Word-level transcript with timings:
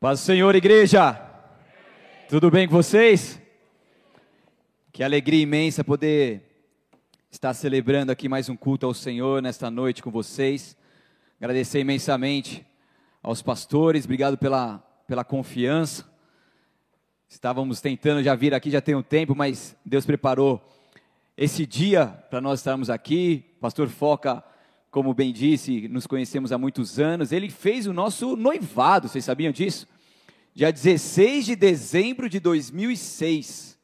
Paz 0.00 0.18
do 0.20 0.24
Senhor, 0.24 0.54
igreja. 0.54 1.12
Tudo 2.26 2.50
bem 2.50 2.66
com 2.66 2.72
vocês? 2.72 3.38
Que 4.90 5.04
alegria 5.04 5.42
imensa 5.42 5.84
poder 5.84 6.40
estar 7.30 7.52
celebrando 7.52 8.10
aqui 8.10 8.26
mais 8.26 8.48
um 8.48 8.56
culto 8.56 8.86
ao 8.86 8.94
Senhor 8.94 9.42
nesta 9.42 9.70
noite 9.70 10.02
com 10.02 10.10
vocês. 10.10 10.74
Agradecer 11.38 11.80
imensamente 11.80 12.64
aos 13.22 13.42
pastores, 13.42 14.06
obrigado 14.06 14.38
pela, 14.38 14.78
pela 15.06 15.22
confiança. 15.22 16.10
Estávamos 17.28 17.82
tentando 17.82 18.22
já 18.22 18.34
vir 18.34 18.54
aqui 18.54 18.70
já 18.70 18.80
tem 18.80 18.94
um 18.94 19.02
tempo, 19.02 19.34
mas 19.36 19.76
Deus 19.84 20.06
preparou 20.06 20.66
esse 21.36 21.66
dia 21.66 22.06
para 22.06 22.40
nós 22.40 22.60
estarmos 22.60 22.88
aqui. 22.88 23.54
Pastor 23.60 23.90
Foca, 23.90 24.42
como 24.90 25.14
bem 25.14 25.32
disse, 25.32 25.88
nos 25.88 26.06
conhecemos 26.06 26.50
há 26.50 26.58
muitos 26.58 26.98
anos. 26.98 27.30
Ele 27.30 27.48
fez 27.48 27.86
o 27.86 27.92
nosso 27.92 28.36
noivado, 28.36 29.08
vocês 29.08 29.24
sabiam 29.24 29.52
disso? 29.52 29.86
Dia 30.52 30.72
16 30.72 31.46
de 31.46 31.56
dezembro 31.56 32.28
de 32.28 32.40
2006. 32.40 33.78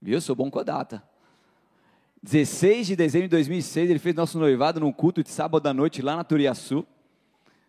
Viu? 0.00 0.20
Sou 0.20 0.36
bom 0.36 0.50
com 0.50 0.58
a 0.58 0.62
data. 0.62 1.02
16 2.22 2.88
de 2.88 2.96
dezembro 2.96 3.28
de 3.28 3.32
2006, 3.32 3.88
ele 3.88 3.98
fez 3.98 4.14
nosso 4.14 4.38
noivado 4.38 4.78
num 4.78 4.92
culto 4.92 5.22
de 5.22 5.30
sábado 5.30 5.66
à 5.66 5.72
noite 5.72 6.02
lá 6.02 6.14
na 6.14 6.24
Turiaçu. 6.24 6.86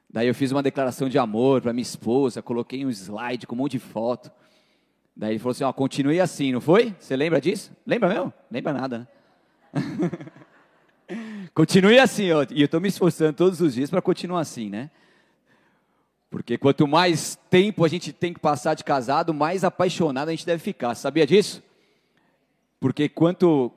Daí 0.09 0.27
eu 0.27 0.35
fiz 0.35 0.52
uma 0.52 0.61
declaração 0.61 1.07
de 1.07 1.17
amor 1.17 1.61
para 1.61 1.71
minha 1.71 1.81
esposa, 1.81 2.41
coloquei 2.41 2.85
um 2.85 2.89
slide 2.89 3.47
com 3.47 3.55
um 3.55 3.59
monte 3.59 3.73
de 3.73 3.80
foto. 3.80 4.30
Daí 5.16 5.31
ele 5.31 5.39
falou 5.39 5.52
assim: 5.52 5.63
ó, 5.63 5.71
continue 5.71 6.19
assim, 6.19 6.52
não 6.52 6.59
foi? 6.59 6.93
Você 6.99 7.16
lembra 7.16 7.39
disso? 7.39 7.71
Lembra 7.88 8.09
mesmo? 8.09 8.33
Lembra 8.52 8.73
nada, 8.73 8.99
né? 8.99 9.07
continue 11.53 11.99
assim, 11.99 12.31
ó. 12.31 12.45
E 12.49 12.61
eu 12.61 12.65
estou 12.65 12.81
me 12.81 12.87
esforçando 12.87 13.33
todos 13.33 13.61
os 13.61 13.73
dias 13.73 13.89
para 13.89 14.01
continuar 14.01 14.41
assim, 14.41 14.69
né? 14.69 14.89
Porque 16.31 16.57
quanto 16.57 16.87
mais 16.87 17.37
tempo 17.49 17.83
a 17.83 17.89
gente 17.89 18.13
tem 18.13 18.33
que 18.33 18.39
passar 18.39 18.73
de 18.73 18.85
casado, 18.85 19.33
mais 19.33 19.66
apaixonado 19.66 20.30
a 20.30 20.31
gente 20.31 20.45
deve 20.45 20.63
ficar. 20.63 20.95
Sabia 20.95 21.27
disso? 21.27 21.61
Porque 22.80 23.09
quanto. 23.09 23.69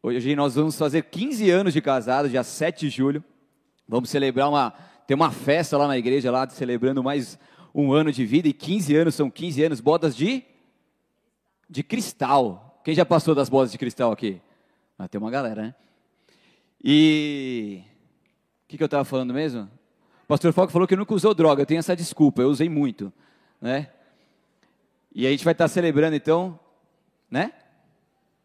Hoje 0.00 0.36
nós 0.36 0.54
vamos 0.54 0.78
fazer 0.78 1.02
15 1.02 1.50
anos 1.50 1.72
de 1.74 1.80
casado, 1.80 2.28
dia 2.28 2.44
7 2.44 2.88
de 2.88 2.96
julho. 2.96 3.22
Vamos 3.86 4.10
celebrar 4.10 4.48
uma. 4.48 4.72
Tem 5.08 5.14
uma 5.14 5.32
festa 5.32 5.76
lá 5.76 5.88
na 5.88 5.98
igreja, 5.98 6.30
lá, 6.30 6.48
celebrando 6.48 7.02
mais 7.02 7.36
um 7.74 7.92
ano 7.92 8.12
de 8.12 8.24
vida. 8.24 8.46
E 8.46 8.52
15 8.52 8.94
anos 8.94 9.14
são 9.16 9.28
15 9.28 9.64
anos, 9.64 9.80
bodas 9.80 10.14
de. 10.14 10.44
de 11.68 11.82
cristal. 11.82 12.80
Quem 12.84 12.94
já 12.94 13.04
passou 13.04 13.34
das 13.34 13.48
bodas 13.48 13.72
de 13.72 13.76
cristal 13.76 14.12
aqui? 14.12 14.40
Ah, 14.96 15.08
tem 15.08 15.20
uma 15.20 15.32
galera, 15.32 15.62
né? 15.62 15.74
E. 16.82 17.82
O 18.64 18.68
que, 18.68 18.76
que 18.76 18.82
eu 18.82 18.86
estava 18.86 19.04
falando 19.04 19.32
mesmo? 19.32 19.62
O 20.24 20.26
pastor 20.28 20.52
Foco 20.52 20.70
falou 20.70 20.86
que 20.86 20.94
nunca 20.94 21.14
usou 21.14 21.34
droga, 21.34 21.62
eu 21.62 21.66
tenho 21.66 21.78
essa 21.78 21.96
desculpa, 21.96 22.42
eu 22.42 22.48
usei 22.48 22.68
muito, 22.68 23.12
né? 23.60 23.88
E 25.14 25.26
a 25.26 25.30
gente 25.30 25.42
vai 25.42 25.52
estar 25.52 25.66
celebrando 25.68 26.14
então, 26.14 26.60
né? 27.30 27.52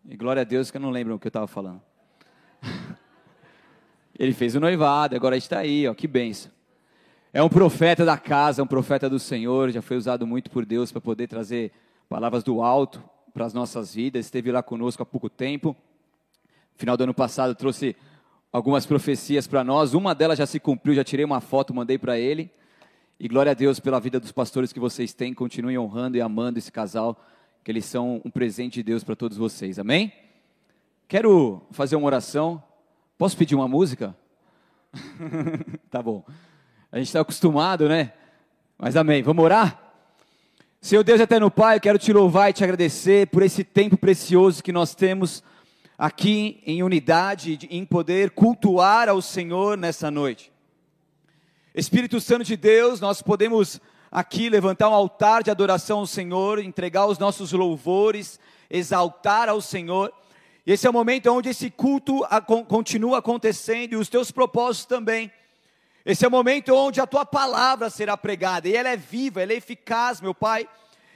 E 0.07 0.15
glória 0.15 0.41
a 0.41 0.45
Deus 0.45 0.71
que 0.71 0.77
eu 0.77 0.81
não 0.81 0.89
lembro 0.89 1.15
o 1.15 1.19
que 1.19 1.27
eu 1.27 1.29
estava 1.29 1.45
falando. 1.45 1.81
Ele 4.17 4.33
fez 4.33 4.55
o 4.55 4.59
noivado, 4.59 5.15
agora 5.15 5.35
está 5.35 5.59
aí, 5.59 5.87
ó, 5.87 5.93
que 5.93 6.07
benção. 6.07 6.51
É 7.33 7.41
um 7.43 7.49
profeta 7.49 8.05
da 8.05 8.17
casa, 8.17 8.63
um 8.63 8.67
profeta 8.67 9.09
do 9.09 9.19
Senhor, 9.19 9.71
já 9.71 9.81
foi 9.81 9.97
usado 9.97 10.25
muito 10.25 10.51
por 10.51 10.65
Deus 10.65 10.91
para 10.91 11.01
poder 11.01 11.27
trazer 11.27 11.71
palavras 12.07 12.43
do 12.43 12.61
alto 12.61 13.03
para 13.33 13.45
as 13.45 13.53
nossas 13.53 13.95
vidas. 13.95 14.25
Esteve 14.25 14.51
lá 14.51 14.61
conosco 14.61 15.01
há 15.01 15.05
pouco 15.05 15.29
tempo. 15.29 15.75
Final 16.75 16.95
do 16.95 17.03
ano 17.03 17.13
passado 17.13 17.55
trouxe 17.55 17.95
algumas 18.53 18.85
profecias 18.85 19.47
para 19.47 19.63
nós. 19.63 19.95
Uma 19.95 20.13
delas 20.13 20.37
já 20.37 20.45
se 20.45 20.59
cumpriu, 20.59 20.93
já 20.93 21.03
tirei 21.03 21.25
uma 21.25 21.41
foto, 21.41 21.73
mandei 21.73 21.97
para 21.97 22.19
ele. 22.19 22.51
E 23.19 23.27
glória 23.27 23.51
a 23.51 23.55
Deus 23.55 23.79
pela 23.79 23.99
vida 23.99 24.19
dos 24.19 24.31
pastores 24.31 24.71
que 24.71 24.79
vocês 24.79 25.11
têm. 25.11 25.33
Continuem 25.33 25.79
honrando 25.79 26.17
e 26.17 26.21
amando 26.21 26.59
esse 26.59 26.71
casal, 26.71 27.19
que 27.63 27.71
eles 27.71 27.85
são 27.85 28.21
um 28.23 28.29
presente 28.29 28.75
de 28.75 28.83
Deus 28.83 29.03
para 29.03 29.15
todos 29.15 29.37
vocês. 29.37 29.79
Amém? 29.79 30.13
Quero 31.07 31.63
fazer 31.71 31.95
uma 31.95 32.05
oração. 32.05 32.61
Posso 33.17 33.35
pedir 33.35 33.55
uma 33.55 33.67
música? 33.67 34.15
tá 35.89 36.01
bom. 36.01 36.23
A 36.91 36.99
gente 36.99 37.07
está 37.07 37.21
acostumado, 37.21 37.89
né? 37.89 38.13
Mas 38.77 38.95
amém. 38.95 39.23
Vamos 39.23 39.43
orar? 39.43 39.81
Senhor 40.79 41.03
Deus 41.03 41.19
eterno 41.19 41.49
Pai, 41.49 41.77
eu 41.77 41.81
quero 41.81 41.97
te 41.97 42.11
louvar 42.13 42.49
e 42.49 42.53
te 42.53 42.63
agradecer 42.63 43.27
por 43.27 43.41
esse 43.41 43.63
tempo 43.63 43.97
precioso 43.97 44.61
que 44.61 44.71
nós 44.71 44.93
temos 44.93 45.41
aqui 45.97 46.61
em 46.65 46.83
unidade, 46.83 47.67
em 47.69 47.85
poder 47.85 48.31
cultuar 48.31 49.07
ao 49.09 49.21
Senhor 49.21 49.77
nessa 49.77 50.09
noite. 50.09 50.51
Espírito 51.73 52.19
Santo 52.19 52.43
de 52.43 52.55
Deus, 52.55 52.99
nós 52.99 53.21
podemos 53.21 53.79
aqui 54.11 54.49
levantar 54.49 54.89
um 54.89 54.93
altar 54.93 55.43
de 55.43 55.51
adoração 55.51 55.99
ao 55.99 56.07
Senhor, 56.07 56.59
entregar 56.59 57.07
os 57.07 57.17
nossos 57.17 57.51
louvores, 57.51 58.39
exaltar 58.69 59.49
ao 59.49 59.59
Senhor. 59.59 60.13
E 60.65 60.71
esse 60.71 60.85
é 60.85 60.89
o 60.89 60.93
momento 60.93 61.31
onde 61.31 61.49
esse 61.49 61.69
culto 61.69 62.21
continua 62.67 63.19
acontecendo 63.19 63.93
e 63.93 63.97
os 63.97 64.09
teus 64.09 64.31
propósitos 64.31 64.85
também. 64.85 65.31
Esse 66.05 66.25
é 66.25 66.27
o 66.27 66.31
momento 66.31 66.75
onde 66.75 66.99
a 66.99 67.07
tua 67.07 67.25
palavra 67.25 67.89
será 67.89 68.15
pregada 68.17 68.67
e 68.67 68.75
ela 68.75 68.89
é 68.89 68.97
viva, 68.97 69.41
ela 69.41 69.53
é 69.53 69.55
eficaz, 69.55 70.21
meu 70.21 70.33
Pai 70.33 70.67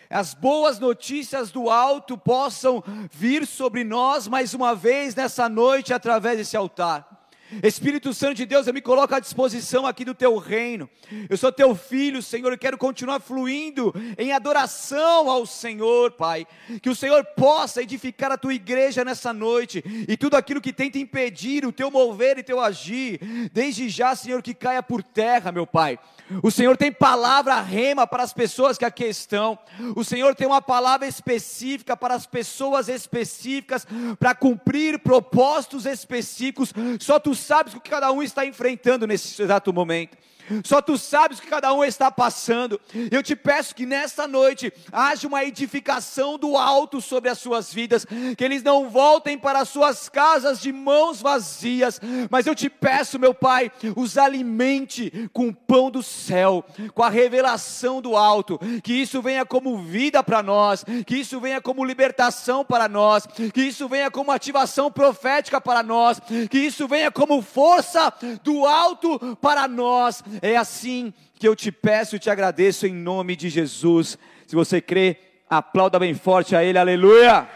as 0.09 0.33
boas 0.33 0.79
notícias 0.79 1.51
do 1.51 1.69
alto 1.69 2.17
possam 2.17 2.83
vir 3.11 3.45
sobre 3.45 3.83
nós 3.83 4.27
mais 4.27 4.53
uma 4.53 4.73
vez 4.75 5.15
nessa 5.15 5.49
noite 5.49 5.93
através 5.93 6.37
desse 6.37 6.55
altar. 6.55 7.17
Espírito 7.63 8.13
Santo 8.13 8.35
de 8.35 8.45
Deus, 8.45 8.67
eu 8.67 8.73
me 8.73 8.81
coloco 8.81 9.15
à 9.15 9.19
disposição 9.19 9.85
aqui 9.85 10.03
do 10.03 10.13
teu 10.13 10.37
reino. 10.37 10.89
Eu 11.29 11.37
sou 11.37 11.51
teu 11.51 11.73
filho, 11.75 12.21
Senhor, 12.21 12.51
eu 12.51 12.57
quero 12.57 12.77
continuar 12.77 13.21
fluindo 13.21 13.93
em 14.17 14.33
adoração 14.33 15.29
ao 15.29 15.45
Senhor, 15.45 16.11
Pai. 16.11 16.45
Que 16.81 16.89
o 16.89 16.95
Senhor 16.95 17.23
possa 17.37 17.81
edificar 17.81 18.31
a 18.31 18.37
tua 18.37 18.53
igreja 18.53 19.05
nessa 19.05 19.31
noite 19.31 19.81
e 20.07 20.17
tudo 20.17 20.35
aquilo 20.35 20.59
que 20.59 20.73
tenta 20.73 20.97
impedir 20.97 21.65
o 21.65 21.71
teu 21.71 21.89
mover 21.89 22.37
e 22.37 22.43
teu 22.43 22.59
agir, 22.59 23.19
desde 23.53 23.87
já, 23.87 24.13
Senhor, 24.13 24.41
que 24.41 24.53
caia 24.53 24.83
por 24.83 25.01
terra, 25.01 25.51
meu 25.51 25.65
Pai. 25.65 25.97
O 26.43 26.51
Senhor 26.51 26.75
tem 26.75 26.91
palavra 26.91 27.59
rema 27.61 28.05
para 28.05 28.23
as 28.23 28.33
pessoas 28.33 28.77
que 28.77 28.85
aqui 28.85 29.05
estão. 29.05 29.57
O 29.95 30.03
Senhor 30.03 30.35
tem 30.35 30.47
uma 30.47 30.61
palavra 30.61 31.07
específica 31.07 31.95
para 31.95 32.13
as 32.13 32.25
pessoas 32.25 32.89
específicas, 32.89 33.87
para 34.19 34.35
cumprir 34.35 34.99
propósitos 34.99 35.85
específicos. 35.85 36.73
Só 36.99 37.19
tu 37.19 37.33
sabes 37.33 37.73
o 37.73 37.79
que 37.79 37.89
cada 37.89 38.11
um 38.11 38.21
está 38.21 38.45
enfrentando 38.45 39.07
nesse 39.07 39.41
exato 39.41 39.71
momento. 39.71 40.17
Só 40.63 40.81
tu 40.81 40.97
sabes 40.97 41.39
o 41.39 41.41
que 41.41 41.47
cada 41.47 41.73
um 41.73 41.83
está 41.83 42.11
passando. 42.11 42.79
Eu 43.11 43.21
te 43.21 43.35
peço 43.35 43.75
que 43.75 43.85
nesta 43.85 44.27
noite 44.27 44.71
haja 44.91 45.27
uma 45.27 45.43
edificação 45.43 46.37
do 46.37 46.57
alto 46.57 47.01
sobre 47.01 47.29
as 47.29 47.37
suas 47.37 47.73
vidas, 47.73 48.05
que 48.37 48.43
eles 48.43 48.63
não 48.63 48.89
voltem 48.89 49.37
para 49.37 49.59
as 49.59 49.69
suas 49.69 50.09
casas 50.09 50.59
de 50.59 50.71
mãos 50.71 51.21
vazias, 51.21 51.99
mas 52.29 52.47
eu 52.47 52.55
te 52.55 52.69
peço, 52.69 53.19
meu 53.19 53.33
Pai, 53.33 53.71
os 53.95 54.17
alimente 54.17 55.29
com 55.33 55.49
o 55.49 55.53
pão 55.53 55.91
do 55.91 56.01
céu, 56.01 56.63
com 56.93 57.03
a 57.03 57.09
revelação 57.09 58.01
do 58.01 58.15
alto, 58.15 58.59
que 58.83 58.93
isso 58.93 59.21
venha 59.21 59.45
como 59.45 59.77
vida 59.77 60.23
para 60.23 60.41
nós, 60.41 60.83
que 61.05 61.17
isso 61.17 61.39
venha 61.39 61.61
como 61.61 61.85
libertação 61.85 62.63
para 62.63 62.87
nós, 62.87 63.27
que 63.53 63.61
isso 63.61 63.87
venha 63.87 64.09
como 64.09 64.31
ativação 64.31 64.91
profética 64.91 65.59
para 65.59 65.83
nós, 65.83 66.19
que 66.49 66.57
isso 66.57 66.87
venha 66.87 67.11
como 67.11 67.41
força 67.41 68.13
do 68.43 68.65
alto 68.65 69.37
para 69.41 69.67
nós 69.67 70.23
é 70.41 70.55
assim 70.55 71.13
que 71.35 71.47
eu 71.47 71.55
te 71.55 71.71
peço 71.71 72.15
e 72.15 72.19
te 72.19 72.29
agradeço 72.29 72.85
em 72.85 72.93
nome 72.93 73.35
de 73.35 73.49
Jesus. 73.49 74.17
Se 74.45 74.55
você 74.55 74.81
crê, 74.81 75.17
aplauda 75.49 75.99
bem 75.99 76.13
forte 76.13 76.55
a 76.55 76.63
Ele, 76.63 76.77
aleluia. 76.77 77.47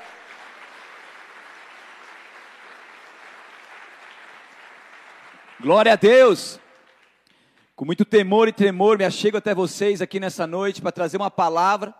Glória 5.60 5.94
a 5.94 5.96
Deus. 5.96 6.60
Com 7.76 7.86
muito 7.86 8.06
temor 8.06 8.48
e 8.48 8.52
tremor, 8.52 8.98
me 8.98 9.06
achego 9.06 9.38
até 9.38 9.54
vocês 9.54 10.02
aqui 10.02 10.20
nessa 10.20 10.46
noite 10.46 10.82
para 10.82 10.92
trazer 10.92 11.18
uma 11.18 11.32
palavra, 11.32 11.94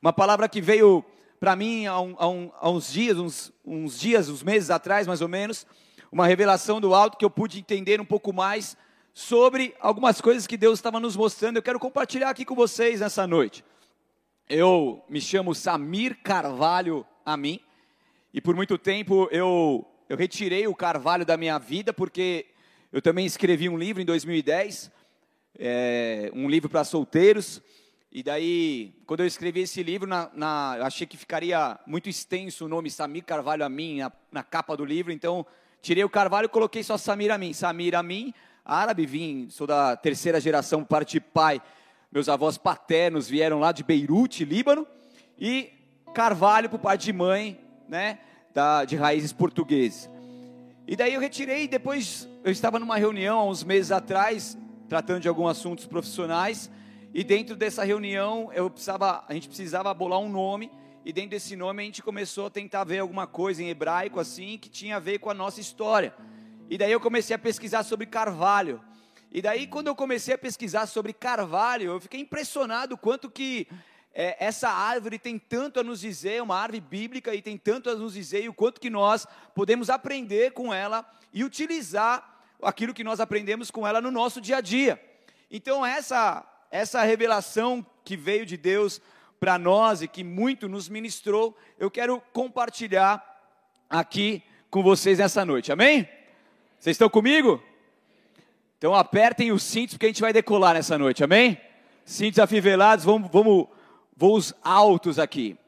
uma 0.00 0.12
palavra 0.12 0.48
que 0.48 0.60
veio 0.60 1.04
para 1.38 1.56
mim 1.56 1.86
há, 1.86 2.00
um, 2.00 2.16
há, 2.18 2.28
um, 2.28 2.52
há, 2.60 2.70
uns 2.70 2.92
dias, 2.92 3.18
uns, 3.18 3.52
uns 3.64 3.98
dias, 3.98 4.28
uns 4.28 4.42
meses 4.42 4.70
atrás 4.70 5.06
mais 5.06 5.20
ou 5.20 5.28
menos, 5.28 5.66
uma 6.12 6.26
revelação 6.26 6.80
do 6.80 6.94
alto 6.94 7.16
que 7.16 7.24
eu 7.24 7.30
pude 7.30 7.58
entender 7.58 8.00
um 8.00 8.04
pouco 8.04 8.32
mais 8.32 8.76
sobre 9.14 9.74
algumas 9.80 10.20
coisas 10.20 10.46
que 10.46 10.56
Deus 10.56 10.78
estava 10.78 11.00
nos 11.00 11.16
mostrando. 11.16 11.56
Eu 11.56 11.62
quero 11.62 11.78
compartilhar 11.78 12.30
aqui 12.30 12.44
com 12.44 12.54
vocês 12.54 13.00
nessa 13.00 13.26
noite. 13.26 13.64
Eu 14.48 15.04
me 15.08 15.20
chamo 15.20 15.54
Samir 15.54 16.18
Carvalho 16.22 17.06
Amin 17.24 17.60
e 18.32 18.40
por 18.40 18.54
muito 18.54 18.78
tempo 18.78 19.28
eu, 19.30 19.86
eu 20.08 20.16
retirei 20.16 20.66
o 20.66 20.74
carvalho 20.74 21.24
da 21.24 21.36
minha 21.36 21.58
vida 21.58 21.92
porque 21.92 22.46
eu 22.92 23.00
também 23.00 23.26
escrevi 23.26 23.68
um 23.68 23.78
livro 23.78 24.02
em 24.02 24.04
2010, 24.04 24.90
é, 25.58 26.30
um 26.34 26.48
livro 26.48 26.68
para 26.68 26.82
solteiros. 26.82 27.62
E 28.12 28.24
daí, 28.24 28.92
quando 29.06 29.20
eu 29.20 29.26
escrevi 29.26 29.60
esse 29.60 29.80
livro, 29.84 30.08
na, 30.08 30.28
na, 30.34 30.74
eu 30.78 30.84
achei 30.84 31.06
que 31.06 31.16
ficaria 31.16 31.78
muito 31.86 32.08
extenso 32.08 32.64
o 32.64 32.68
nome 32.68 32.90
Samir 32.90 33.24
Carvalho 33.24 33.64
Amin 33.64 33.98
na, 33.98 34.12
na 34.32 34.42
capa 34.42 34.76
do 34.76 34.84
livro, 34.84 35.12
então 35.12 35.46
tirei 35.80 36.02
o 36.02 36.10
carvalho 36.10 36.46
e 36.46 36.48
coloquei 36.48 36.82
só 36.82 36.98
Samir 36.98 37.30
Amin. 37.30 37.52
Samir 37.52 37.94
Amin, 37.94 38.34
árabe, 38.70 39.04
vim, 39.04 39.48
sou 39.50 39.66
da 39.66 39.96
terceira 39.96 40.40
geração, 40.40 40.84
parte 40.84 41.12
de 41.12 41.20
pai 41.20 41.60
meus 42.12 42.28
avós 42.28 42.58
paternos 42.58 43.28
vieram 43.28 43.60
lá 43.60 43.70
de 43.70 43.84
Beirute, 43.84 44.44
Líbano, 44.44 44.84
e 45.38 45.70
Carvalho 46.12 46.68
por 46.68 46.80
parte 46.80 47.04
de 47.04 47.12
mãe, 47.12 47.60
né, 47.88 48.18
da, 48.52 48.84
de 48.84 48.96
raízes 48.96 49.32
portuguesas. 49.32 50.10
E 50.88 50.96
daí 50.96 51.14
eu 51.14 51.20
retirei, 51.20 51.68
depois 51.68 52.28
eu 52.42 52.50
estava 52.50 52.80
numa 52.80 52.96
reunião 52.96 53.38
há 53.38 53.44
uns 53.44 53.62
meses 53.62 53.92
atrás, 53.92 54.58
tratando 54.88 55.20
de 55.20 55.28
alguns 55.28 55.50
assuntos 55.50 55.86
profissionais, 55.86 56.68
e 57.14 57.22
dentro 57.22 57.54
dessa 57.54 57.84
reunião 57.84 58.50
eu 58.52 58.68
precisava, 58.68 59.24
a 59.28 59.32
gente 59.32 59.46
precisava 59.46 59.94
bolar 59.94 60.18
um 60.18 60.28
nome, 60.28 60.68
e 61.04 61.12
dentro 61.12 61.30
desse 61.30 61.54
nome 61.54 61.80
a 61.82 61.86
gente 61.86 62.02
começou 62.02 62.46
a 62.46 62.50
tentar 62.50 62.82
ver 62.82 62.98
alguma 62.98 63.26
coisa 63.26 63.62
em 63.62 63.68
hebraico 63.68 64.18
assim, 64.18 64.58
que 64.58 64.68
tinha 64.68 64.96
a 64.96 65.00
ver 65.00 65.20
com 65.20 65.30
a 65.30 65.34
nossa 65.34 65.60
história. 65.60 66.12
E 66.70 66.78
daí 66.78 66.92
eu 66.92 67.00
comecei 67.00 67.34
a 67.34 67.38
pesquisar 67.38 67.82
sobre 67.82 68.06
Carvalho. 68.06 68.80
E 69.32 69.42
daí, 69.42 69.66
quando 69.66 69.88
eu 69.88 69.94
comecei 69.96 70.34
a 70.34 70.38
pesquisar 70.38 70.86
sobre 70.86 71.12
carvalho, 71.12 71.92
eu 71.92 72.00
fiquei 72.00 72.20
impressionado 72.20 72.96
quanto 72.96 73.30
que 73.30 73.68
é, 74.12 74.36
essa 74.44 74.68
árvore 74.68 75.20
tem 75.20 75.38
tanto 75.38 75.78
a 75.78 75.84
nos 75.84 76.00
dizer, 76.00 76.42
uma 76.42 76.56
árvore 76.56 76.80
bíblica, 76.80 77.32
e 77.32 77.40
tem 77.40 77.56
tanto 77.56 77.90
a 77.90 77.94
nos 77.94 78.14
dizer, 78.14 78.42
e 78.42 78.48
o 78.48 78.54
quanto 78.54 78.80
que 78.80 78.90
nós 78.90 79.26
podemos 79.54 79.88
aprender 79.88 80.52
com 80.52 80.74
ela 80.74 81.08
e 81.32 81.44
utilizar 81.44 82.40
aquilo 82.60 82.94
que 82.94 83.04
nós 83.04 83.20
aprendemos 83.20 83.70
com 83.70 83.86
ela 83.86 84.00
no 84.00 84.10
nosso 84.10 84.40
dia 84.40 84.56
a 84.56 84.60
dia. 84.60 85.00
Então, 85.48 85.86
essa, 85.86 86.44
essa 86.68 87.02
revelação 87.02 87.86
que 88.04 88.16
veio 88.16 88.44
de 88.44 88.56
Deus 88.56 89.00
para 89.38 89.58
nós 89.58 90.02
e 90.02 90.08
que 90.08 90.24
muito 90.24 90.68
nos 90.68 90.88
ministrou, 90.88 91.56
eu 91.78 91.90
quero 91.90 92.20
compartilhar 92.32 93.24
aqui 93.88 94.42
com 94.68 94.82
vocês 94.82 95.18
nessa 95.18 95.44
noite, 95.44 95.70
amém? 95.70 96.19
Vocês 96.80 96.94
estão 96.94 97.10
comigo? 97.10 97.62
Então 98.78 98.94
apertem 98.94 99.52
os 99.52 99.62
cintos 99.62 99.92
porque 99.92 100.06
a 100.06 100.08
gente 100.08 100.22
vai 100.22 100.32
decolar 100.32 100.72
nessa 100.72 100.96
noite, 100.96 101.22
amém? 101.22 101.60
Cintos 102.06 102.38
afivelados, 102.38 103.04
vamos, 103.04 103.30
vamos 103.30 103.68
voos 104.16 104.54
altos 104.64 105.18
aqui. 105.18 105.58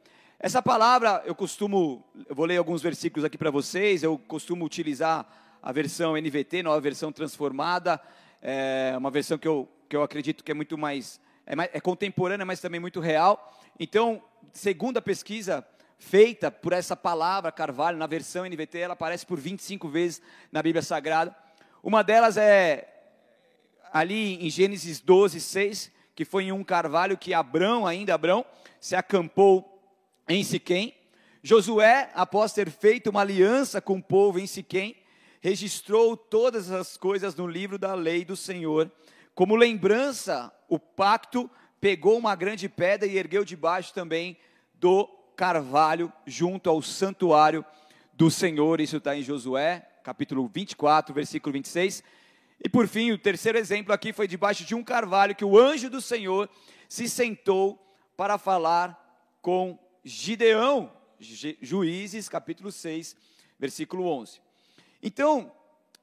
Essa 0.41 0.63
palavra 0.63 1.23
eu 1.27 1.35
costumo, 1.35 2.03
eu 2.27 2.35
vou 2.35 2.47
ler 2.47 2.57
alguns 2.57 2.81
versículos 2.81 3.27
aqui 3.27 3.37
para 3.37 3.51
vocês, 3.51 4.03
eu 4.03 4.17
costumo 4.27 4.65
utilizar 4.65 5.27
a 5.63 5.71
versão 5.71 6.17
NVT, 6.17 6.63
nova 6.63 6.81
versão 6.81 7.13
transformada, 7.13 8.01
é 8.41 8.95
uma 8.97 9.11
versão 9.11 9.37
que 9.37 9.47
eu, 9.47 9.69
que 9.91 9.95
eu 9.95 10.03
acredito 10.03 10.43
que 10.43 10.51
é 10.51 10.55
muito 10.55 10.79
mais 10.79 11.21
é, 11.45 11.55
mais, 11.55 11.69
é 11.75 11.81
contemporânea, 11.81 12.47
mas 12.47 12.59
também 12.59 12.81
muito 12.81 13.01
real. 13.01 13.55
Então, 13.79 14.23
segundo 14.51 14.97
a 14.97 15.03
pesquisa 15.03 15.63
feita 16.03 16.51
por 16.51 16.73
essa 16.73 16.97
palavra 16.97 17.53
Carvalho, 17.53 17.97
na 17.97 18.07
versão 18.07 18.45
NVT, 18.45 18.79
ela 18.79 18.95
aparece 18.95 19.25
por 19.25 19.39
25 19.39 19.89
vezes 19.89 20.21
na 20.51 20.61
Bíblia 20.61 20.83
Sagrada. 20.83 21.35
Uma 21.83 22.03
delas 22.03 22.37
é 22.37 22.89
ali 23.93 24.45
em 24.45 24.51
Gênesis 24.51 25.01
12, 25.01 25.41
6, 25.41 25.93
que 26.15 26.25
foi 26.25 26.45
em 26.45 26.53
um 26.53 26.65
carvalho 26.65 27.17
que 27.17 27.33
Abrão, 27.33 27.87
ainda 27.87 28.15
Abrão, 28.15 28.45
se 28.81 28.97
acampou 28.97 29.81
em 30.29 30.43
Siquém. 30.43 30.95
Josué, 31.43 32.11
após 32.15 32.53
ter 32.53 32.69
feito 32.69 33.09
uma 33.09 33.21
aliança 33.21 33.81
com 33.81 33.97
o 33.97 34.03
povo 34.03 34.39
em 34.39 34.47
Siquém, 34.47 34.97
registrou 35.41 36.17
todas 36.17 36.71
as 36.71 36.97
coisas 36.97 37.35
no 37.37 37.47
livro 37.47 37.79
da 37.79 37.95
lei 37.95 38.25
do 38.25 38.37
Senhor. 38.37 38.91
Como 39.35 39.55
lembrança, 39.57 40.53
o 40.69 40.79
pacto 40.79 41.51
pegou 41.81 42.19
uma 42.19 42.35
grande 42.35 42.69
pedra 42.69 43.09
e 43.09 43.17
ergueu 43.17 43.45
debaixo 43.45 43.95
também 43.95 44.37
do 44.75 45.22
carvalho, 45.37 46.13
junto 46.27 46.69
ao 46.69 46.81
santuário 46.83 47.65
do 48.13 48.31
Senhor. 48.31 48.81
Isso 48.81 48.99
está 48.99 49.17
em 49.17 49.23
Josué, 49.23 49.89
capítulo 50.03 50.51
24, 50.53 51.15
versículo 51.15 51.53
26. 51.53 52.03
E 52.65 52.69
por 52.69 52.87
fim, 52.87 53.11
o 53.11 53.19
terceiro 53.19 53.59
exemplo 53.59 53.93
aqui 53.93 54.13
foi 54.13 54.29
debaixo 54.29 54.65
de 54.65 54.75
um 54.75 54.85
carvalho 54.85 55.35
que 55.35 55.45
o 55.45 55.59
anjo 55.59 55.91
do 55.91 56.01
Senhor 56.01 56.49
se 56.89 57.09
sentou 57.09 57.79
para 58.17 58.39
falar 58.39 58.99
com 59.41 59.79
Gideão, 60.05 60.93
Juízes, 61.19 62.29
capítulo 62.29 62.71
6, 62.71 63.17
versículo 63.59 64.07
11. 64.07 64.41
Então, 65.03 65.53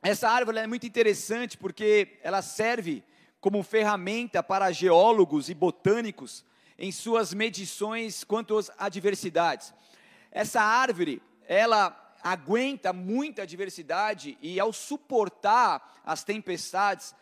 essa 0.01 0.29
árvore 0.29 0.59
é 0.59 0.67
muito 0.67 0.85
interessante 0.85 1.57
porque 1.57 2.19
ela 2.23 2.41
serve 2.41 3.03
como 3.39 3.63
ferramenta 3.63 4.43
para 4.43 4.71
geólogos 4.71 5.49
e 5.49 5.53
botânicos 5.53 6.43
em 6.79 6.93
suas 6.93 7.33
medições 7.33 8.23
quanto 8.23 8.57
às 8.57 8.71
adversidades. 8.77 9.73
Essa 10.31 10.61
árvore, 10.61 11.21
ela 11.45 12.15
aguenta 12.23 12.93
muita 12.93 13.43
adversidade 13.43 14.37
e, 14.41 14.59
ao 14.59 14.71
suportar 14.71 15.99
as 16.05 16.23
tempestades, 16.23 17.13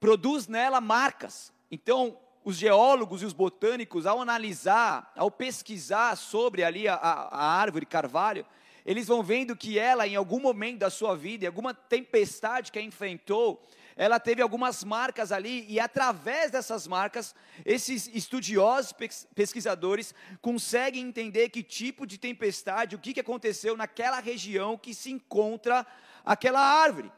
produz 0.00 0.48
nela 0.48 0.80
marcas. 0.80 1.52
Então, 1.70 2.18
os 2.42 2.56
geólogos 2.56 3.20
e 3.20 3.26
os 3.26 3.34
botânicos, 3.34 4.06
ao 4.06 4.22
analisar, 4.22 5.12
ao 5.14 5.30
pesquisar 5.30 6.16
sobre 6.16 6.64
ali 6.64 6.88
a, 6.88 6.94
a, 6.94 7.44
árvore 7.60 7.84
carvalho, 7.84 8.46
eles 8.86 9.06
vão 9.06 9.22
vendo 9.22 9.54
que 9.54 9.78
ela, 9.78 10.06
em 10.06 10.16
algum 10.16 10.40
momento 10.40 10.78
da 10.78 10.88
sua 10.88 11.14
vida, 11.14 11.44
em 11.44 11.46
alguma 11.46 11.74
tempestade 11.74 12.72
que 12.72 12.78
a 12.78 12.82
enfrentou, 12.82 13.62
ela 13.98 14.20
teve 14.20 14.40
algumas 14.40 14.84
marcas 14.84 15.32
ali, 15.32 15.66
e 15.68 15.80
através 15.80 16.52
dessas 16.52 16.86
marcas, 16.86 17.34
esses 17.66 18.08
estudiosos, 18.14 18.94
pesquisadores, 19.34 20.14
conseguem 20.40 21.08
entender 21.08 21.48
que 21.48 21.64
tipo 21.64 22.06
de 22.06 22.16
tempestade, 22.16 22.94
o 22.94 22.98
que, 23.00 23.12
que 23.12 23.18
aconteceu 23.18 23.76
naquela 23.76 24.20
região 24.20 24.78
que 24.78 24.94
se 24.94 25.10
encontra 25.10 25.84
aquela 26.24 26.60
árvore. 26.60 27.10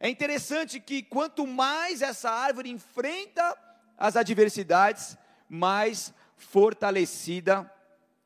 É 0.00 0.08
interessante 0.08 0.80
que 0.80 1.02
quanto 1.02 1.46
mais 1.46 2.00
essa 2.00 2.30
árvore 2.30 2.70
enfrenta 2.70 3.54
as 3.98 4.16
adversidades, 4.16 5.18
mais 5.46 6.14
fortalecida 6.34 7.70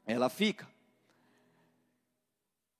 ela 0.06 0.28
fica. 0.28 0.64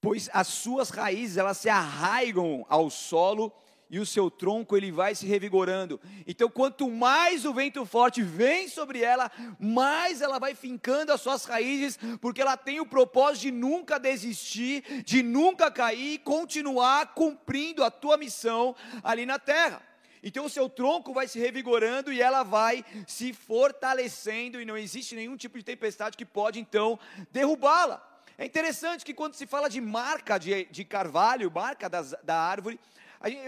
Pois 0.01 0.31
as 0.33 0.47
suas 0.47 0.91
raízes, 0.91 1.37
elas 1.37 1.59
se 1.59 1.69
arraigam 1.69 2.65
ao 2.69 2.89
solo 2.89 3.53
e 3.89 3.99
o 3.99 4.07
seu 4.07 4.31
tronco 4.31 4.77
ele 4.77 4.91
vai 4.91 5.15
se 5.15 5.27
revigorando. 5.27 6.01
Então, 6.27 6.49
quanto 6.49 6.91
mais 6.91 7.45
o 7.45 7.55
vento 7.55 7.85
forte 7.87 8.23
vem 8.23 8.69
sobre 8.69 9.03
ela, 9.03 9.31
mais 9.59 10.21
ela 10.21 10.39
vai 10.39 10.55
fincando 10.55 11.13
as 11.13 11.21
suas 11.21 11.45
raízes, 11.45 11.99
porque 12.21 12.41
ela 12.41 12.57
tem 12.57 12.81
o 12.81 12.87
propósito 12.87 13.43
de 13.43 13.51
nunca 13.53 13.99
desistir, 13.99 14.83
de 15.05 15.23
nunca 15.23 15.71
cair 15.71 16.15
e 16.15 16.19
continuar 16.19 17.15
cumprindo 17.15 17.85
a 17.85 17.91
tua 17.91 18.17
missão 18.17 18.75
ali 19.03 19.25
na 19.25 19.39
terra. 19.39 19.83
Então 20.23 20.47
o 20.47 20.51
seu 20.51 20.69
tronco 20.69 21.13
vai 21.13 21.29
se 21.29 21.39
revigorando 21.39 22.13
e 22.13 22.21
ela 22.21 22.43
vai 22.43 22.85
se 23.07 23.33
fortalecendo 23.33 24.61
e 24.61 24.65
não 24.65 24.77
existe 24.77 25.15
nenhum 25.15 25.37
tipo 25.37 25.57
de 25.57 25.65
tempestade 25.65 26.17
que 26.17 26.25
pode 26.25 26.59
então 26.59 26.99
derrubá-la. 27.31 28.03
É 28.37 28.45
interessante 28.45 29.05
que 29.05 29.15
quando 29.15 29.35
se 29.35 29.47
fala 29.47 29.71
de 29.71 29.81
marca 29.81 30.37
de, 30.37 30.65
de 30.65 30.85
carvalho, 30.85 31.51
marca 31.51 31.89
das, 31.89 32.13
da 32.25 32.37
árvore, 32.37 32.79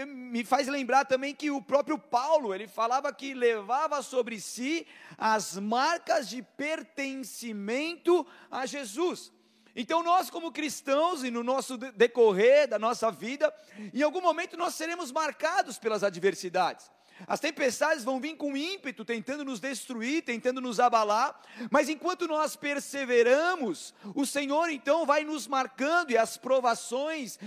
me 0.07 0.43
faz 0.43 0.67
lembrar 0.67 1.05
também 1.05 1.33
que 1.33 1.51
o 1.51 1.61
próprio 1.61 1.97
Paulo, 1.97 2.53
ele 2.53 2.67
falava 2.67 3.13
que 3.13 3.33
levava 3.33 4.01
sobre 4.01 4.39
si 4.39 4.87
as 5.17 5.57
marcas 5.57 6.29
de 6.29 6.41
pertencimento 6.41 8.25
a 8.49 8.65
Jesus. 8.65 9.31
Então, 9.75 10.03
nós, 10.03 10.29
como 10.29 10.51
cristãos, 10.51 11.23
e 11.23 11.31
no 11.31 11.43
nosso 11.43 11.77
decorrer 11.77 12.67
da 12.67 12.79
nossa 12.79 13.11
vida, 13.11 13.53
em 13.93 14.01
algum 14.01 14.21
momento 14.21 14.57
nós 14.57 14.75
seremos 14.75 15.11
marcados 15.11 15.77
pelas 15.77 16.03
adversidades. 16.03 16.91
As 17.27 17.39
tempestades 17.39 18.03
vão 18.03 18.19
vir 18.19 18.35
com 18.35 18.55
ímpeto, 18.55 19.03
tentando 19.03 19.43
nos 19.43 19.59
destruir, 19.59 20.23
tentando 20.23 20.61
nos 20.61 20.79
abalar, 20.79 21.39
mas 21.69 21.89
enquanto 21.89 22.27
nós 22.27 22.55
perseveramos, 22.55 23.93
o 24.15 24.25
Senhor 24.25 24.69
então 24.69 25.05
vai 25.05 25.23
nos 25.23 25.47
marcando 25.47 26.11
e 26.11 26.17
as 26.17 26.37
provações 26.37 27.37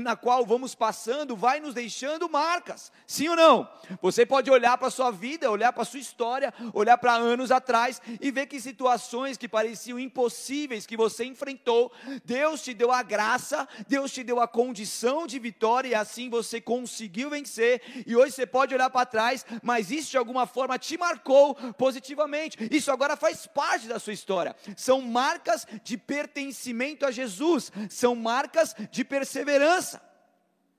na 0.00 0.16
qual 0.16 0.44
vamos 0.44 0.74
passando 0.74 1.36
vai 1.36 1.60
nos 1.60 1.74
deixando 1.74 2.28
marcas. 2.28 2.92
Sim 3.06 3.28
ou 3.28 3.36
não? 3.36 3.68
Você 4.02 4.26
pode 4.26 4.50
olhar 4.50 4.76
para 4.78 4.88
a 4.88 4.90
sua 4.90 5.10
vida, 5.10 5.50
olhar 5.50 5.72
para 5.72 5.82
a 5.82 5.86
sua 5.86 6.00
história, 6.00 6.52
olhar 6.72 6.98
para 6.98 7.14
anos 7.14 7.50
atrás 7.50 8.00
e 8.20 8.30
ver 8.30 8.46
que 8.46 8.60
situações 8.60 9.36
que 9.36 9.48
pareciam 9.48 9.98
impossíveis 9.98 10.86
que 10.86 10.96
você 10.96 11.24
enfrentou, 11.24 11.92
Deus 12.24 12.62
te 12.62 12.74
deu 12.74 12.92
a 12.92 13.02
graça, 13.02 13.68
Deus 13.88 14.12
te 14.12 14.22
deu 14.22 14.40
a 14.40 14.48
condição 14.48 15.26
de 15.26 15.38
vitória 15.38 15.88
e 15.88 15.94
assim 15.94 16.28
você 16.28 16.60
conseguiu 16.60 17.30
vencer. 17.30 17.80
E 18.06 18.16
hoje 18.16 18.32
você 18.32 18.46
pode 18.46 18.74
olhar 18.74 18.90
para 18.90 19.05
atrás, 19.06 19.46
mas 19.62 19.90
isso 19.90 20.10
de 20.10 20.18
alguma 20.18 20.46
forma 20.46 20.78
te 20.78 20.98
marcou 20.98 21.54
positivamente. 21.74 22.58
Isso 22.70 22.90
agora 22.90 23.16
faz 23.16 23.46
parte 23.46 23.86
da 23.86 23.98
sua 23.98 24.12
história. 24.12 24.54
São 24.76 25.00
marcas 25.00 25.66
de 25.82 25.96
pertencimento 25.96 27.06
a 27.06 27.10
Jesus, 27.10 27.72
são 27.88 28.14
marcas 28.14 28.74
de 28.90 29.04
perseverança. 29.04 30.02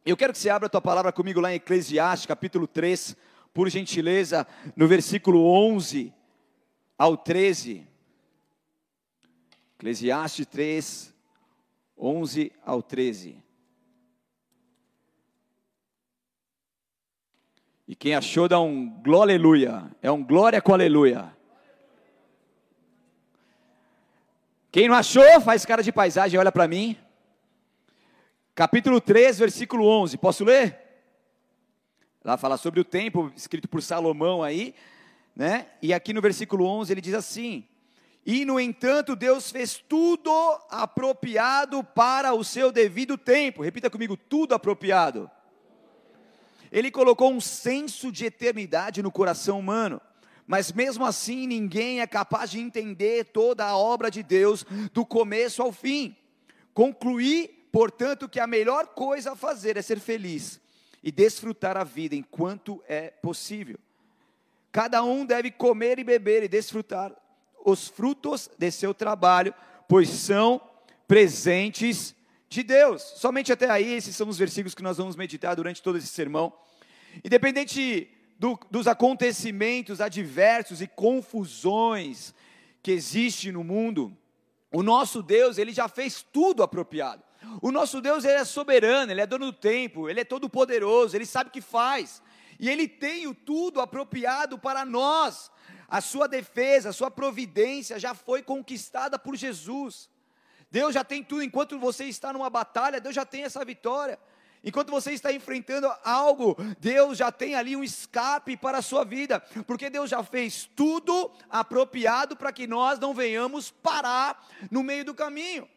Eu 0.05 0.15
quero 0.15 0.31
que 0.31 0.39
você 0.39 0.49
abra 0.49 0.67
a 0.67 0.69
tua 0.69 0.81
palavra 0.81 1.11
comigo 1.11 1.39
lá 1.39 1.51
em 1.51 1.55
Eclesiastes, 1.55 2.25
capítulo 2.25 2.67
3, 2.67 3.15
por 3.53 3.69
gentileza, 3.69 4.47
no 4.75 4.87
versículo 4.87 5.43
11 5.45 6.13
ao 6.97 7.17
13. 7.17 7.87
Eclesiastes 9.75 10.45
3, 10.45 11.13
11 11.97 12.51
ao 12.65 12.81
13. 12.81 13.46
E 17.87 17.95
quem 17.95 18.13
achou, 18.13 18.49
dá 18.49 18.59
um 18.59 18.89
glória 19.01 19.33
aleluia. 19.33 19.89
É 20.01 20.11
um 20.11 20.21
glória 20.21 20.61
com 20.61 20.73
aleluia. 20.73 21.33
Quem 24.69 24.89
não 24.89 24.95
achou, 24.95 25.39
faz 25.39 25.65
cara 25.65 25.81
de 25.81 25.91
paisagem, 25.91 26.37
olha 26.37 26.51
para 26.51 26.67
mim. 26.67 26.97
Capítulo 28.53 28.99
3, 28.99 29.39
versículo 29.39 29.87
11. 29.87 30.17
Posso 30.17 30.43
ler? 30.43 30.77
Lá 32.25 32.35
fala 32.35 32.57
sobre 32.57 32.81
o 32.81 32.83
tempo, 32.83 33.31
escrito 33.37 33.69
por 33.69 33.81
Salomão 33.81 34.43
aí, 34.43 34.75
né? 35.33 35.67
E 35.81 35.93
aqui 35.93 36.11
no 36.11 36.21
versículo 36.21 36.65
11 36.65 36.91
ele 36.91 36.99
diz 36.99 37.13
assim: 37.13 37.65
E 38.25 38.43
no 38.43 38.59
entanto, 38.59 39.15
Deus 39.15 39.49
fez 39.49 39.77
tudo 39.87 40.29
apropriado 40.69 41.81
para 41.85 42.33
o 42.33 42.43
seu 42.43 42.69
devido 42.69 43.17
tempo. 43.17 43.63
Repita 43.63 43.89
comigo: 43.89 44.17
tudo 44.17 44.53
apropriado. 44.53 45.31
Ele 46.71 46.91
colocou 46.91 47.31
um 47.31 47.41
senso 47.41 48.11
de 48.11 48.25
eternidade 48.25 49.01
no 49.01 49.11
coração 49.11 49.59
humano 49.59 50.01
mas 50.47 50.71
mesmo 50.71 51.05
assim 51.05 51.45
ninguém 51.45 51.99
é 51.99 52.07
capaz 52.07 52.49
de 52.49 52.59
entender 52.59 53.25
toda 53.25 53.65
a 53.65 53.77
obra 53.77 54.09
de 54.09 54.23
Deus 54.23 54.65
do 54.93 55.05
começo 55.05 55.61
ao 55.61 55.73
fim. 55.73 56.15
Concluir, 56.73 57.67
portanto, 57.69 58.29
que 58.29 58.39
a 58.39 58.47
melhor 58.47 58.87
coisa 58.87 59.33
a 59.33 59.35
fazer 59.35 59.75
é 59.75 59.81
ser 59.81 59.99
feliz 59.99 60.61
e 61.03 61.11
desfrutar 61.11 61.75
a 61.75 61.83
vida 61.83 62.15
enquanto 62.15 62.81
é 62.87 63.09
possível. 63.09 63.77
Cada 64.71 65.03
um 65.03 65.25
deve 65.25 65.51
comer 65.51 65.99
e 65.99 66.03
beber 66.03 66.43
e 66.43 66.47
desfrutar 66.47 67.13
os 67.65 67.89
frutos 67.89 68.49
de 68.57 68.71
seu 68.71 68.93
trabalho, 68.93 69.53
pois 69.85 70.07
são 70.07 70.61
presentes 71.05 72.15
de 72.49 72.63
Deus. 72.63 73.01
Somente 73.01 73.51
até 73.51 73.69
aí, 73.69 73.93
esses 73.93 74.15
são 74.15 74.27
os 74.27 74.37
versículos 74.37 74.73
que 74.73 74.83
nós 74.83 74.97
vamos 74.97 75.15
meditar 75.15 75.55
durante 75.55 75.81
todo 75.81 75.97
esse 75.97 76.07
sermão. 76.07 76.53
Independente 77.23 78.09
do, 78.39 78.59
dos 78.69 78.87
acontecimentos 78.87 79.99
adversos 79.99 80.81
e 80.81 80.87
confusões 80.87 82.33
que 82.81 82.91
existe 82.91 83.51
no 83.51 83.63
mundo, 83.63 84.15
o 84.71 84.83
nosso 84.83 85.21
Deus, 85.21 85.57
ele 85.57 85.73
já 85.73 85.87
fez 85.87 86.21
tudo 86.21 86.61
apropriado. 86.61 87.23
O 87.61 87.71
nosso 87.71 88.01
Deus, 88.01 88.25
ele 88.25 88.39
é 88.39 88.45
soberano, 88.45 89.11
ele 89.11 89.21
é 89.21 89.27
dono 89.27 89.47
do 89.47 89.53
tempo, 89.53 90.09
ele 90.09 90.19
é 90.19 90.25
todo 90.25 90.49
poderoso, 90.49 91.15
ele 91.15 91.25
sabe 91.25 91.49
o 91.49 91.53
que 91.53 91.61
faz. 91.61 92.21
E 92.59 92.69
ele 92.69 92.87
tem 92.87 93.27
o 93.27 93.35
tudo 93.35 93.79
apropriado 93.79 94.57
para 94.57 94.83
nós. 94.83 95.51
A 95.87 96.01
sua 96.01 96.27
defesa, 96.27 96.89
a 96.89 96.93
sua 96.93 97.09
providência 97.09 97.99
já 97.99 98.13
foi 98.13 98.41
conquistada 98.41 99.17
por 99.17 99.35
Jesus. 99.35 100.09
Deus 100.69 100.93
já 100.93 101.03
tem 101.03 101.23
tudo, 101.23 101.43
enquanto 101.43 101.79
você 101.79 102.05
está 102.05 102.33
numa 102.33 102.49
batalha, 102.49 102.99
Deus 102.99 103.15
já 103.15 103.25
tem 103.25 103.43
essa 103.43 103.63
vitória. 103.63 104.19
Enquanto 104.63 104.89
você 104.89 105.11
está 105.13 105.31
enfrentando 105.31 105.89
algo, 106.03 106.57
Deus 106.79 107.17
já 107.17 107.31
tem 107.31 107.55
ali 107.55 107.75
um 107.75 107.83
escape 107.83 108.57
para 108.57 108.79
a 108.79 108.81
sua 108.81 109.05
vida, 109.05 109.39
porque 109.65 109.89
Deus 109.89 110.09
já 110.09 110.23
fez 110.23 110.69
tudo 110.75 111.31
apropriado 111.49 112.35
para 112.35 112.51
que 112.51 112.67
nós 112.67 112.99
não 112.99 113.13
venhamos 113.13 113.71
parar 113.71 114.45
no 114.69 114.83
meio 114.83 115.05
do 115.05 115.13
caminho. 115.13 115.69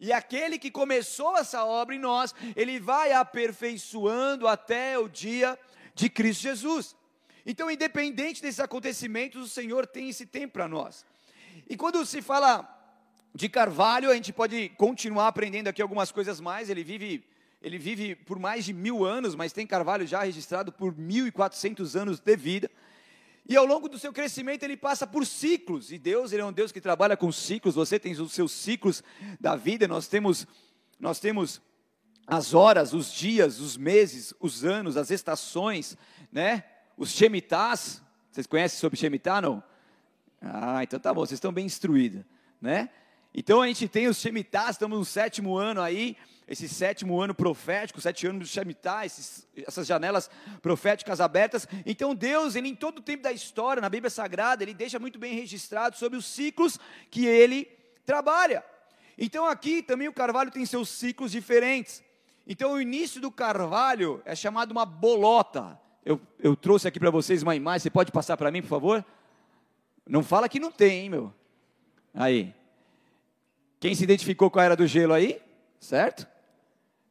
E 0.00 0.12
aquele 0.12 0.58
que 0.58 0.70
começou 0.70 1.36
essa 1.36 1.64
obra 1.64 1.94
em 1.94 1.98
nós, 1.98 2.34
ele 2.54 2.78
vai 2.78 3.12
aperfeiçoando 3.12 4.46
até 4.46 4.98
o 4.98 5.08
dia 5.08 5.58
de 5.94 6.08
Cristo 6.08 6.42
Jesus. 6.42 6.96
Então, 7.46 7.70
independente 7.70 8.42
desses 8.42 8.60
acontecimentos, 8.60 9.42
o 9.42 9.48
Senhor 9.48 9.86
tem 9.86 10.10
esse 10.10 10.26
tempo 10.26 10.52
para 10.52 10.68
nós. 10.68 11.04
E 11.68 11.76
quando 11.76 12.04
se 12.04 12.20
fala 12.20 12.77
de 13.34 13.48
Carvalho, 13.48 14.10
a 14.10 14.14
gente 14.14 14.32
pode 14.32 14.68
continuar 14.70 15.28
aprendendo 15.28 15.68
aqui 15.68 15.80
algumas 15.80 16.10
coisas 16.10 16.40
mais. 16.40 16.70
Ele 16.70 16.82
vive 16.82 17.24
ele 17.60 17.78
vive 17.78 18.14
por 18.14 18.38
mais 18.38 18.64
de 18.64 18.72
mil 18.72 19.04
anos, 19.04 19.34
mas 19.34 19.52
tem 19.52 19.66
carvalho 19.66 20.06
já 20.06 20.22
registrado 20.22 20.70
por 20.70 20.94
1.400 20.94 22.00
anos 22.00 22.20
de 22.20 22.36
vida. 22.36 22.70
E 23.48 23.56
ao 23.56 23.64
longo 23.64 23.88
do 23.88 23.98
seu 23.98 24.12
crescimento 24.12 24.62
ele 24.62 24.76
passa 24.76 25.06
por 25.06 25.26
ciclos. 25.26 25.90
E 25.90 25.98
Deus, 25.98 26.32
ele 26.32 26.42
é 26.42 26.44
um 26.44 26.52
Deus 26.52 26.70
que 26.70 26.80
trabalha 26.80 27.16
com 27.16 27.32
ciclos. 27.32 27.74
Você 27.74 27.98
tem 27.98 28.12
os 28.12 28.32
seus 28.32 28.52
ciclos 28.52 29.02
da 29.40 29.56
vida. 29.56 29.88
Nós 29.88 30.06
temos, 30.06 30.46
nós 31.00 31.18
temos 31.18 31.60
as 32.26 32.54
horas, 32.54 32.92
os 32.92 33.12
dias, 33.12 33.58
os 33.58 33.76
meses, 33.76 34.34
os 34.38 34.64
anos, 34.64 34.96
as 34.96 35.10
estações, 35.10 35.96
né? 36.30 36.62
Os 36.96 37.10
Shemitahs. 37.10 38.02
Vocês 38.30 38.46
conhecem 38.46 38.78
sobre 38.78 38.98
Shemitah, 38.98 39.40
não? 39.40 39.64
Ah, 40.40 40.82
então 40.84 41.00
tá 41.00 41.12
bom. 41.12 41.22
Vocês 41.22 41.38
estão 41.38 41.52
bem 41.52 41.66
instruídos, 41.66 42.22
né? 42.60 42.90
Então 43.34 43.62
a 43.62 43.66
gente 43.66 43.88
tem 43.88 44.08
os 44.08 44.18
Shemitahs. 44.18 44.72
Estamos 44.72 44.98
no 44.98 45.04
sétimo 45.04 45.56
ano 45.56 45.80
aí 45.80 46.16
esse 46.48 46.66
sétimo 46.66 47.20
ano 47.20 47.34
profético, 47.34 48.00
sete 48.00 48.26
anos 48.26 48.48
de 48.48 48.54
Shemitah, 48.54 49.04
esses, 49.04 49.46
essas 49.54 49.86
janelas 49.86 50.30
proféticas 50.62 51.20
abertas. 51.20 51.68
Então 51.84 52.14
Deus, 52.14 52.56
ele 52.56 52.68
em 52.68 52.74
todo 52.74 52.98
o 52.98 53.02
tempo 53.02 53.22
da 53.22 53.30
história, 53.30 53.82
na 53.82 53.90
Bíblia 53.90 54.08
Sagrada, 54.08 54.62
ele 54.62 54.72
deixa 54.72 54.98
muito 54.98 55.18
bem 55.18 55.34
registrado 55.34 55.96
sobre 55.96 56.16
os 56.18 56.24
ciclos 56.24 56.80
que 57.10 57.26
ele 57.26 57.66
trabalha. 58.06 58.64
Então 59.18 59.44
aqui 59.44 59.82
também 59.82 60.08
o 60.08 60.12
carvalho 60.12 60.50
tem 60.50 60.64
seus 60.64 60.88
ciclos 60.88 61.30
diferentes. 61.30 62.02
Então 62.46 62.72
o 62.72 62.80
início 62.80 63.20
do 63.20 63.30
carvalho 63.30 64.22
é 64.24 64.34
chamado 64.34 64.72
uma 64.72 64.86
bolota. 64.86 65.78
Eu, 66.02 66.18
eu 66.38 66.56
trouxe 66.56 66.88
aqui 66.88 66.98
para 66.98 67.10
vocês 67.10 67.42
uma 67.42 67.54
imagem, 67.54 67.80
você 67.80 67.90
pode 67.90 68.10
passar 68.10 68.38
para 68.38 68.50
mim, 68.50 68.62
por 68.62 68.68
favor? 68.68 69.04
Não 70.08 70.24
fala 70.24 70.48
que 70.48 70.58
não 70.58 70.72
tem, 70.72 71.02
hein, 71.02 71.10
meu. 71.10 71.34
Aí. 72.14 72.57
Quem 73.80 73.94
se 73.94 74.04
identificou 74.04 74.50
com 74.50 74.58
a 74.58 74.64
era 74.64 74.76
do 74.76 74.86
gelo 74.86 75.12
aí? 75.12 75.40
Certo? 75.80 76.26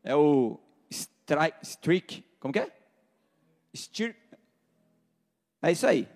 é 0.08 0.16
o 0.16 0.58
strike, 0.90 1.58
streak, 1.62 2.24
como 2.40 2.54
que 2.54 2.60
é? 2.60 2.72
Steer, 3.76 4.16
é 5.62 5.72
isso 5.74 5.86
aí. 5.86 6.08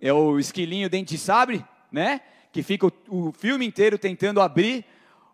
É 0.00 0.12
o 0.12 0.40
esquilinho 0.40 0.90
dente 0.90 1.14
de 1.14 1.18
sabre, 1.18 1.64
né? 1.90 2.20
Que 2.50 2.64
fica 2.64 2.88
o, 2.88 2.92
o 3.08 3.32
filme 3.32 3.64
inteiro 3.64 3.96
tentando 3.96 4.40
abrir, 4.40 4.84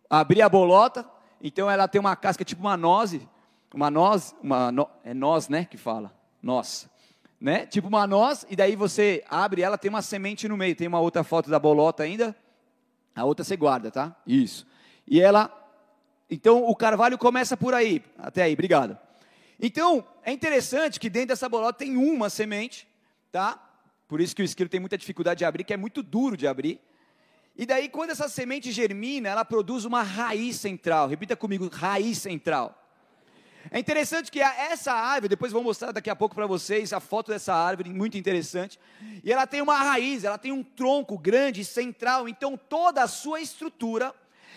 abrir 0.08 0.42
a 0.42 0.50
bolota. 0.50 1.08
Então 1.42 1.70
ela 1.70 1.88
tem 1.88 1.98
uma 1.98 2.14
casca 2.14 2.44
tipo 2.44 2.60
uma 2.60 2.76
noz, 2.76 3.18
uma 3.74 3.90
noz, 3.90 4.34
uma 4.42 4.70
no, 4.70 4.86
é 5.02 5.14
noz, 5.14 5.48
né? 5.48 5.64
Que 5.64 5.78
fala, 5.78 6.12
noz, 6.42 6.90
né? 7.40 7.64
Tipo 7.64 7.88
uma 7.88 8.06
noz 8.06 8.44
e 8.50 8.54
daí 8.54 8.76
você 8.76 9.24
abre 9.30 9.62
ela 9.62 9.78
tem 9.78 9.88
uma 9.88 10.02
semente 10.02 10.46
no 10.46 10.58
meio. 10.58 10.76
Tem 10.76 10.86
uma 10.86 11.00
outra 11.00 11.24
foto 11.24 11.48
da 11.48 11.58
bolota 11.58 12.02
ainda. 12.02 12.36
A 13.18 13.24
outra 13.24 13.44
você 13.44 13.56
guarda, 13.56 13.90
tá? 13.90 14.16
Isso. 14.26 14.66
E 15.06 15.20
ela 15.20 15.52
então 16.30 16.64
o 16.64 16.76
carvalho 16.76 17.16
começa 17.16 17.56
por 17.56 17.74
aí. 17.74 18.02
Até 18.18 18.42
aí, 18.42 18.52
obrigado. 18.52 18.98
Então, 19.60 20.04
é 20.22 20.30
interessante 20.30 21.00
que 21.00 21.08
dentro 21.08 21.28
dessa 21.28 21.48
bolota 21.48 21.78
tem 21.78 21.96
uma 21.96 22.30
semente, 22.30 22.86
tá? 23.32 23.60
Por 24.06 24.20
isso 24.20 24.36
que 24.36 24.42
o 24.42 24.44
esquilo 24.44 24.68
tem 24.68 24.78
muita 24.78 24.96
dificuldade 24.96 25.38
de 25.38 25.44
abrir, 25.44 25.64
que 25.64 25.72
é 25.72 25.76
muito 25.76 26.02
duro 26.02 26.36
de 26.36 26.46
abrir. 26.46 26.80
E 27.56 27.66
daí, 27.66 27.88
quando 27.88 28.10
essa 28.10 28.28
semente 28.28 28.70
germina, 28.70 29.28
ela 29.28 29.44
produz 29.44 29.84
uma 29.84 30.02
raiz 30.02 30.56
central. 30.56 31.08
Repita 31.08 31.36
comigo, 31.36 31.68
raiz 31.68 32.18
central. 32.18 32.87
É 33.70 33.78
interessante 33.78 34.30
que 34.30 34.40
essa 34.40 34.92
árvore, 34.92 35.28
depois 35.28 35.52
vou 35.52 35.62
mostrar 35.62 35.92
daqui 35.92 36.08
a 36.08 36.16
pouco 36.16 36.34
para 36.34 36.46
vocês 36.46 36.92
a 36.92 37.00
foto 37.00 37.30
dessa 37.30 37.54
árvore, 37.54 37.90
muito 37.90 38.16
interessante. 38.16 38.78
E 39.22 39.32
ela 39.32 39.46
tem 39.46 39.60
uma 39.60 39.76
raiz, 39.76 40.24
ela 40.24 40.38
tem 40.38 40.52
um 40.52 40.62
tronco 40.62 41.18
grande, 41.18 41.64
central. 41.64 42.28
Então, 42.28 42.56
toda 42.56 43.02
a 43.02 43.08
sua 43.08 43.40
estrutura 43.40 44.14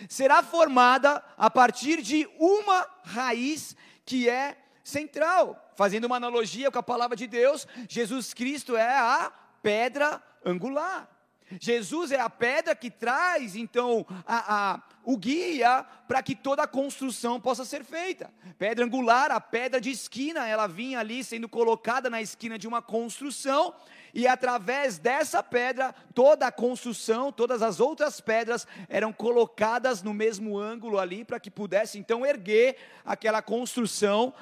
será 0.08 0.42
formada 0.42 1.22
a 1.36 1.50
partir 1.50 2.00
de 2.00 2.28
uma 2.38 2.86
raiz 3.04 3.76
que 4.04 4.28
é 4.28 4.56
central. 4.82 5.72
Fazendo 5.76 6.04
uma 6.04 6.16
analogia 6.16 6.70
com 6.70 6.78
a 6.78 6.82
palavra 6.82 7.16
de 7.16 7.26
Deus, 7.26 7.66
Jesus 7.88 8.32
Cristo 8.32 8.76
é 8.76 8.98
a 8.98 9.32
pedra 9.62 10.22
angular. 10.44 11.11
Jesus 11.60 12.12
é 12.12 12.20
a 12.20 12.30
pedra 12.30 12.74
que 12.74 12.90
traz, 12.90 13.56
então, 13.56 14.06
a, 14.26 14.72
a, 14.74 14.82
o 15.04 15.16
guia 15.16 15.84
para 16.06 16.22
que 16.22 16.34
toda 16.34 16.62
a 16.62 16.66
construção 16.66 17.40
possa 17.40 17.64
ser 17.64 17.84
feita. 17.84 18.30
Pedra 18.58 18.84
angular, 18.84 19.30
a 19.30 19.40
pedra 19.40 19.80
de 19.80 19.90
esquina, 19.90 20.46
ela 20.46 20.66
vinha 20.66 21.00
ali 21.00 21.24
sendo 21.24 21.48
colocada 21.48 22.08
na 22.08 22.20
esquina 22.20 22.58
de 22.58 22.68
uma 22.68 22.82
construção, 22.82 23.74
e 24.14 24.26
através 24.26 24.98
dessa 24.98 25.42
pedra, 25.42 25.94
toda 26.14 26.46
a 26.46 26.52
construção, 26.52 27.32
todas 27.32 27.62
as 27.62 27.80
outras 27.80 28.20
pedras 28.20 28.66
eram 28.88 29.12
colocadas 29.12 30.02
no 30.02 30.12
mesmo 30.12 30.58
ângulo 30.58 30.98
ali, 30.98 31.24
para 31.24 31.40
que 31.40 31.50
pudesse 31.50 31.98
então 31.98 32.26
erguer 32.26 32.76
aquela 33.04 33.40
construção 33.40 34.34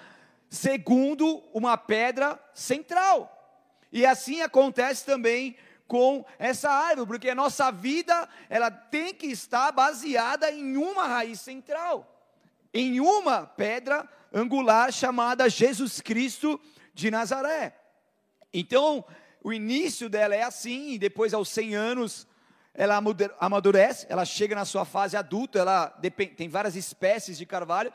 segundo 0.48 1.42
uma 1.54 1.76
pedra 1.76 2.38
central. 2.52 3.36
E 3.92 4.04
assim 4.04 4.40
acontece 4.40 5.04
também 5.04 5.56
com 5.90 6.24
essa 6.38 6.70
árvore, 6.70 7.08
porque 7.08 7.28
a 7.28 7.34
nossa 7.34 7.72
vida, 7.72 8.28
ela 8.48 8.70
tem 8.70 9.12
que 9.12 9.26
estar 9.26 9.72
baseada 9.72 10.48
em 10.48 10.76
uma 10.76 11.08
raiz 11.08 11.40
central, 11.40 12.06
em 12.72 13.00
uma 13.00 13.44
pedra 13.44 14.08
angular 14.32 14.92
chamada 14.92 15.50
Jesus 15.50 16.00
Cristo 16.00 16.60
de 16.94 17.10
Nazaré. 17.10 17.74
Então, 18.54 19.04
o 19.42 19.52
início 19.52 20.08
dela 20.08 20.32
é 20.32 20.44
assim, 20.44 20.92
e 20.92 20.98
depois 20.98 21.34
aos 21.34 21.48
100 21.48 21.74
anos 21.74 22.28
ela 22.72 23.02
amadurece, 23.40 24.06
ela 24.08 24.24
chega 24.24 24.54
na 24.54 24.64
sua 24.64 24.84
fase 24.84 25.16
adulta, 25.16 25.58
ela 25.58 25.88
tem 26.36 26.48
várias 26.48 26.76
espécies 26.76 27.36
de 27.36 27.44
carvalho, 27.44 27.92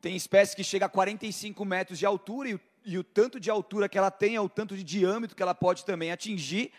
tem 0.00 0.16
espécies 0.16 0.54
que 0.54 0.64
chegam 0.64 0.86
a 0.86 0.88
45 0.88 1.62
metros 1.66 1.98
de 1.98 2.06
altura, 2.06 2.48
e 2.48 2.54
o, 2.54 2.60
e 2.82 2.96
o 2.96 3.04
tanto 3.04 3.38
de 3.38 3.50
altura 3.50 3.90
que 3.90 3.98
ela 3.98 4.10
tem 4.10 4.36
é 4.36 4.40
o 4.40 4.48
tanto 4.48 4.74
de 4.74 4.82
diâmetro 4.82 5.36
que 5.36 5.42
ela 5.42 5.54
pode 5.54 5.84
também 5.84 6.10
atingir, 6.10 6.72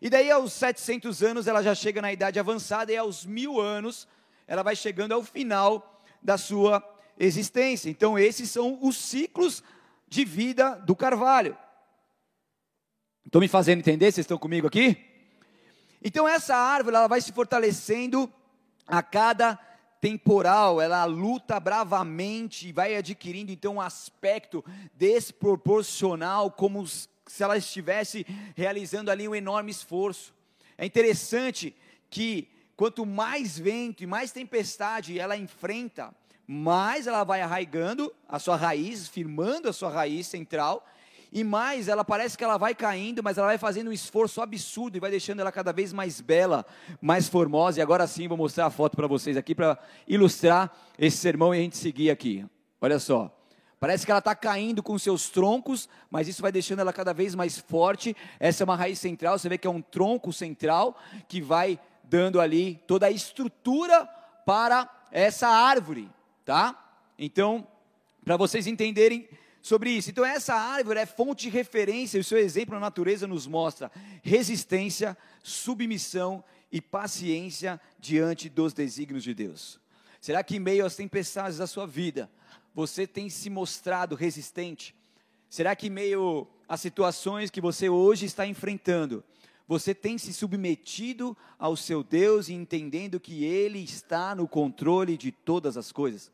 E 0.00 0.08
daí, 0.08 0.30
aos 0.30 0.52
700 0.52 1.22
anos, 1.22 1.46
ela 1.46 1.62
já 1.62 1.74
chega 1.74 2.00
na 2.00 2.12
idade 2.12 2.38
avançada, 2.38 2.92
e 2.92 2.96
aos 2.96 3.26
mil 3.26 3.60
anos, 3.60 4.06
ela 4.46 4.62
vai 4.62 4.76
chegando 4.76 5.12
ao 5.12 5.22
final 5.22 6.02
da 6.22 6.38
sua 6.38 6.82
existência. 7.18 7.90
Então, 7.90 8.18
esses 8.18 8.50
são 8.50 8.78
os 8.80 8.96
ciclos 8.96 9.62
de 10.06 10.24
vida 10.24 10.76
do 10.86 10.94
carvalho. 10.94 11.56
Estou 13.26 13.40
me 13.40 13.48
fazendo 13.48 13.80
entender? 13.80 14.06
Vocês 14.06 14.24
estão 14.24 14.38
comigo 14.38 14.66
aqui? 14.66 14.96
Então, 16.02 16.28
essa 16.28 16.54
árvore 16.54 16.96
ela 16.96 17.08
vai 17.08 17.20
se 17.20 17.32
fortalecendo 17.32 18.32
a 18.86 19.02
cada 19.02 19.58
temporal, 20.00 20.80
ela 20.80 21.04
luta 21.04 21.58
bravamente 21.58 22.68
e 22.68 22.72
vai 22.72 22.94
adquirindo 22.94 23.50
então 23.50 23.74
um 23.74 23.80
aspecto 23.80 24.64
desproporcional, 24.94 26.50
como 26.52 26.84
se 27.28 27.42
ela 27.42 27.56
estivesse 27.56 28.26
realizando 28.56 29.10
ali 29.10 29.28
um 29.28 29.34
enorme 29.34 29.70
esforço. 29.70 30.34
É 30.76 30.84
interessante 30.84 31.74
que 32.10 32.48
quanto 32.76 33.04
mais 33.04 33.58
vento 33.58 34.02
e 34.02 34.06
mais 34.06 34.32
tempestade 34.32 35.18
ela 35.18 35.36
enfrenta, 35.36 36.14
mais 36.46 37.06
ela 37.06 37.24
vai 37.24 37.42
arraigando 37.42 38.12
a 38.28 38.38
sua 38.38 38.56
raiz, 38.56 39.08
firmando 39.08 39.68
a 39.68 39.72
sua 39.72 39.90
raiz 39.90 40.26
central, 40.26 40.86
e 41.30 41.44
mais 41.44 41.88
ela 41.88 42.04
parece 42.04 42.38
que 42.38 42.44
ela 42.44 42.56
vai 42.56 42.74
caindo, 42.74 43.22
mas 43.22 43.36
ela 43.36 43.48
vai 43.48 43.58
fazendo 43.58 43.88
um 43.90 43.92
esforço 43.92 44.40
absurdo 44.40 44.96
e 44.96 45.00
vai 45.00 45.10
deixando 45.10 45.40
ela 45.40 45.52
cada 45.52 45.72
vez 45.72 45.92
mais 45.92 46.20
bela, 46.20 46.64
mais 47.02 47.28
formosa. 47.28 47.78
E 47.78 47.82
agora 47.82 48.06
sim 48.06 48.26
vou 48.26 48.38
mostrar 48.38 48.66
a 48.66 48.70
foto 48.70 48.96
para 48.96 49.06
vocês 49.06 49.36
aqui 49.36 49.54
para 49.54 49.78
ilustrar 50.06 50.74
esse 50.98 51.18
sermão 51.18 51.54
e 51.54 51.58
a 51.58 51.60
gente 51.60 51.76
seguir 51.76 52.10
aqui. 52.10 52.46
Olha 52.80 52.98
só. 52.98 53.37
Parece 53.80 54.04
que 54.04 54.10
ela 54.10 54.18
está 54.18 54.34
caindo 54.34 54.82
com 54.82 54.98
seus 54.98 55.28
troncos, 55.28 55.88
mas 56.10 56.26
isso 56.26 56.42
vai 56.42 56.50
deixando 56.50 56.80
ela 56.80 56.92
cada 56.92 57.12
vez 57.12 57.34
mais 57.34 57.58
forte. 57.58 58.16
Essa 58.40 58.62
é 58.62 58.64
uma 58.64 58.76
raiz 58.76 58.98
central, 58.98 59.38
você 59.38 59.48
vê 59.48 59.56
que 59.56 59.66
é 59.66 59.70
um 59.70 59.82
tronco 59.82 60.32
central 60.32 60.98
que 61.28 61.40
vai 61.40 61.78
dando 62.02 62.40
ali 62.40 62.82
toda 62.86 63.06
a 63.06 63.10
estrutura 63.10 64.04
para 64.44 64.88
essa 65.12 65.46
árvore, 65.46 66.08
tá? 66.44 66.76
Então, 67.18 67.66
para 68.24 68.36
vocês 68.36 68.66
entenderem 68.66 69.28
sobre 69.62 69.90
isso. 69.90 70.10
Então, 70.10 70.24
essa 70.24 70.54
árvore 70.54 71.00
é 71.00 71.06
fonte 71.06 71.42
de 71.42 71.50
referência, 71.50 72.20
o 72.20 72.24
seu 72.24 72.38
exemplo 72.38 72.74
na 72.74 72.80
natureza 72.80 73.26
nos 73.26 73.46
mostra 73.46 73.90
resistência, 74.22 75.16
submissão 75.42 76.42
e 76.72 76.80
paciência 76.80 77.80
diante 77.98 78.48
dos 78.48 78.72
desígnios 78.72 79.22
de 79.22 79.34
Deus. 79.34 79.78
Será 80.20 80.42
que 80.42 80.56
em 80.56 80.60
meio 80.60 80.84
às 80.84 80.96
tempestades 80.96 81.58
da 81.58 81.66
sua 81.66 81.86
vida, 81.86 82.30
você 82.74 83.06
tem 83.06 83.28
se 83.30 83.48
mostrado 83.48 84.14
resistente? 84.14 84.94
Será 85.48 85.74
que, 85.74 85.86
em 85.86 85.90
meio 85.90 86.46
às 86.68 86.80
situações 86.80 87.50
que 87.50 87.60
você 87.60 87.88
hoje 87.88 88.26
está 88.26 88.46
enfrentando, 88.46 89.24
você 89.66 89.94
tem 89.94 90.18
se 90.18 90.32
submetido 90.32 91.36
ao 91.58 91.76
seu 91.76 92.02
Deus 92.02 92.48
e 92.48 92.54
entendendo 92.54 93.20
que 93.20 93.44
Ele 93.44 93.78
está 93.78 94.34
no 94.34 94.48
controle 94.48 95.16
de 95.16 95.30
todas 95.30 95.76
as 95.76 95.92
coisas? 95.92 96.30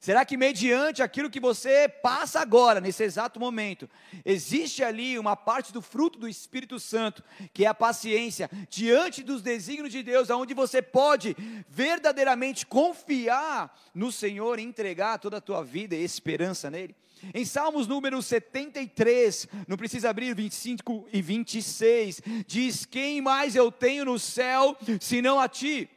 Será 0.00 0.24
que, 0.24 0.36
mediante 0.36 1.02
aquilo 1.02 1.28
que 1.28 1.40
você 1.40 1.88
passa 1.88 2.40
agora, 2.40 2.80
nesse 2.80 3.02
exato 3.02 3.40
momento, 3.40 3.90
existe 4.24 4.84
ali 4.84 5.18
uma 5.18 5.34
parte 5.34 5.72
do 5.72 5.82
fruto 5.82 6.18
do 6.18 6.28
Espírito 6.28 6.78
Santo, 6.78 7.22
que 7.52 7.64
é 7.64 7.68
a 7.68 7.74
paciência, 7.74 8.48
diante 8.70 9.24
dos 9.24 9.42
desígnios 9.42 9.90
de 9.90 10.04
Deus, 10.04 10.30
onde 10.30 10.54
você 10.54 10.80
pode 10.80 11.36
verdadeiramente 11.68 12.64
confiar 12.64 13.76
no 13.92 14.12
Senhor 14.12 14.60
e 14.60 14.62
entregar 14.62 15.18
toda 15.18 15.38
a 15.38 15.40
tua 15.40 15.64
vida 15.64 15.96
e 15.96 16.04
esperança 16.04 16.70
nele? 16.70 16.94
Em 17.34 17.44
Salmos 17.44 17.88
número 17.88 18.22
73, 18.22 19.48
não 19.66 19.76
precisa 19.76 20.10
abrir 20.10 20.32
25 20.32 21.08
e 21.12 21.20
26, 21.20 22.22
diz: 22.46 22.84
Quem 22.84 23.20
mais 23.20 23.56
eu 23.56 23.72
tenho 23.72 24.04
no 24.04 24.18
céu 24.18 24.76
senão 25.00 25.40
a 25.40 25.48
ti? 25.48 25.90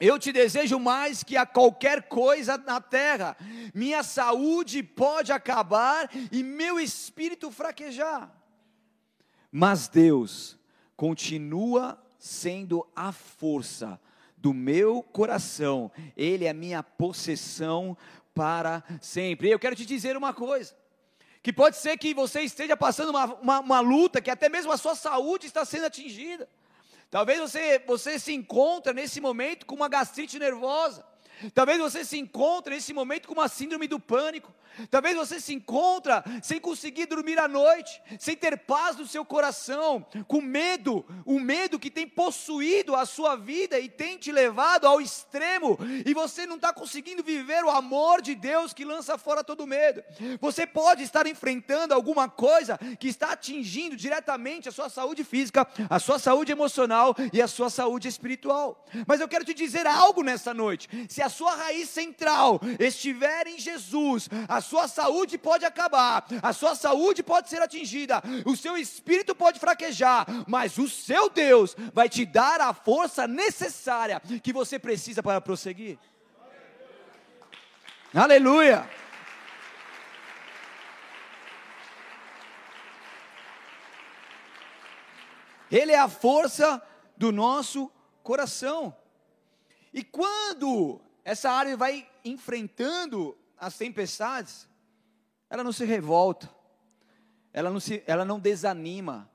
Eu 0.00 0.18
te 0.18 0.32
desejo 0.32 0.78
mais 0.78 1.22
que 1.22 1.36
a 1.36 1.46
qualquer 1.46 2.08
coisa 2.08 2.58
na 2.58 2.80
terra. 2.80 3.36
Minha 3.72 4.02
saúde 4.02 4.82
pode 4.82 5.30
acabar 5.30 6.10
e 6.32 6.42
meu 6.42 6.80
espírito 6.80 7.50
fraquejar. 7.50 8.30
Mas 9.50 9.86
Deus 9.86 10.58
continua 10.96 12.02
sendo 12.18 12.86
a 12.94 13.12
força 13.12 14.00
do 14.36 14.52
meu 14.52 15.02
coração. 15.02 15.92
Ele 16.16 16.44
é 16.44 16.50
a 16.50 16.54
minha 16.54 16.82
possessão 16.82 17.96
para 18.34 18.82
sempre. 19.00 19.48
Eu 19.48 19.60
quero 19.60 19.76
te 19.76 19.86
dizer 19.86 20.16
uma 20.16 20.34
coisa. 20.34 20.74
Que 21.40 21.52
pode 21.52 21.76
ser 21.76 21.96
que 21.98 22.12
você 22.12 22.40
esteja 22.40 22.76
passando 22.76 23.10
uma, 23.10 23.26
uma, 23.36 23.60
uma 23.60 23.80
luta, 23.80 24.20
que 24.20 24.30
até 24.30 24.48
mesmo 24.48 24.72
a 24.72 24.76
sua 24.76 24.94
saúde 24.94 25.46
está 25.46 25.64
sendo 25.64 25.86
atingida. 25.86 26.48
Talvez 27.14 27.38
você, 27.38 27.78
você 27.86 28.18
se 28.18 28.34
encontre 28.34 28.92
nesse 28.92 29.20
momento 29.20 29.66
com 29.66 29.76
uma 29.76 29.88
gastrite 29.88 30.36
nervosa. 30.36 31.06
Talvez 31.54 31.78
você 31.78 32.04
se 32.04 32.18
encontre 32.18 32.74
nesse 32.74 32.92
momento 32.92 33.28
com 33.28 33.34
uma 33.34 33.48
síndrome 33.48 33.86
do 33.86 33.98
pânico. 33.98 34.52
Talvez 34.90 35.16
você 35.16 35.40
se 35.40 35.54
encontra 35.54 36.24
sem 36.42 36.60
conseguir 36.60 37.06
dormir 37.06 37.38
à 37.38 37.46
noite, 37.46 38.02
sem 38.18 38.36
ter 38.36 38.58
paz 38.58 38.96
no 38.96 39.06
seu 39.06 39.24
coração, 39.24 40.04
com 40.26 40.40
medo, 40.40 41.04
o 41.24 41.38
medo 41.38 41.78
que 41.78 41.90
tem 41.90 42.08
possuído 42.08 42.94
a 42.96 43.06
sua 43.06 43.36
vida 43.36 43.78
e 43.78 43.88
tem 43.88 44.18
te 44.18 44.32
levado 44.32 44.86
ao 44.86 45.00
extremo, 45.00 45.78
e 46.04 46.12
você 46.12 46.46
não 46.46 46.56
está 46.56 46.72
conseguindo 46.72 47.22
viver 47.22 47.64
o 47.64 47.70
amor 47.70 48.20
de 48.20 48.34
Deus 48.34 48.72
que 48.72 48.84
lança 48.84 49.16
fora 49.16 49.44
todo 49.44 49.66
medo. 49.66 50.02
Você 50.40 50.66
pode 50.66 51.02
estar 51.02 51.26
enfrentando 51.26 51.94
alguma 51.94 52.28
coisa 52.28 52.78
que 52.98 53.08
está 53.08 53.32
atingindo 53.32 53.96
diretamente 53.96 54.68
a 54.68 54.72
sua 54.72 54.88
saúde 54.88 55.22
física, 55.22 55.66
a 55.88 55.98
sua 55.98 56.18
saúde 56.18 56.52
emocional 56.52 57.14
e 57.32 57.40
a 57.40 57.46
sua 57.46 57.70
saúde 57.70 58.08
espiritual. 58.08 58.84
Mas 59.06 59.20
eu 59.20 59.28
quero 59.28 59.44
te 59.44 59.54
dizer 59.54 59.86
algo 59.86 60.22
nessa 60.22 60.52
noite: 60.52 60.88
se 61.08 61.22
a 61.24 61.28
sua 61.28 61.54
raiz 61.54 61.88
central 61.88 62.60
estiver 62.78 63.46
em 63.46 63.58
Jesus, 63.58 64.28
a 64.48 64.60
sua 64.60 64.86
saúde 64.86 65.38
pode 65.38 65.64
acabar, 65.64 66.26
a 66.42 66.52
sua 66.52 66.74
saúde 66.74 67.22
pode 67.22 67.48
ser 67.48 67.60
atingida, 67.62 68.22
o 68.44 68.56
seu 68.56 68.76
espírito 68.76 69.34
pode 69.34 69.58
fraquejar, 69.58 70.26
mas 70.46 70.78
o 70.78 70.88
seu 70.88 71.28
Deus 71.28 71.74
vai 71.92 72.08
te 72.08 72.24
dar 72.24 72.60
a 72.60 72.72
força 72.72 73.26
necessária 73.26 74.20
que 74.42 74.52
você 74.52 74.78
precisa 74.78 75.22
para 75.22 75.40
prosseguir. 75.40 75.98
Aleluia! 78.14 78.88
Ele 85.70 85.90
é 85.90 85.98
a 85.98 86.08
força 86.08 86.80
do 87.16 87.32
nosso 87.32 87.90
coração. 88.22 88.94
E 89.92 90.02
quando 90.02 91.00
essa 91.24 91.50
árvore 91.50 91.76
vai 91.76 92.10
enfrentando 92.24 93.36
as 93.56 93.76
tempestades, 93.78 94.68
ela 95.48 95.64
não 95.64 95.72
se 95.72 95.84
revolta, 95.84 96.50
ela 97.52 97.70
não, 97.70 97.80
se, 97.80 98.02
ela 98.06 98.24
não 98.24 98.38
desanima, 98.38 99.30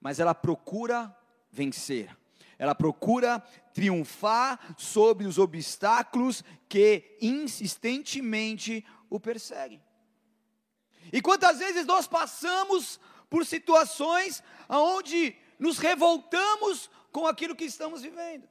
mas 0.00 0.18
ela 0.18 0.34
procura 0.34 1.16
vencer. 1.50 2.16
Ela 2.58 2.74
procura 2.74 3.40
triunfar 3.74 4.74
sobre 4.76 5.26
os 5.26 5.38
obstáculos 5.38 6.42
que 6.68 7.16
insistentemente 7.20 8.84
o 9.10 9.18
perseguem. 9.18 9.82
E 11.12 11.20
quantas 11.20 11.58
vezes 11.58 11.84
nós 11.86 12.06
passamos 12.06 12.98
por 13.28 13.44
situações 13.44 14.42
onde 14.68 15.36
nos 15.58 15.78
revoltamos 15.78 16.90
com 17.10 17.26
aquilo 17.26 17.56
que 17.56 17.64
estamos 17.64 18.02
vivendo. 18.02 18.48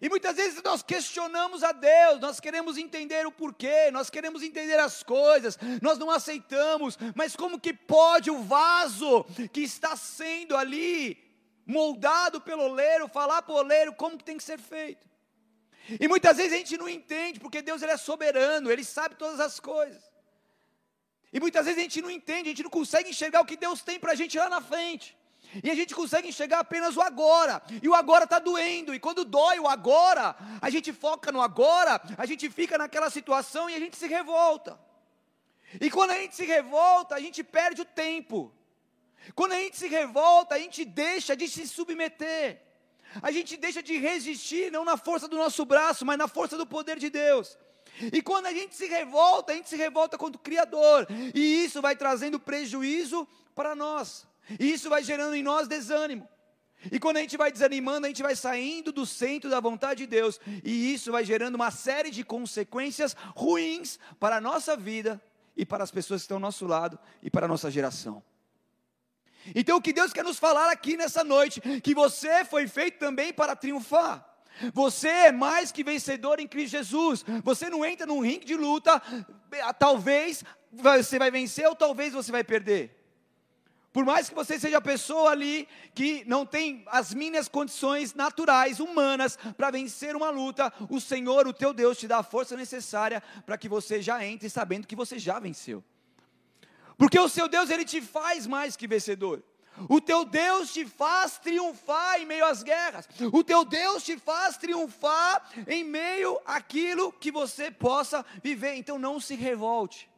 E 0.00 0.08
muitas 0.08 0.36
vezes 0.36 0.62
nós 0.62 0.82
questionamos 0.82 1.64
a 1.64 1.72
Deus, 1.72 2.20
nós 2.20 2.38
queremos 2.38 2.76
entender 2.76 3.26
o 3.26 3.32
porquê, 3.32 3.90
nós 3.90 4.08
queremos 4.08 4.42
entender 4.42 4.78
as 4.78 5.02
coisas, 5.02 5.58
nós 5.82 5.98
não 5.98 6.10
aceitamos, 6.10 6.96
mas 7.14 7.34
como 7.34 7.58
que 7.58 7.72
pode 7.72 8.30
o 8.30 8.42
vaso 8.42 9.24
que 9.52 9.62
está 9.62 9.96
sendo 9.96 10.56
ali 10.56 11.18
moldado 11.66 12.40
pelo 12.40 12.64
oleiro 12.64 13.08
falar 13.08 13.42
para 13.42 13.54
o 13.54 13.58
oleiro 13.58 13.92
como 13.94 14.16
que 14.16 14.24
tem 14.24 14.36
que 14.36 14.44
ser 14.44 14.58
feito? 14.58 15.08
E 15.98 16.06
muitas 16.06 16.36
vezes 16.36 16.52
a 16.52 16.56
gente 16.56 16.76
não 16.76 16.88
entende, 16.88 17.40
porque 17.40 17.62
Deus 17.62 17.82
ele 17.82 17.92
é 17.92 17.96
soberano, 17.96 18.70
ele 18.70 18.84
sabe 18.84 19.16
todas 19.16 19.40
as 19.40 19.58
coisas. 19.58 20.10
E 21.32 21.40
muitas 21.40 21.64
vezes 21.64 21.78
a 21.78 21.82
gente 21.82 22.02
não 22.02 22.10
entende, 22.10 22.48
a 22.48 22.52
gente 22.52 22.62
não 22.62 22.70
consegue 22.70 23.10
enxergar 23.10 23.40
o 23.40 23.44
que 23.44 23.56
Deus 23.56 23.82
tem 23.82 23.98
para 23.98 24.12
a 24.12 24.14
gente 24.14 24.38
lá 24.38 24.48
na 24.48 24.60
frente. 24.60 25.16
E 25.62 25.70
a 25.70 25.74
gente 25.74 25.94
consegue 25.94 26.28
enxergar 26.28 26.60
apenas 26.60 26.96
o 26.96 27.02
agora. 27.02 27.62
E 27.82 27.88
o 27.88 27.94
agora 27.94 28.24
está 28.24 28.38
doendo. 28.38 28.94
E 28.94 29.00
quando 29.00 29.24
dói 29.24 29.58
o 29.58 29.66
agora, 29.66 30.36
a 30.60 30.70
gente 30.70 30.92
foca 30.92 31.32
no 31.32 31.40
agora, 31.40 32.00
a 32.16 32.26
gente 32.26 32.48
fica 32.48 32.78
naquela 32.78 33.10
situação 33.10 33.68
e 33.68 33.74
a 33.74 33.80
gente 33.80 33.96
se 33.96 34.06
revolta. 34.06 34.78
E 35.80 35.90
quando 35.90 36.10
a 36.10 36.18
gente 36.18 36.36
se 36.36 36.44
revolta, 36.44 37.14
a 37.14 37.20
gente 37.20 37.42
perde 37.42 37.82
o 37.82 37.84
tempo. 37.84 38.52
Quando 39.34 39.52
a 39.52 39.56
gente 39.56 39.76
se 39.76 39.88
revolta, 39.88 40.54
a 40.54 40.58
gente 40.58 40.84
deixa 40.84 41.36
de 41.36 41.48
se 41.48 41.66
submeter. 41.66 42.62
A 43.20 43.32
gente 43.32 43.56
deixa 43.56 43.82
de 43.82 43.98
resistir, 43.98 44.70
não 44.70 44.84
na 44.84 44.96
força 44.96 45.26
do 45.26 45.36
nosso 45.36 45.64
braço, 45.64 46.06
mas 46.06 46.16
na 46.16 46.28
força 46.28 46.56
do 46.56 46.66
poder 46.66 46.98
de 46.98 47.10
Deus. 47.10 47.58
E 48.12 48.22
quando 48.22 48.46
a 48.46 48.52
gente 48.52 48.74
se 48.76 48.86
revolta, 48.86 49.52
a 49.52 49.56
gente 49.56 49.68
se 49.68 49.76
revolta 49.76 50.16
contra 50.16 50.38
o 50.38 50.42
Criador. 50.42 51.06
E 51.34 51.64
isso 51.64 51.82
vai 51.82 51.96
trazendo 51.96 52.38
prejuízo 52.38 53.26
para 53.54 53.74
nós. 53.74 54.29
E 54.58 54.72
isso 54.72 54.88
vai 54.88 55.02
gerando 55.02 55.34
em 55.34 55.42
nós 55.42 55.68
desânimo. 55.68 56.28
E 56.90 56.98
quando 56.98 57.18
a 57.18 57.20
gente 57.20 57.36
vai 57.36 57.52
desanimando, 57.52 58.06
a 58.06 58.08
gente 58.08 58.22
vai 58.22 58.34
saindo 58.34 58.90
do 58.90 59.04
centro 59.04 59.50
da 59.50 59.60
vontade 59.60 59.98
de 59.98 60.06
Deus, 60.06 60.40
e 60.64 60.94
isso 60.94 61.12
vai 61.12 61.24
gerando 61.24 61.56
uma 61.56 61.70
série 61.70 62.10
de 62.10 62.24
consequências 62.24 63.14
ruins 63.36 63.98
para 64.18 64.36
a 64.36 64.40
nossa 64.40 64.76
vida 64.76 65.20
e 65.54 65.66
para 65.66 65.84
as 65.84 65.90
pessoas 65.90 66.22
que 66.22 66.24
estão 66.24 66.36
ao 66.36 66.40
nosso 66.40 66.66
lado 66.66 66.98
e 67.22 67.30
para 67.30 67.44
a 67.44 67.48
nossa 67.48 67.70
geração. 67.70 68.22
Então, 69.54 69.78
o 69.78 69.82
que 69.82 69.92
Deus 69.92 70.12
quer 70.12 70.24
nos 70.24 70.38
falar 70.38 70.70
aqui 70.70 70.96
nessa 70.96 71.22
noite, 71.22 71.60
que 71.82 71.94
você 71.94 72.44
foi 72.44 72.66
feito 72.66 72.98
também 72.98 73.32
para 73.32 73.56
triunfar. 73.56 74.26
Você 74.74 75.08
é 75.08 75.32
mais 75.32 75.72
que 75.72 75.84
vencedor 75.84 76.40
em 76.40 76.46
Cristo 76.46 76.72
Jesus. 76.72 77.24
Você 77.42 77.70
não 77.70 77.84
entra 77.84 78.06
num 78.06 78.20
ringue 78.20 78.44
de 78.44 78.56
luta, 78.56 79.00
talvez 79.78 80.44
você 80.70 81.18
vai 81.18 81.30
vencer 81.30 81.66
ou 81.66 81.74
talvez 81.74 82.12
você 82.12 82.30
vai 82.30 82.44
perder. 82.44 82.99
Por 83.92 84.04
mais 84.04 84.28
que 84.28 84.34
você 84.34 84.58
seja 84.58 84.78
a 84.78 84.80
pessoa 84.80 85.30
ali 85.30 85.66
que 85.94 86.24
não 86.24 86.46
tem 86.46 86.84
as 86.86 87.12
minhas 87.12 87.48
condições 87.48 88.14
naturais, 88.14 88.78
humanas, 88.78 89.36
para 89.56 89.70
vencer 89.70 90.14
uma 90.14 90.30
luta, 90.30 90.72
o 90.88 91.00
Senhor, 91.00 91.46
o 91.48 91.52
teu 91.52 91.72
Deus, 91.72 91.98
te 91.98 92.06
dá 92.06 92.18
a 92.18 92.22
força 92.22 92.56
necessária 92.56 93.20
para 93.44 93.58
que 93.58 93.68
você 93.68 94.00
já 94.00 94.24
entre 94.24 94.48
sabendo 94.48 94.86
que 94.86 94.94
você 94.94 95.18
já 95.18 95.40
venceu. 95.40 95.82
Porque 96.96 97.18
o 97.18 97.28
seu 97.28 97.48
Deus, 97.48 97.70
ele 97.70 97.84
te 97.84 98.00
faz 98.00 98.46
mais 98.46 98.76
que 98.76 98.86
vencedor. 98.86 99.42
O 99.88 100.00
teu 100.00 100.24
Deus 100.24 100.72
te 100.72 100.84
faz 100.84 101.38
triunfar 101.38 102.20
em 102.20 102.26
meio 102.26 102.44
às 102.44 102.62
guerras. 102.62 103.08
O 103.32 103.42
teu 103.42 103.64
Deus 103.64 104.04
te 104.04 104.18
faz 104.18 104.56
triunfar 104.56 105.50
em 105.66 105.82
meio 105.82 106.38
àquilo 106.44 107.12
que 107.12 107.32
você 107.32 107.70
possa 107.70 108.24
viver. 108.42 108.74
Então 108.74 108.98
não 108.98 109.18
se 109.18 109.34
revolte. 109.34 110.09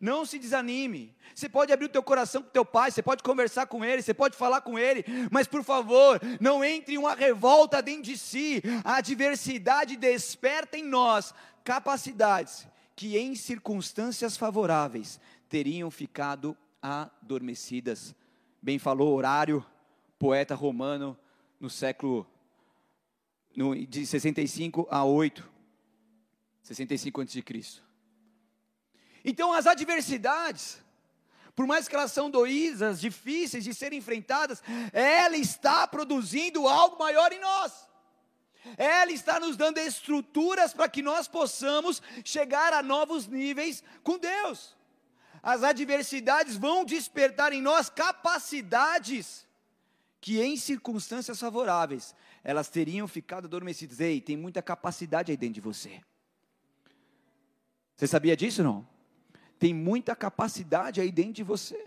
Não 0.00 0.24
se 0.24 0.38
desanime. 0.38 1.14
Você 1.34 1.48
pode 1.48 1.72
abrir 1.72 1.86
o 1.86 1.90
teu 1.90 2.02
coração 2.02 2.42
com 2.42 2.50
teu 2.50 2.64
pai, 2.64 2.90
você 2.90 3.02
pode 3.02 3.22
conversar 3.22 3.66
com 3.66 3.84
ele, 3.84 4.02
você 4.02 4.14
pode 4.14 4.36
falar 4.36 4.60
com 4.60 4.78
ele, 4.78 5.04
mas 5.30 5.46
por 5.46 5.64
favor, 5.64 6.20
não 6.40 6.64
entre 6.64 6.94
em 6.94 6.98
uma 6.98 7.14
revolta 7.14 7.82
dentro 7.82 8.02
de 8.02 8.16
si. 8.16 8.62
A 8.84 8.96
adversidade 8.96 9.96
desperta 9.96 10.76
em 10.76 10.84
nós 10.84 11.34
capacidades 11.64 12.66
que 12.94 13.16
em 13.16 13.34
circunstâncias 13.34 14.36
favoráveis 14.36 15.20
teriam 15.48 15.90
ficado 15.90 16.56
adormecidas. 16.80 18.14
Bem 18.62 18.78
falou 18.78 19.16
Horário, 19.16 19.64
poeta 20.18 20.54
romano 20.54 21.16
no 21.60 21.70
século 21.70 22.26
no, 23.56 23.74
de 23.74 24.06
65 24.06 24.86
a 24.90 25.04
8, 25.04 25.48
65 26.62 27.20
a.C. 27.20 27.87
Então, 29.28 29.52
as 29.52 29.66
adversidades, 29.66 30.78
por 31.54 31.66
mais 31.66 31.86
que 31.86 31.94
elas 31.94 32.12
são 32.12 32.30
doídas, 32.30 32.98
difíceis 32.98 33.62
de 33.62 33.74
serem 33.74 33.98
enfrentadas, 33.98 34.62
ela 34.90 35.36
está 35.36 35.86
produzindo 35.86 36.66
algo 36.66 36.98
maior 36.98 37.30
em 37.30 37.38
nós. 37.38 37.86
Ela 38.78 39.12
está 39.12 39.38
nos 39.38 39.54
dando 39.54 39.76
estruturas 39.76 40.72
para 40.72 40.88
que 40.88 41.02
nós 41.02 41.28
possamos 41.28 42.00
chegar 42.24 42.72
a 42.72 42.82
novos 42.82 43.26
níveis 43.26 43.84
com 44.02 44.18
Deus. 44.18 44.74
As 45.42 45.62
adversidades 45.62 46.56
vão 46.56 46.82
despertar 46.82 47.52
em 47.52 47.60
nós 47.60 47.90
capacidades 47.90 49.46
que 50.22 50.40
em 50.40 50.56
circunstâncias 50.56 51.38
favoráveis 51.38 52.14
elas 52.42 52.70
teriam 52.70 53.06
ficado 53.06 53.44
adormecidas. 53.44 54.00
Ei, 54.00 54.22
tem 54.22 54.38
muita 54.38 54.62
capacidade 54.62 55.30
aí 55.30 55.36
dentro 55.36 55.56
de 55.56 55.60
você. 55.60 56.00
Você 57.94 58.06
sabia 58.06 58.34
disso 58.34 58.62
não? 58.62 58.97
Tem 59.58 59.74
muita 59.74 60.14
capacidade 60.14 61.00
aí 61.00 61.10
dentro 61.10 61.32
de 61.32 61.42
você. 61.42 61.84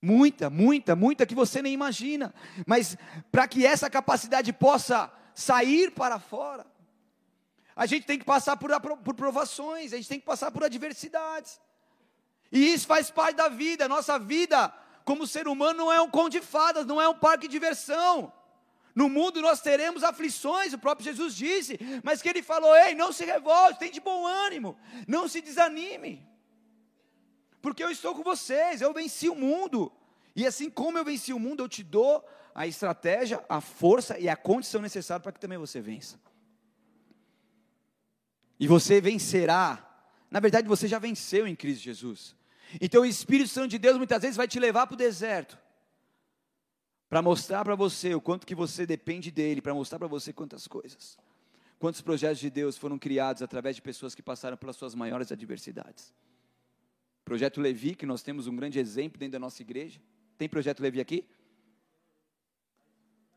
Muita, 0.00 0.48
muita, 0.48 0.94
muita 0.94 1.26
que 1.26 1.34
você 1.34 1.60
nem 1.60 1.72
imagina. 1.72 2.32
Mas 2.66 2.96
para 3.30 3.46
que 3.48 3.66
essa 3.66 3.90
capacidade 3.90 4.52
possa 4.52 5.12
sair 5.34 5.90
para 5.90 6.18
fora, 6.18 6.66
a 7.74 7.86
gente 7.86 8.06
tem 8.06 8.18
que 8.18 8.24
passar 8.24 8.56
por, 8.56 8.70
por 8.80 9.14
provações, 9.14 9.92
a 9.92 9.96
gente 9.96 10.08
tem 10.08 10.20
que 10.20 10.26
passar 10.26 10.50
por 10.50 10.64
adversidades. 10.64 11.60
E 12.50 12.72
isso 12.72 12.86
faz 12.86 13.10
parte 13.10 13.36
da 13.36 13.48
vida. 13.48 13.88
Nossa 13.88 14.18
vida, 14.18 14.72
como 15.04 15.26
ser 15.26 15.46
humano, 15.46 15.78
não 15.78 15.92
é 15.92 16.00
um 16.00 16.10
conto 16.10 16.30
de 16.30 16.40
fadas, 16.40 16.86
não 16.86 17.00
é 17.00 17.08
um 17.08 17.14
parque 17.14 17.46
de 17.46 17.52
diversão. 17.52 18.32
No 18.98 19.08
mundo 19.08 19.40
nós 19.40 19.60
teremos 19.60 20.02
aflições, 20.02 20.72
o 20.72 20.78
próprio 20.78 21.04
Jesus 21.04 21.32
disse, 21.32 21.78
mas 22.02 22.20
que 22.20 22.28
ele 22.28 22.42
falou: 22.42 22.74
ei, 22.74 22.96
não 22.96 23.12
se 23.12 23.24
revolte, 23.24 23.78
tem 23.78 23.92
de 23.92 24.00
bom 24.00 24.26
ânimo, 24.26 24.76
não 25.06 25.28
se 25.28 25.40
desanime, 25.40 26.26
porque 27.62 27.84
eu 27.84 27.92
estou 27.92 28.12
com 28.12 28.24
vocês, 28.24 28.80
eu 28.80 28.92
venci 28.92 29.28
o 29.28 29.36
mundo, 29.36 29.92
e 30.34 30.44
assim 30.44 30.68
como 30.68 30.98
eu 30.98 31.04
venci 31.04 31.32
o 31.32 31.38
mundo, 31.38 31.62
eu 31.62 31.68
te 31.68 31.84
dou 31.84 32.28
a 32.52 32.66
estratégia, 32.66 33.40
a 33.48 33.60
força 33.60 34.18
e 34.18 34.28
a 34.28 34.34
condição 34.34 34.82
necessária 34.82 35.22
para 35.22 35.30
que 35.30 35.38
também 35.38 35.58
você 35.58 35.80
vença. 35.80 36.18
E 38.58 38.66
você 38.66 39.00
vencerá, 39.00 39.68
na 40.28 40.40
verdade 40.40 40.66
você 40.66 40.88
já 40.88 40.98
venceu 40.98 41.46
em 41.46 41.54
Cristo 41.54 41.84
Jesus. 41.84 42.34
Então 42.80 43.02
o 43.02 43.06
Espírito 43.06 43.48
Santo 43.48 43.68
de 43.68 43.78
Deus 43.78 43.96
muitas 43.96 44.22
vezes 44.22 44.36
vai 44.36 44.48
te 44.48 44.58
levar 44.58 44.88
para 44.88 44.94
o 44.94 44.98
deserto 44.98 45.56
para 47.08 47.22
mostrar 47.22 47.64
para 47.64 47.74
você 47.74 48.14
o 48.14 48.20
quanto 48.20 48.46
que 48.46 48.54
você 48.54 48.84
depende 48.84 49.30
dele, 49.30 49.62
para 49.62 49.72
mostrar 49.72 49.98
para 49.98 50.08
você 50.08 50.32
quantas 50.32 50.66
coisas. 50.66 51.18
Quantos 51.78 52.00
projetos 52.00 52.38
de 52.38 52.50
Deus 52.50 52.76
foram 52.76 52.98
criados 52.98 53.40
através 53.40 53.76
de 53.76 53.82
pessoas 53.82 54.14
que 54.14 54.22
passaram 54.22 54.56
pelas 54.56 54.76
suas 54.76 54.94
maiores 54.94 55.30
adversidades. 55.32 56.12
Projeto 57.24 57.60
Levi, 57.60 57.94
que 57.94 58.04
nós 58.04 58.22
temos 58.22 58.46
um 58.46 58.56
grande 58.56 58.78
exemplo 58.78 59.18
dentro 59.18 59.32
da 59.32 59.38
nossa 59.38 59.62
igreja. 59.62 60.00
Tem 60.36 60.48
projeto 60.48 60.80
Levi 60.80 61.00
aqui? 61.00 61.28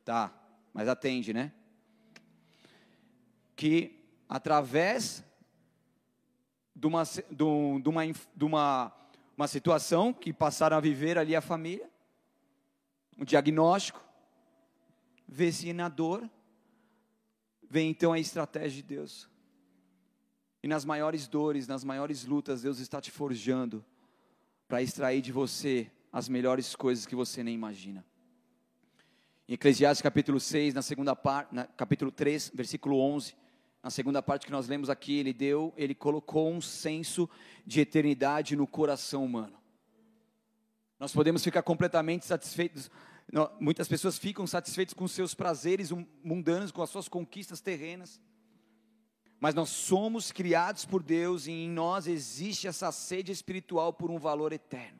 Tá, 0.03 0.33
mas 0.73 0.87
atende, 0.87 1.33
né? 1.33 1.53
Que 3.55 3.99
através 4.27 5.23
de 6.75 6.87
uma, 6.87 7.03
de 7.03 7.43
uma, 7.89 8.05
de 8.07 8.45
uma, 8.45 8.91
uma 9.37 9.47
situação 9.47 10.11
que 10.11 10.33
passaram 10.33 10.77
a 10.77 10.79
viver 10.79 11.17
ali 11.17 11.35
a 11.35 11.41
família, 11.41 11.90
um 13.21 13.23
diagnóstico, 13.23 14.03
vê-se 15.27 15.71
na 15.73 15.87
dor, 15.87 16.27
vem 17.69 17.91
então 17.91 18.11
a 18.11 18.19
estratégia 18.19 18.81
de 18.81 18.81
Deus. 18.81 19.29
E 20.63 20.67
nas 20.67 20.83
maiores 20.83 21.27
dores, 21.27 21.67
nas 21.67 21.83
maiores 21.83 22.25
lutas, 22.25 22.63
Deus 22.63 22.79
está 22.79 22.99
te 22.99 23.11
forjando 23.11 23.85
para 24.67 24.81
extrair 24.81 25.21
de 25.21 25.31
você 25.31 25.91
as 26.11 26.27
melhores 26.27 26.75
coisas 26.75 27.05
que 27.05 27.15
você 27.15 27.43
nem 27.43 27.53
imagina. 27.53 28.03
Em 29.47 29.53
Eclesiastes 29.53 30.01
capítulo 30.01 30.39
6, 30.39 30.73
na 30.73 30.81
segunda 30.81 31.15
parte, 31.15 31.53
capítulo 31.77 32.11
3, 32.11 32.51
versículo 32.55 32.99
11, 32.99 33.35
na 33.83 33.91
segunda 33.91 34.23
parte 34.23 34.47
que 34.47 34.51
nós 34.51 34.67
lemos 34.67 34.89
aqui, 34.89 35.19
ele 35.19 35.31
deu, 35.31 35.71
ele 35.77 35.93
colocou 35.93 36.51
um 36.51 36.61
senso 36.61 37.29
de 37.67 37.81
eternidade 37.81 38.55
no 38.55 38.65
coração 38.65 39.23
humano. 39.23 39.61
Nós 40.99 41.13
podemos 41.13 41.43
ficar 41.43 41.61
completamente 41.61 42.25
satisfeitos 42.25 42.89
muitas 43.59 43.87
pessoas 43.87 44.17
ficam 44.17 44.45
satisfeitas 44.45 44.93
com 44.93 45.07
seus 45.07 45.33
prazeres 45.33 45.91
mundanos, 46.23 46.71
com 46.71 46.81
as 46.81 46.89
suas 46.89 47.07
conquistas 47.07 47.61
terrenas. 47.61 48.21
Mas 49.39 49.55
nós 49.55 49.69
somos 49.69 50.31
criados 50.31 50.85
por 50.85 51.01
Deus 51.01 51.47
e 51.47 51.51
em 51.51 51.69
nós 51.69 52.07
existe 52.07 52.67
essa 52.67 52.91
sede 52.91 53.31
espiritual 53.31 53.93
por 53.93 54.11
um 54.11 54.19
valor 54.19 54.53
eterno. 54.53 54.99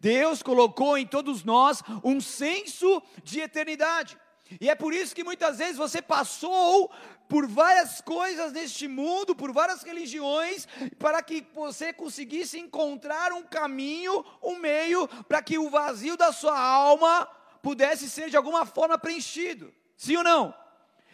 Deus 0.00 0.42
colocou 0.42 0.98
em 0.98 1.06
todos 1.06 1.44
nós 1.44 1.82
um 2.02 2.20
senso 2.20 3.02
de 3.22 3.40
eternidade. 3.40 4.18
E 4.60 4.68
é 4.68 4.74
por 4.74 4.94
isso 4.94 5.14
que 5.14 5.22
muitas 5.22 5.58
vezes 5.58 5.76
você 5.76 6.00
passou 6.00 6.90
por 7.28 7.46
várias 7.46 8.00
coisas 8.00 8.52
neste 8.52 8.88
mundo, 8.88 9.36
por 9.36 9.52
várias 9.52 9.82
religiões, 9.82 10.66
para 10.98 11.22
que 11.22 11.46
você 11.54 11.92
conseguisse 11.92 12.58
encontrar 12.58 13.32
um 13.32 13.42
caminho, 13.42 14.24
um 14.42 14.58
meio, 14.58 15.06
para 15.24 15.42
que 15.42 15.58
o 15.58 15.68
vazio 15.68 16.16
da 16.16 16.32
sua 16.32 16.58
alma 16.58 17.28
pudesse 17.68 18.08
ser 18.08 18.30
de 18.30 18.36
alguma 18.36 18.64
forma 18.64 18.96
preenchido. 18.96 19.70
Sim 19.94 20.16
ou 20.16 20.24
não? 20.24 20.54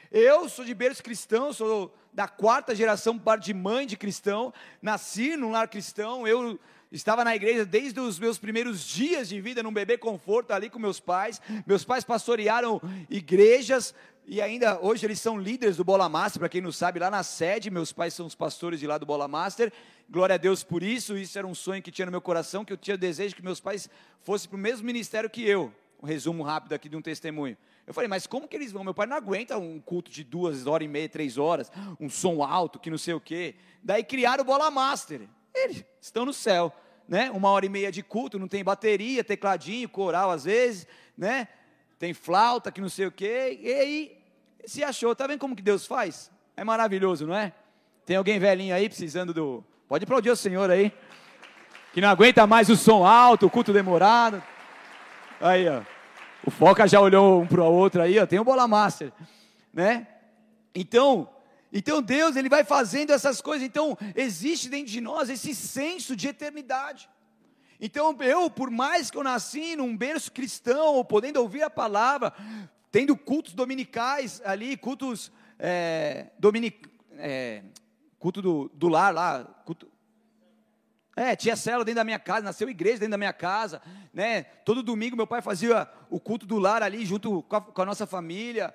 Eu 0.09 0.49
sou 0.49 0.65
de 0.65 0.73
berço 0.73 1.03
cristão, 1.03 1.53
sou 1.53 1.93
da 2.13 2.29
quarta 2.29 2.77
geração 2.77 3.19
par 3.19 3.41
de 3.41 3.53
mãe 3.53 3.89
de 3.89 3.97
cristão, 3.97 4.55
nasci 4.81 5.37
num 5.37 5.51
lar 5.51 5.67
cristão, 5.67 6.29
eu 6.29 6.57
estava 6.93 7.25
na 7.25 7.35
igreja 7.35 7.65
desde 7.65 7.99
os 7.99 8.21
meus 8.21 8.39
primeiros 8.39 8.85
dias 8.85 9.29
de 9.29 9.41
vida, 9.41 9.65
num 9.65 9.73
bebê 9.73 9.99
conforto 9.99 10.53
ali 10.53 10.71
com 10.71 10.79
meus 10.79 11.01
pais. 11.01 11.43
Meus 11.67 11.85
pais 11.85 12.05
pastorearam 12.05 12.81
igrejas 13.11 13.93
e 14.25 14.41
ainda 14.41 14.79
hoje 14.81 15.05
eles 15.05 15.21
são 15.21 15.37
líderes 15.37 15.77
do 15.77 15.83
Bola 15.83 16.09
Master, 16.09 16.39
para 16.39 16.49
quem 16.49 16.61
não 16.61 16.71
sabe, 16.71 17.01
lá 17.01 17.11
na 17.11 17.25
sede, 17.25 17.69
meus 17.69 17.93
pais 17.93 18.15
são 18.15 18.27
os 18.27 18.37
pastores 18.37 18.79
de 18.79 18.87
lá 18.87 18.97
do 18.97 19.05
Bola 19.05 19.27
Master. 19.27 19.73
Glória 20.09 20.37
a 20.37 20.39
Deus 20.39 20.63
por 20.63 20.85
isso, 20.85 21.19
isso 21.19 21.37
era 21.37 21.49
um 21.49 21.55
sonho 21.55 21.83
que 21.83 21.91
tinha 21.91 22.07
no 22.07 22.13
meu 22.13 22.21
coração, 22.21 22.65
que 22.65 22.73
eu 22.73 22.77
tinha 22.77 22.97
desejo 22.97 23.35
que 23.35 23.43
meus 23.43 23.59
pais 23.59 23.91
fossem 24.21 24.49
para 24.49 24.57
o 24.57 24.61
mesmo 24.61 24.87
ministério 24.87 25.29
que 25.29 25.43
eu 25.43 25.75
um 26.05 26.07
resumo 26.07 26.43
rápido 26.43 26.73
aqui 26.75 26.89
de 26.89 26.97
um 26.97 27.03
testemunho. 27.03 27.57
Eu 27.87 27.93
falei, 27.93 28.09
mas 28.09 28.27
como 28.27 28.47
que 28.47 28.57
eles 28.57 28.71
vão? 28.71 28.85
Meu 28.85 28.95
pai 28.95 29.07
não 29.07 29.17
aguenta 29.17 29.59
um 29.59 29.81
culto 29.81 30.11
de 30.11 30.23
duas 30.23 30.67
horas 30.67 30.85
e 30.85 30.89
meia, 30.89 31.09
três 31.09 31.39
horas, 31.39 31.73
um 31.99 32.09
som 32.09 32.43
alto, 32.43 32.79
que 32.79 32.91
não 32.91 32.99
sei 32.99 33.15
o 33.15 33.21
quê. 33.21 33.57
Daí 33.83 34.05
criaram 34.05 34.43
o 34.43 34.47
Bola 34.47 34.71
Master. 34.71 35.23
Eles 35.55 35.85
estão 36.01 36.25
no 36.25 36.33
céu, 36.33 36.73
né? 37.09 37.31
Uma 37.31 37.51
hora 37.51 37.67
e 37.67 37.69
meia 37.69 37.91
de 37.91 38.03
culto, 38.03 38.39
não 38.39 38.49
tem 38.49 38.63
bateria, 38.63 39.25
tecladinho, 39.25 39.89
coral 39.89 40.31
às 40.31 40.45
vezes, 40.45 40.87
né? 41.17 41.49
tem 42.05 42.13
flauta, 42.13 42.71
que 42.71 42.83
não 42.83 42.89
sei 42.91 43.07
o 43.07 43.13
quê, 43.13 43.59
e 43.63 43.73
aí 43.73 44.19
se 44.67 44.85
achou. 44.85 45.17
Tá 45.17 45.27
vendo 45.27 45.39
como 45.39 45.57
que 45.57 45.63
Deus 45.63 45.87
faz? 45.87 46.31
É 46.55 46.63
maravilhoso, 46.63 47.27
não 47.27 47.35
é? 47.35 47.53
Tem 48.05 48.17
alguém 48.17 48.39
velhinho 48.39 48.75
aí 48.75 48.89
precisando 48.91 49.33
do. 49.33 49.65
Pode 49.89 50.05
aplaudir 50.05 50.29
o 50.29 50.37
Senhor 50.37 50.71
aí. 50.71 50.93
Que 51.95 52.03
não 52.03 52.09
aguenta 52.11 52.47
mais 52.47 52.69
o 52.69 52.77
som 52.77 53.07
alto, 53.07 53.47
o 53.47 53.51
culto 53.51 53.73
demorado. 53.73 54.43
Aí, 55.41 55.67
ó. 55.67 55.94
O 56.47 56.51
Foca 56.51 56.87
já 56.87 57.01
olhou 57.01 57.43
um 57.43 57.47
para 57.47 57.63
o 57.63 57.73
outro 57.73 58.03
aí, 58.03 58.19
ó. 58.19 58.27
Tem 58.27 58.39
o 58.39 58.45
Bola 58.45 58.69
Master, 58.69 59.11
né? 59.73 60.07
Então, 60.75 61.29
então 61.73 62.03
Deus, 62.03 62.37
ele 62.37 62.51
vai 62.51 62.65
fazendo 62.65 63.13
essas 63.13 63.41
coisas. 63.41 63.67
Então, 63.67 63.97
existe 64.15 64.69
dentro 64.69 64.93
de 64.93 65.01
nós 65.01 65.31
esse 65.31 65.55
senso 65.55 66.15
de 66.15 66.29
eternidade. 66.29 67.09
Então, 67.81 68.17
eu, 68.21 68.51
por 68.51 68.71
mais 68.71 69.11
que 69.11 69.17
eu 69.17 69.25
nasci 69.25 69.75
num 69.75 69.97
berço 69.97 70.31
cristão, 70.33 71.03
podendo 71.05 71.41
ouvir 71.41 71.63
a 71.63 71.71
palavra, 71.71 72.33
tendo 72.93 73.17
cultos 73.17 73.55
dominicais 73.55 74.43
ali, 74.45 74.77
cultos 74.77 75.33
é, 75.59 76.27
dominic, 76.39 76.89
é, 77.17 77.63
culto 78.19 78.43
do, 78.43 78.71
do 78.75 78.89
lar 78.89 79.15
lá, 79.15 79.45
culto, 79.65 79.89
é, 81.17 81.37
tinha 81.37 81.55
célula 81.55 81.85
dentro 81.85 82.01
da 82.01 82.05
minha 82.05 82.19
casa, 82.19 82.43
nasceu 82.43 82.69
igreja 82.69 82.99
dentro 82.99 83.13
da 83.13 83.19
minha 83.19 83.33
casa, 83.33 83.81
né? 84.13 84.43
Todo 84.65 84.83
domingo 84.83 85.17
meu 85.17 85.27
pai 85.27 85.41
fazia 85.41 85.89
o 86.11 86.19
culto 86.19 86.47
do 86.47 86.59
lar 86.59 86.83
ali 86.83 87.07
junto 87.07 87.43
com 87.43 87.57
a, 87.57 87.61
com 87.61 87.83
a 87.83 87.85
nossa 87.85 88.07
família. 88.07 88.75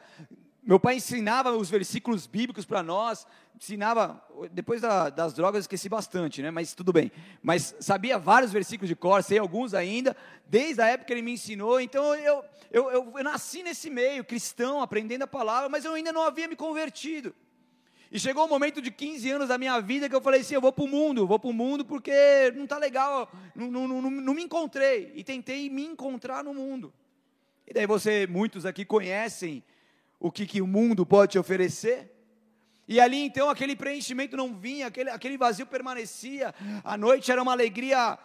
Meu 0.64 0.80
pai 0.80 0.96
ensinava 0.96 1.52
os 1.52 1.70
versículos 1.70 2.28
bíblicos 2.28 2.66
para 2.66 2.82
nós, 2.84 3.26
ensinava, 3.56 4.24
depois 4.52 4.82
da, 4.82 5.10
das 5.10 5.34
drogas 5.34 5.64
esqueci 5.64 5.90
bastante, 5.90 6.42
né? 6.42 6.50
Mas 6.52 6.74
tudo 6.74 6.94
bem. 6.94 7.12
Mas 7.42 7.76
sabia 7.80 8.18
vários 8.18 8.52
versículos 8.54 8.88
de 8.88 8.96
cor, 8.96 9.22
sei 9.22 9.38
alguns 9.38 9.74
ainda, 9.74 10.16
desde 10.48 10.82
a 10.82 10.88
época 10.88 11.08
que 11.08 11.14
ele 11.14 11.22
me 11.22 11.34
ensinou. 11.34 11.82
Então 11.82 12.16
eu, 12.16 12.44
eu, 12.72 12.90
eu, 12.92 13.14
eu 13.18 13.24
nasci 13.24 13.64
nesse 13.64 13.90
meio, 13.90 14.24
cristão, 14.24 14.82
aprendendo 14.82 15.24
a 15.24 15.28
palavra, 15.28 15.68
mas 15.68 15.84
eu 15.84 15.94
ainda 15.94 16.14
não 16.14 16.24
havia 16.24 16.48
me 16.48 16.56
convertido. 16.56 17.36
E 18.12 18.20
chegou 18.20 18.46
um 18.46 18.50
momento 18.50 18.82
de 18.82 18.90
15 18.90 19.30
anos 19.30 19.48
da 19.50 19.58
minha 19.58 19.80
vida 19.80 20.10
que 20.10 20.16
eu 20.16 20.22
falei 20.22 20.42
assim: 20.42 20.56
eu 20.56 20.62
vou 20.62 20.74
para 20.74 20.84
o 20.84 20.88
mundo, 20.88 21.28
vou 21.28 21.38
para 21.38 21.50
o 21.50 21.54
mundo 21.54 21.86
porque 21.86 22.52
não 22.56 22.64
está 22.64 22.78
legal, 22.78 23.32
não, 23.56 23.70
não, 23.70 23.88
não, 23.88 24.10
não, 24.10 24.34
me 24.34 24.44
encontrei. 24.44 25.12
E 25.14 25.24
tentei 25.24 25.70
me 25.70 25.86
encontrar 25.86 26.44
no 26.44 26.54
mundo. 26.54 26.92
E 27.68 27.74
daí 27.74 27.86
você, 27.86 28.26
muitos 28.26 28.66
aqui 28.66 28.84
conhecem 28.84 29.64
o 30.20 30.32
que, 30.32 30.48
que 30.48 30.60
o 30.60 30.66
mundo 30.66 31.06
pode 31.06 31.34
te 31.34 31.40
oferecer. 31.40 32.12
E 32.88 33.00
ali 33.00 33.24
então 33.24 33.48
aquele 33.48 33.76
preenchimento 33.76 34.36
não 34.36 34.56
vinha, 34.56 34.88
aquele, 34.88 35.12
aquele 35.12 35.38
vazio 35.38 35.68
permanecia. 35.68 36.56
A 36.84 36.98
noite 36.98 37.32
era 37.32 37.40
uma 37.40 37.52
alegria, 37.52 38.18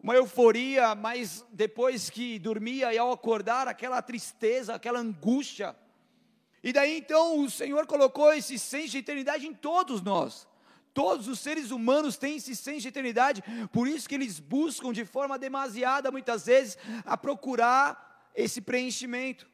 uma 0.00 0.14
euforia, 0.14 0.94
mas 0.94 1.44
depois 1.50 2.08
que 2.08 2.38
dormia 2.38 2.94
e 2.94 2.98
ao 2.98 3.10
acordar, 3.10 3.66
aquela 3.66 4.00
tristeza, 4.00 4.76
aquela 4.76 5.00
angústia 5.00 5.74
e 6.62 6.72
daí 6.72 6.98
então 6.98 7.40
o 7.40 7.50
Senhor 7.50 7.86
colocou 7.86 8.32
esse 8.32 8.58
senso 8.58 8.90
de 8.92 8.98
eternidade 8.98 9.46
em 9.46 9.52
todos 9.54 10.00
nós. 10.00 10.46
Todos 10.94 11.26
os 11.26 11.40
seres 11.40 11.70
humanos 11.70 12.16
têm 12.16 12.36
esse 12.36 12.54
senso 12.54 12.82
de 12.82 12.88
eternidade, 12.88 13.42
por 13.72 13.88
isso 13.88 14.08
que 14.08 14.14
eles 14.14 14.38
buscam 14.38 14.92
de 14.92 15.04
forma 15.04 15.38
demasiada, 15.38 16.10
muitas 16.10 16.46
vezes, 16.46 16.76
a 17.04 17.16
procurar 17.16 18.30
esse 18.34 18.60
preenchimento. 18.60 19.50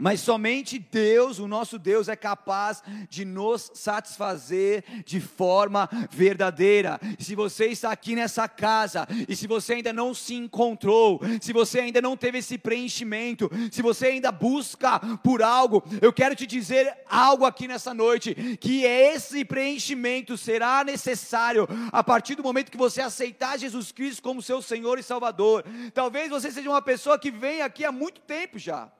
Mas 0.00 0.20
somente 0.20 0.78
Deus, 0.78 1.38
o 1.38 1.46
nosso 1.46 1.78
Deus, 1.78 2.08
é 2.08 2.16
capaz 2.16 2.82
de 3.10 3.24
nos 3.24 3.70
satisfazer 3.74 4.82
de 5.04 5.20
forma 5.20 5.88
verdadeira. 6.10 6.98
Se 7.18 7.34
você 7.34 7.66
está 7.66 7.92
aqui 7.92 8.16
nessa 8.16 8.48
casa 8.48 9.06
e 9.28 9.36
se 9.36 9.46
você 9.46 9.74
ainda 9.74 9.92
não 9.92 10.14
se 10.14 10.34
encontrou, 10.34 11.20
se 11.40 11.52
você 11.52 11.80
ainda 11.80 12.00
não 12.00 12.16
teve 12.16 12.38
esse 12.38 12.56
preenchimento, 12.56 13.50
se 13.70 13.82
você 13.82 14.06
ainda 14.06 14.32
busca 14.32 14.98
por 15.22 15.42
algo, 15.42 15.84
eu 16.00 16.12
quero 16.12 16.34
te 16.34 16.46
dizer 16.46 16.90
algo 17.06 17.44
aqui 17.44 17.68
nessa 17.68 17.92
noite: 17.92 18.34
que 18.58 18.82
esse 18.84 19.44
preenchimento 19.44 20.38
será 20.38 20.82
necessário 20.82 21.68
a 21.92 22.02
partir 22.02 22.36
do 22.36 22.42
momento 22.42 22.70
que 22.70 22.78
você 22.78 23.02
aceitar 23.02 23.58
Jesus 23.58 23.92
Cristo 23.92 24.22
como 24.22 24.40
seu 24.40 24.62
Senhor 24.62 24.98
e 24.98 25.02
Salvador. 25.02 25.62
Talvez 25.92 26.30
você 26.30 26.50
seja 26.50 26.70
uma 26.70 26.80
pessoa 26.80 27.18
que 27.18 27.30
vem 27.30 27.60
aqui 27.60 27.84
há 27.84 27.92
muito 27.92 28.22
tempo 28.22 28.58
já 28.58 28.90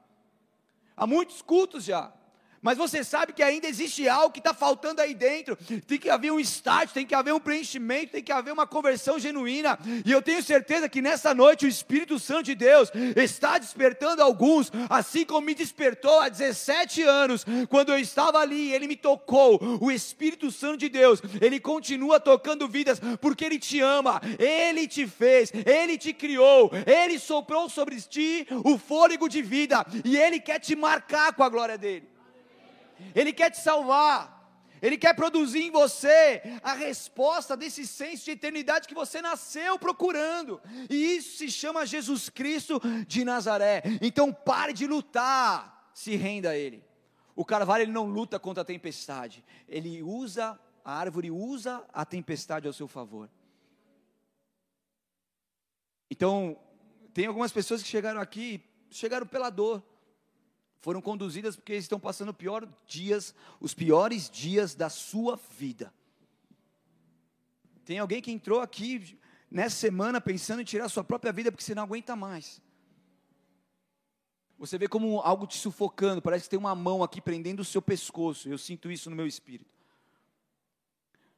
há 1.00 1.06
muitos 1.06 1.40
cultos 1.40 1.84
já. 1.84 2.12
Mas 2.62 2.77
você 2.77 3.03
sabe 3.03 3.33
que 3.33 3.42
ainda 3.42 3.66
existe 3.66 4.07
algo 4.09 4.33
que 4.33 4.38
está 4.38 4.53
faltando 4.53 5.01
aí 5.01 5.14
dentro. 5.14 5.57
Tem 5.87 5.99
que 5.99 6.11
haver 6.11 6.31
um 6.31 6.40
start, 6.40 6.90
tem 6.92 7.07
que 7.07 7.14
haver 7.14 7.33
um 7.33 7.40
preenchimento, 7.40 8.12
tem 8.12 8.23
que 8.23 8.33
haver 8.33 8.53
uma 8.53 8.66
conversão 8.66 9.18
genuína. 9.18 9.79
E 10.05 10.12
eu 10.12 10.20
tenho 10.20 10.42
certeza 10.42 10.88
que 10.88 11.01
nessa 11.01 11.33
noite 11.33 11.64
o 11.64 11.68
Espírito 11.68 12.18
Santo 12.18 12.44
de 12.44 12.55
Deus 12.55 12.90
está 13.16 13.57
despertando 13.57 14.23
alguns, 14.23 14.70
assim 14.90 15.25
como 15.25 15.46
me 15.46 15.55
despertou 15.55 16.20
há 16.20 16.29
17 16.29 17.03
anos, 17.03 17.46
quando 17.68 17.92
eu 17.92 17.99
estava 17.99 18.38
ali, 18.38 18.73
ele 18.73 18.87
me 18.87 18.96
tocou. 18.96 19.59
O 19.81 19.90
Espírito 19.90 20.51
Santo 20.51 20.79
de 20.79 20.88
Deus, 20.90 21.23
ele 21.40 21.59
continua 21.59 22.20
tocando 22.20 22.68
vidas, 22.68 23.01
porque 23.20 23.44
ele 23.44 23.59
te 23.59 23.81
ama, 23.81 24.20
ele 24.38 24.87
te 24.87 25.07
fez, 25.07 25.51
ele 25.64 25.96
te 25.96 26.12
criou, 26.12 26.70
ele 26.87 27.18
soprou 27.18 27.70
sobre 27.70 27.99
ti 28.01 28.46
o 28.64 28.77
fôlego 28.77 29.29
de 29.29 29.40
vida, 29.40 29.87
e 30.05 30.16
ele 30.16 30.38
quer 30.40 30.59
te 30.59 30.77
marcar 30.77 31.33
com 31.33 31.42
a 31.42 31.49
glória 31.49 31.79
dele. 31.79 32.10
Ele 33.14 33.32
quer 33.32 33.50
te 33.50 33.60
salvar. 33.60 34.38
Ele 34.82 34.96
quer 34.96 35.14
produzir 35.14 35.62
em 35.62 35.70
você 35.70 36.40
a 36.62 36.72
resposta 36.72 37.54
desse 37.56 37.86
senso 37.86 38.24
de 38.24 38.30
eternidade 38.30 38.88
que 38.88 38.94
você 38.94 39.20
nasceu 39.20 39.78
procurando. 39.78 40.60
E 40.88 41.16
isso 41.16 41.36
se 41.38 41.50
chama 41.50 41.84
Jesus 41.84 42.28
Cristo 42.30 42.80
de 43.06 43.24
Nazaré. 43.24 43.82
Então 44.00 44.32
pare 44.32 44.72
de 44.72 44.86
lutar, 44.86 45.90
se 45.92 46.16
renda 46.16 46.50
a 46.50 46.56
Ele. 46.56 46.82
O 47.36 47.44
carvalho 47.44 47.82
ele 47.82 47.92
não 47.92 48.06
luta 48.06 48.38
contra 48.38 48.62
a 48.62 48.66
tempestade. 48.66 49.44
Ele 49.68 50.02
usa 50.02 50.58
a 50.84 50.94
árvore 50.94 51.30
usa 51.30 51.84
a 51.92 52.04
tempestade 52.04 52.66
ao 52.66 52.72
seu 52.72 52.88
favor. 52.88 53.30
Então, 56.10 56.58
tem 57.14 57.26
algumas 57.26 57.52
pessoas 57.52 57.82
que 57.82 57.88
chegaram 57.88 58.20
aqui, 58.20 58.60
chegaram 58.90 59.26
pela 59.26 59.50
dor 59.50 59.82
foram 60.81 61.01
conduzidas 61.01 61.57
porque 61.57 61.75
estão 61.75 62.01
passando 62.01 62.33
pior 62.33 62.66
dias, 62.87 63.35
os 63.61 63.75
piores 63.75 64.31
dias 64.31 64.75
da 64.75 64.88
sua 64.88 65.38
vida. 65.59 65.93
Tem 67.85 67.99
alguém 67.99 68.23
que 68.23 68.31
entrou 68.31 68.61
aqui 68.61 69.19
nessa 69.51 69.77
semana 69.77 70.21
pensando 70.21 70.62
em 70.62 70.64
tirar 70.64 70.88
sua 70.88 71.05
própria 71.05 71.33
vida 71.33 71.53
porque 71.53 71.64
você 71.64 71.75
não 71.75 71.83
aguenta 71.83 72.16
mais. 72.16 72.62
Você 74.59 74.79
vê 74.79 74.88
como 74.88 75.21
algo 75.21 75.47
te 75.47 75.57
sufocando, 75.59 76.21
parece 76.23 76.45
que 76.45 76.51
tem 76.51 76.59
uma 76.59 76.75
mão 76.75 77.03
aqui 77.03 77.21
prendendo 77.21 77.61
o 77.61 77.64
seu 77.64 77.81
pescoço. 77.81 78.49
Eu 78.49 78.59
sinto 78.59 78.90
isso 78.90 79.11
no 79.11 79.16
meu 79.16 79.27
espírito. 79.27 79.81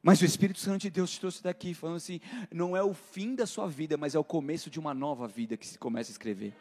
Mas 0.01 0.21
o 0.21 0.25
Espírito 0.25 0.59
Santo 0.59 0.81
de 0.81 0.89
Deus 0.89 1.11
te 1.11 1.19
trouxe 1.21 1.41
daqui, 1.41 1.73
falando 1.73 1.95
assim: 1.95 2.19
não 2.51 2.75
é 2.75 2.83
o 2.83 2.93
fim 2.93 3.33
da 3.33 3.47
sua 3.47 3.69
vida, 3.69 3.95
mas 3.95 4.13
é 4.13 4.19
o 4.19 4.23
começo 4.23 4.69
de 4.69 4.77
uma 4.77 4.93
nova 4.93 5.29
vida 5.29 5.55
que 5.55 5.65
se 5.65 5.79
começa 5.79 6.11
a 6.11 6.11
escrever. 6.11 6.53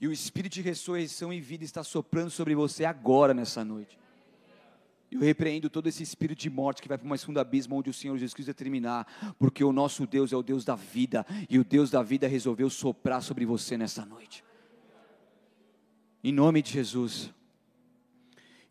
E 0.00 0.06
o 0.06 0.12
Espírito 0.12 0.54
de 0.54 0.62
ressurreição 0.62 1.32
e 1.32 1.40
vida 1.40 1.64
está 1.64 1.82
soprando 1.82 2.30
sobre 2.30 2.54
você 2.54 2.84
agora, 2.84 3.32
nessa 3.32 3.64
noite. 3.64 3.98
Eu 5.10 5.20
repreendo 5.20 5.70
todo 5.70 5.88
esse 5.88 6.02
espírito 6.02 6.40
de 6.40 6.50
morte 6.50 6.82
que 6.82 6.88
vai 6.88 6.98
para 6.98 7.04
o 7.04 7.08
mais 7.08 7.22
fundo 7.22 7.38
abismo 7.38 7.76
onde 7.76 7.88
o 7.88 7.94
Senhor 7.94 8.16
Jesus 8.16 8.34
Cristo 8.34 8.48
vai 8.48 8.54
terminar, 8.54 9.34
porque 9.38 9.62
o 9.62 9.72
nosso 9.72 10.06
Deus 10.06 10.32
é 10.32 10.36
o 10.36 10.42
Deus 10.42 10.64
da 10.64 10.74
vida, 10.74 11.24
e 11.48 11.58
o 11.58 11.64
Deus 11.64 11.90
da 11.90 12.02
vida 12.02 12.26
resolveu 12.26 12.68
soprar 12.68 13.22
sobre 13.22 13.46
você 13.46 13.76
nessa 13.76 14.04
noite. 14.04 14.44
Em 16.22 16.32
nome 16.32 16.60
de 16.60 16.72
Jesus. 16.72 17.32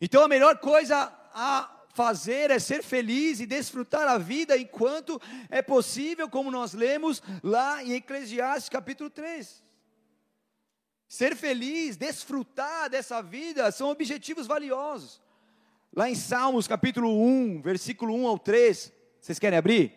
Então 0.00 0.22
a 0.22 0.28
melhor 0.28 0.58
coisa 0.58 1.12
a 1.32 1.84
fazer 1.94 2.50
é 2.50 2.58
ser 2.58 2.82
feliz 2.82 3.40
e 3.40 3.46
desfrutar 3.46 4.06
a 4.06 4.18
vida 4.18 4.58
enquanto 4.58 5.20
é 5.48 5.62
possível, 5.62 6.28
como 6.28 6.50
nós 6.50 6.74
lemos 6.74 7.22
lá 7.42 7.82
em 7.82 7.92
Eclesiastes 7.92 8.68
capítulo 8.68 9.08
3. 9.08 9.65
Ser 11.08 11.36
feliz, 11.36 11.96
desfrutar 11.96 12.90
dessa 12.90 13.22
vida 13.22 13.70
são 13.70 13.90
objetivos 13.90 14.46
valiosos. 14.46 15.22
Lá 15.94 16.10
em 16.10 16.14
Salmos 16.14 16.66
capítulo 16.66 17.08
1, 17.08 17.62
versículo 17.62 18.14
1 18.14 18.26
ao 18.26 18.38
3, 18.38 18.92
vocês 19.20 19.38
querem 19.38 19.58
abrir? 19.58 19.92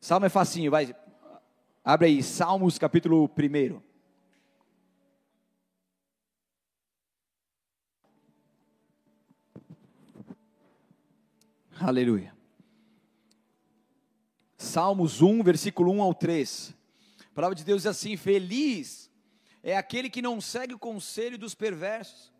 Salmo 0.00 0.26
é 0.26 0.28
facinho, 0.28 0.70
vai. 0.70 0.94
Abre 1.84 2.06
aí, 2.06 2.22
Salmos 2.22 2.78
capítulo 2.78 3.24
1. 3.24 3.82
Aleluia. 11.80 12.34
Salmos 14.56 15.20
1, 15.20 15.42
versículo 15.42 15.92
1 15.92 16.02
ao 16.02 16.14
3. 16.14 16.74
A 17.30 17.34
palavra 17.34 17.54
de 17.54 17.64
Deus 17.64 17.82
diz 17.82 17.86
assim: 17.86 18.16
Feliz 18.16 19.10
é 19.64 19.74
aquele 19.78 20.10
que 20.10 20.20
não 20.20 20.42
segue 20.42 20.74
o 20.74 20.78
conselho 20.78 21.38
dos 21.38 21.54
perversos, 21.54 22.30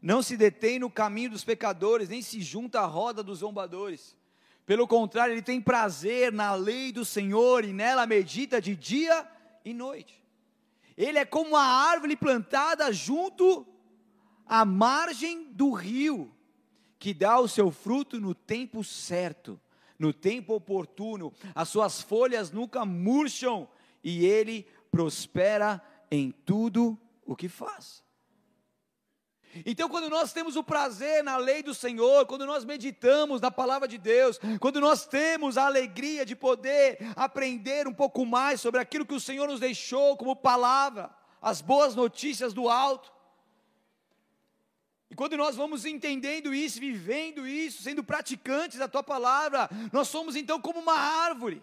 não 0.00 0.22
se 0.22 0.36
detém 0.36 0.78
no 0.78 0.88
caminho 0.88 1.30
dos 1.30 1.42
pecadores, 1.42 2.08
nem 2.08 2.22
se 2.22 2.40
junta 2.40 2.80
à 2.80 2.86
roda 2.86 3.20
dos 3.20 3.40
zombadores. 3.40 4.16
Pelo 4.64 4.86
contrário, 4.86 5.34
ele 5.34 5.42
tem 5.42 5.60
prazer 5.60 6.32
na 6.32 6.54
lei 6.54 6.92
do 6.92 7.04
Senhor 7.04 7.64
e 7.64 7.72
nela 7.72 8.06
medita 8.06 8.60
de 8.60 8.76
dia 8.76 9.26
e 9.64 9.74
noite. 9.74 10.22
Ele 10.96 11.18
é 11.18 11.24
como 11.24 11.50
uma 11.50 11.64
árvore 11.64 12.16
plantada 12.16 12.92
junto 12.92 13.66
à 14.46 14.64
margem 14.64 15.50
do 15.50 15.72
rio, 15.72 16.32
que 16.96 17.12
dá 17.12 17.40
o 17.40 17.48
seu 17.48 17.72
fruto 17.72 18.20
no 18.20 18.36
tempo 18.36 18.84
certo, 18.84 19.60
no 19.98 20.12
tempo 20.12 20.54
oportuno. 20.54 21.32
As 21.56 21.68
suas 21.70 22.00
folhas 22.00 22.52
nunca 22.52 22.84
murcham 22.84 23.68
e 24.04 24.24
ele 24.24 24.64
prospera 24.92 25.82
em 26.10 26.30
tudo 26.30 26.98
o 27.24 27.36
que 27.36 27.48
faz. 27.48 28.02
Então, 29.64 29.88
quando 29.88 30.10
nós 30.10 30.32
temos 30.32 30.56
o 30.56 30.62
prazer 30.62 31.24
na 31.24 31.36
lei 31.36 31.62
do 31.62 31.74
Senhor, 31.74 32.26
quando 32.26 32.46
nós 32.46 32.64
meditamos 32.64 33.40
na 33.40 33.50
palavra 33.50 33.88
de 33.88 33.98
Deus, 33.98 34.38
quando 34.60 34.80
nós 34.80 35.06
temos 35.06 35.56
a 35.56 35.66
alegria 35.66 36.24
de 36.24 36.36
poder 36.36 36.98
aprender 37.16 37.88
um 37.88 37.94
pouco 37.94 38.24
mais 38.26 38.60
sobre 38.60 38.80
aquilo 38.80 39.06
que 39.06 39.14
o 39.14 39.20
Senhor 39.20 39.48
nos 39.48 39.60
deixou 39.60 40.16
como 40.16 40.36
palavra, 40.36 41.10
as 41.40 41.60
boas 41.60 41.94
notícias 41.94 42.52
do 42.52 42.68
alto, 42.68 43.12
e 45.10 45.14
quando 45.14 45.36
nós 45.38 45.56
vamos 45.56 45.86
entendendo 45.86 46.54
isso, 46.54 46.78
vivendo 46.78 47.46
isso, 47.46 47.82
sendo 47.82 48.04
praticantes 48.04 48.78
da 48.78 48.86
tua 48.86 49.02
palavra, 49.02 49.68
nós 49.90 50.08
somos 50.08 50.36
então 50.36 50.60
como 50.60 50.80
uma 50.80 50.98
árvore 50.98 51.62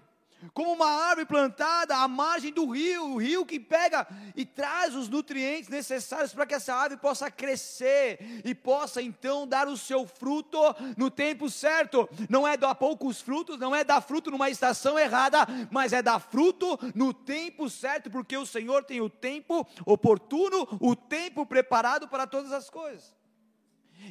como 0.53 0.71
uma 0.73 0.87
árvore 0.87 1.25
plantada 1.25 1.97
à 1.97 2.07
margem 2.07 2.51
do 2.51 2.69
rio, 2.69 3.13
o 3.13 3.17
rio 3.17 3.45
que 3.45 3.59
pega 3.59 4.07
e 4.35 4.45
traz 4.45 4.95
os 4.95 5.09
nutrientes 5.09 5.69
necessários 5.69 6.33
para 6.33 6.45
que 6.45 6.53
essa 6.53 6.73
árvore 6.73 6.99
possa 6.99 7.29
crescer 7.29 8.41
e 8.43 8.53
possa 8.53 9.01
então 9.01 9.47
dar 9.47 9.67
o 9.67 9.77
seu 9.77 10.05
fruto 10.05 10.59
no 10.97 11.09
tempo 11.09 11.49
certo. 11.49 12.07
Não 12.29 12.47
é 12.47 12.57
dar 12.57 12.75
poucos 12.75 13.21
frutos, 13.21 13.59
não 13.59 13.75
é 13.75 13.83
dar 13.83 14.01
fruto 14.01 14.31
numa 14.31 14.49
estação 14.49 14.97
errada, 14.97 15.45
mas 15.71 15.93
é 15.93 16.01
dar 16.01 16.19
fruto 16.19 16.77
no 16.93 17.13
tempo 17.13 17.69
certo, 17.69 18.09
porque 18.09 18.37
o 18.37 18.45
Senhor 18.45 18.83
tem 18.83 19.01
o 19.01 19.09
tempo 19.09 19.67
oportuno, 19.85 20.67
o 20.79 20.95
tempo 20.95 21.45
preparado 21.45 22.07
para 22.07 22.27
todas 22.27 22.51
as 22.51 22.69
coisas. 22.69 23.13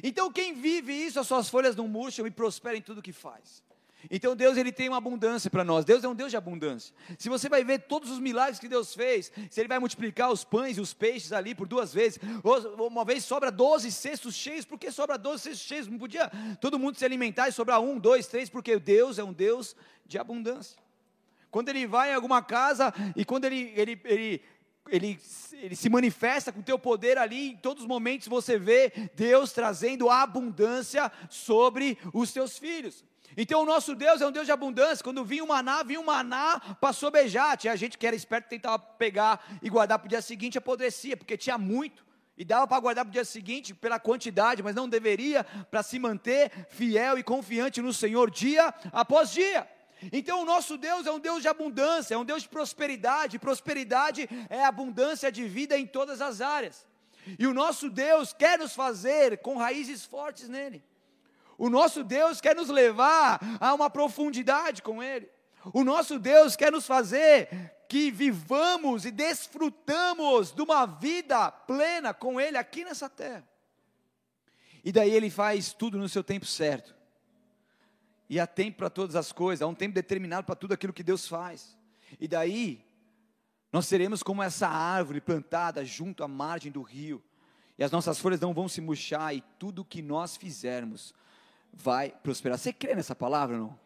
Então, 0.03 0.31
quem 0.31 0.53
vive 0.53 0.93
isso, 0.93 1.19
as 1.19 1.27
suas 1.27 1.49
folhas 1.49 1.75
não 1.75 1.87
murcham 1.87 2.27
e 2.27 2.31
prospera 2.31 2.77
em 2.77 2.81
tudo 2.81 3.01
que 3.01 3.13
faz. 3.13 3.64
Então 4.09 4.35
Deus 4.35 4.57
ele 4.57 4.71
tem 4.71 4.87
uma 4.89 4.97
abundância 4.97 5.49
para 5.49 5.63
nós. 5.63 5.85
Deus 5.85 6.03
é 6.03 6.07
um 6.07 6.15
Deus 6.15 6.31
de 6.31 6.37
abundância. 6.37 6.93
Se 7.17 7.29
você 7.29 7.49
vai 7.49 7.63
ver 7.63 7.79
todos 7.79 8.09
os 8.11 8.19
milagres 8.19 8.59
que 8.59 8.67
Deus 8.67 8.93
fez, 8.93 9.31
se 9.49 9.59
ele 9.59 9.67
vai 9.67 9.79
multiplicar 9.79 10.31
os 10.31 10.43
pães 10.43 10.77
e 10.77 10.81
os 10.81 10.93
peixes 10.93 11.31
ali 11.31 11.53
por 11.53 11.67
duas 11.67 11.93
vezes, 11.93 12.19
uma 12.77 13.05
vez 13.05 13.23
sobra 13.23 13.51
12 13.51 13.91
cestos 13.91 14.35
cheios, 14.35 14.65
por 14.65 14.79
que 14.79 14.91
sobra 14.91 15.17
12 15.17 15.43
cestos 15.43 15.61
cheios? 15.61 15.87
Não 15.87 15.97
podia 15.97 16.31
todo 16.59 16.79
mundo 16.79 16.97
se 16.97 17.05
alimentar 17.05 17.47
e 17.47 17.51
sobrar 17.51 17.81
um, 17.81 17.99
dois, 17.99 18.27
três, 18.27 18.49
porque 18.49 18.79
Deus 18.79 19.19
é 19.19 19.23
um 19.23 19.33
Deus 19.33 19.75
de 20.05 20.17
abundância. 20.17 20.77
Quando 21.55 21.69
ele 21.69 21.87
vai 21.87 22.11
em 22.11 22.13
alguma 22.13 22.41
casa 22.41 22.93
e 23.15 23.23
quando 23.23 23.45
ele, 23.45 23.71
ele, 23.77 24.01
ele 24.03 24.41
ele, 24.89 25.19
ele, 25.53 25.75
se 25.75 25.89
manifesta 25.89 26.51
com 26.51 26.59
o 26.59 26.63
teu 26.63 26.77
poder 26.77 27.17
ali, 27.17 27.51
em 27.51 27.57
todos 27.57 27.83
os 27.83 27.87
momentos 27.87 28.27
você 28.27 28.57
vê 28.57 28.91
Deus 29.15 29.51
trazendo 29.51 30.09
abundância 30.09 31.11
sobre 31.29 31.97
os 32.13 32.31
teus 32.31 32.57
filhos. 32.57 33.03
Então 33.37 33.63
o 33.63 33.65
nosso 33.65 33.95
Deus 33.95 34.21
é 34.21 34.27
um 34.27 34.31
Deus 34.31 34.45
de 34.45 34.51
abundância. 34.51 35.03
Quando 35.03 35.25
vinha 35.25 35.43
um 35.43 35.47
maná, 35.47 35.83
vinha 35.83 35.99
um 35.99 36.05
maná 36.05 36.59
para 36.79 36.93
sobejar. 36.93 37.57
Tinha 37.57 37.75
gente 37.75 37.97
que 37.97 38.07
era 38.07 38.15
esperto 38.15 38.47
tentava 38.47 38.79
pegar 38.79 39.43
e 39.61 39.69
guardar 39.69 39.99
para 39.99 40.05
o 40.05 40.09
dia 40.09 40.21
seguinte, 40.21 40.57
apodrecia, 40.57 41.17
porque 41.17 41.35
tinha 41.35 41.57
muito. 41.57 42.05
E 42.37 42.45
dava 42.45 42.67
para 42.67 42.79
guardar 42.79 43.05
para 43.05 43.09
o 43.09 43.13
dia 43.13 43.25
seguinte 43.25 43.73
pela 43.73 43.99
quantidade, 43.99 44.61
mas 44.61 44.75
não 44.75 44.87
deveria 44.87 45.43
para 45.43 45.81
se 45.81 45.97
manter 45.97 46.51
fiel 46.69 47.17
e 47.17 47.23
confiante 47.23 47.81
no 47.81 47.93
Senhor 47.93 48.29
dia 48.29 48.73
após 48.91 49.31
dia. 49.31 49.67
Então 50.11 50.41
o 50.41 50.45
nosso 50.45 50.77
Deus 50.77 51.07
é 51.07 51.11
um 51.11 51.19
Deus 51.19 51.41
de 51.41 51.47
abundância, 51.47 52.15
é 52.15 52.17
um 52.17 52.25
Deus 52.25 52.43
de 52.43 52.49
prosperidade. 52.49 53.39
Prosperidade 53.39 54.29
é 54.49 54.63
abundância 54.63 55.31
de 55.31 55.47
vida 55.47 55.77
em 55.77 55.85
todas 55.85 56.21
as 56.21 56.41
áreas. 56.41 56.85
E 57.39 57.47
o 57.47 57.53
nosso 57.53 57.89
Deus 57.89 58.33
quer 58.33 58.59
nos 58.59 58.73
fazer 58.73 59.39
com 59.39 59.57
raízes 59.57 60.05
fortes 60.05 60.47
nele. 60.47 60.83
O 61.57 61.69
nosso 61.69 62.03
Deus 62.03 62.41
quer 62.41 62.55
nos 62.55 62.69
levar 62.69 63.39
a 63.59 63.73
uma 63.73 63.89
profundidade 63.89 64.81
com 64.81 65.01
Ele. 65.01 65.29
O 65.73 65.83
nosso 65.83 66.19
Deus 66.19 66.55
quer 66.55 66.71
nos 66.71 66.85
fazer 66.85 67.73
que 67.87 68.11
vivamos 68.11 69.05
e 69.05 69.11
desfrutamos 69.11 70.51
de 70.51 70.61
uma 70.61 70.85
vida 70.85 71.51
plena 71.51 72.13
com 72.13 72.39
Ele 72.39 72.57
aqui 72.57 72.83
nessa 72.83 73.09
terra. 73.09 73.47
E 74.83 74.91
daí 74.91 75.11
Ele 75.11 75.29
faz 75.29 75.73
tudo 75.73 75.97
no 75.97 76.09
seu 76.09 76.23
tempo 76.23 76.45
certo. 76.45 76.94
E 78.29 78.39
há 78.39 78.47
tempo 78.47 78.77
para 78.77 78.89
todas 78.89 79.15
as 79.15 79.31
coisas, 79.31 79.61
há 79.61 79.67
um 79.67 79.75
tempo 79.75 79.93
determinado 79.93 80.45
para 80.45 80.55
tudo 80.55 80.73
aquilo 80.73 80.93
que 80.93 81.03
Deus 81.03 81.27
faz. 81.27 81.77
E 82.19 82.27
daí, 82.27 82.83
nós 83.71 83.85
seremos 83.85 84.23
como 84.23 84.41
essa 84.41 84.67
árvore 84.67 85.21
plantada 85.21 85.83
junto 85.85 86.23
à 86.23 86.27
margem 86.27 86.71
do 86.71 86.81
rio, 86.81 87.23
e 87.77 87.83
as 87.83 87.91
nossas 87.91 88.17
folhas 88.19 88.39
não 88.39 88.53
vão 88.53 88.67
se 88.67 88.81
murchar, 88.81 89.35
e 89.35 89.41
tudo 89.59 89.85
que 89.85 90.01
nós 90.01 90.37
fizermos 90.37 91.13
vai 91.73 92.09
prosperar. 92.09 92.57
Você 92.57 92.71
crê 92.71 92.95
nessa 92.95 93.13
palavra 93.13 93.57
ou 93.57 93.61
não? 93.67 93.79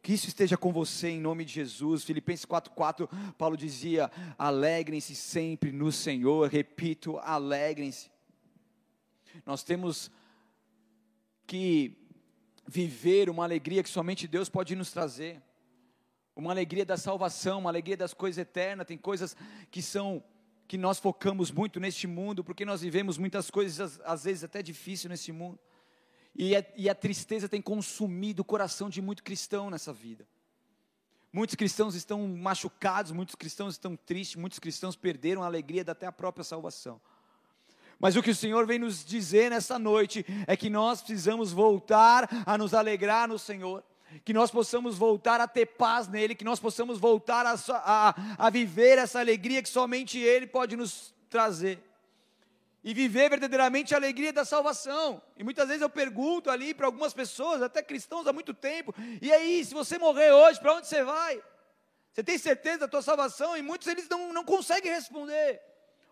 Que 0.00 0.12
isso 0.12 0.28
esteja 0.28 0.56
com 0.56 0.72
você 0.72 1.08
em 1.08 1.20
nome 1.20 1.44
de 1.44 1.52
Jesus. 1.52 2.04
Filipenses 2.04 2.46
4,4, 2.46 3.08
Paulo 3.36 3.56
dizia: 3.56 4.08
alegrem-se 4.38 5.16
sempre 5.16 5.72
no 5.72 5.90
Senhor. 5.90 6.48
Repito, 6.48 7.18
alegrem-se. 7.18 8.08
Nós 9.44 9.64
temos 9.64 10.08
que 11.44 12.05
viver 12.66 13.30
uma 13.30 13.44
alegria 13.44 13.82
que 13.82 13.88
somente 13.88 14.26
Deus 14.26 14.48
pode 14.48 14.74
nos 14.74 14.90
trazer. 14.90 15.42
Uma 16.34 16.52
alegria 16.52 16.84
da 16.84 16.96
salvação, 16.96 17.60
uma 17.60 17.70
alegria 17.70 17.96
das 17.96 18.12
coisas 18.12 18.38
eternas. 18.38 18.86
Tem 18.86 18.98
coisas 18.98 19.36
que 19.70 19.80
são 19.80 20.22
que 20.68 20.76
nós 20.76 20.98
focamos 20.98 21.52
muito 21.52 21.78
neste 21.78 22.08
mundo, 22.08 22.42
porque 22.42 22.64
nós 22.64 22.80
vivemos 22.80 23.16
muitas 23.16 23.50
coisas 23.50 24.00
às 24.04 24.24
vezes 24.24 24.42
até 24.42 24.62
difíceis 24.62 25.08
nesse 25.08 25.30
mundo. 25.30 25.60
E 26.34 26.54
a, 26.56 26.64
e 26.76 26.90
a 26.90 26.94
tristeza 26.94 27.48
tem 27.48 27.62
consumido 27.62 28.42
o 28.42 28.44
coração 28.44 28.90
de 28.90 29.00
muito 29.00 29.22
cristão 29.22 29.70
nessa 29.70 29.92
vida. 29.92 30.26
Muitos 31.32 31.54
cristãos 31.54 31.94
estão 31.94 32.26
machucados, 32.28 33.12
muitos 33.12 33.34
cristãos 33.34 33.74
estão 33.74 33.96
tristes, 33.96 34.36
muitos 34.36 34.58
cristãos 34.58 34.96
perderam 34.96 35.42
a 35.42 35.46
alegria 35.46 35.84
da 35.84 35.92
até 35.92 36.06
a 36.06 36.12
própria 36.12 36.44
salvação. 36.44 37.00
Mas 37.98 38.14
o 38.16 38.22
que 38.22 38.30
o 38.30 38.34
Senhor 38.34 38.66
vem 38.66 38.78
nos 38.78 39.04
dizer 39.04 39.50
nessa 39.50 39.78
noite 39.78 40.24
é 40.46 40.56
que 40.56 40.68
nós 40.68 41.00
precisamos 41.00 41.52
voltar 41.52 42.28
a 42.44 42.58
nos 42.58 42.74
alegrar 42.74 43.26
no 43.26 43.38
Senhor, 43.38 43.82
que 44.24 44.32
nós 44.32 44.50
possamos 44.50 44.98
voltar 44.98 45.40
a 45.40 45.48
ter 45.48 45.66
paz 45.66 46.06
nele, 46.06 46.34
que 46.34 46.44
nós 46.44 46.60
possamos 46.60 46.98
voltar 46.98 47.46
a, 47.46 47.54
a, 47.70 48.46
a 48.46 48.50
viver 48.50 48.98
essa 48.98 49.18
alegria 49.20 49.62
que 49.62 49.68
somente 49.68 50.18
Ele 50.18 50.46
pode 50.46 50.76
nos 50.76 51.14
trazer 51.30 51.82
e 52.86 52.94
viver 52.94 53.28
verdadeiramente 53.28 53.94
a 53.94 53.96
alegria 53.96 54.32
da 54.32 54.44
salvação. 54.44 55.20
E 55.36 55.42
muitas 55.42 55.66
vezes 55.66 55.82
eu 55.82 55.90
pergunto 55.90 56.48
ali 56.48 56.72
para 56.72 56.86
algumas 56.86 57.12
pessoas, 57.12 57.60
até 57.60 57.82
cristãos 57.82 58.28
há 58.28 58.32
muito 58.32 58.54
tempo, 58.54 58.94
e 59.20 59.32
aí, 59.32 59.64
se 59.64 59.74
você 59.74 59.98
morrer 59.98 60.30
hoje, 60.30 60.60
para 60.60 60.74
onde 60.74 60.86
você 60.86 61.02
vai? 61.02 61.42
Você 62.12 62.22
tem 62.22 62.38
certeza 62.38 62.78
da 62.78 62.88
tua 62.88 63.02
salvação? 63.02 63.56
E 63.56 63.60
muitos 63.60 63.88
eles 63.88 64.08
não, 64.08 64.32
não 64.32 64.44
conseguem 64.44 64.92
responder, 64.92 65.60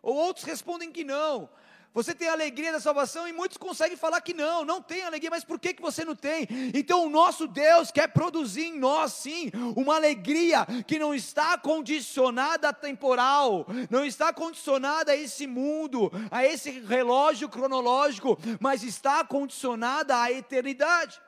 ou 0.03 0.17
outros 0.17 0.45
respondem 0.45 0.91
que 0.91 1.05
não. 1.05 1.49
Você 1.95 2.13
tem 2.13 2.29
a 2.29 2.33
alegria 2.33 2.73
da 2.73 2.81
salvação 2.81 3.29
e 3.29 3.33
muitos 3.33 3.57
conseguem 3.57 3.97
falar 3.97 4.21
que 4.21 4.35
não, 4.35 4.65
não 4.65 4.83
tem 4.83 5.05
alegria, 5.05 5.31
mas 5.31 5.45
por 5.45 5.61
que, 5.61 5.73
que 5.73 5.81
você 5.81 6.05
não 6.05 6.17
tem? 6.17 6.49
Então 6.75 7.07
o 7.07 7.09
nosso 7.09 7.47
Deus 7.47 7.93
quer 7.93 8.09
produzir 8.09 8.65
em 8.65 8.79
nós 8.81 9.13
sim 9.13 9.53
uma 9.77 9.95
alegria 9.95 10.67
que 10.89 10.99
não 10.99 11.15
está 11.15 11.57
condicionada 11.57 12.71
a 12.71 12.73
temporal, 12.73 13.65
não 13.89 14.05
está 14.05 14.33
condicionada 14.33 15.13
a 15.13 15.17
esse 15.17 15.47
mundo, 15.47 16.11
a 16.33 16.45
esse 16.45 16.81
relógio 16.81 17.49
cronológico, 17.49 18.37
mas 18.59 18.83
está 18.83 19.25
condicionada 19.25 20.21
à 20.21 20.33
eternidade. 20.33 21.23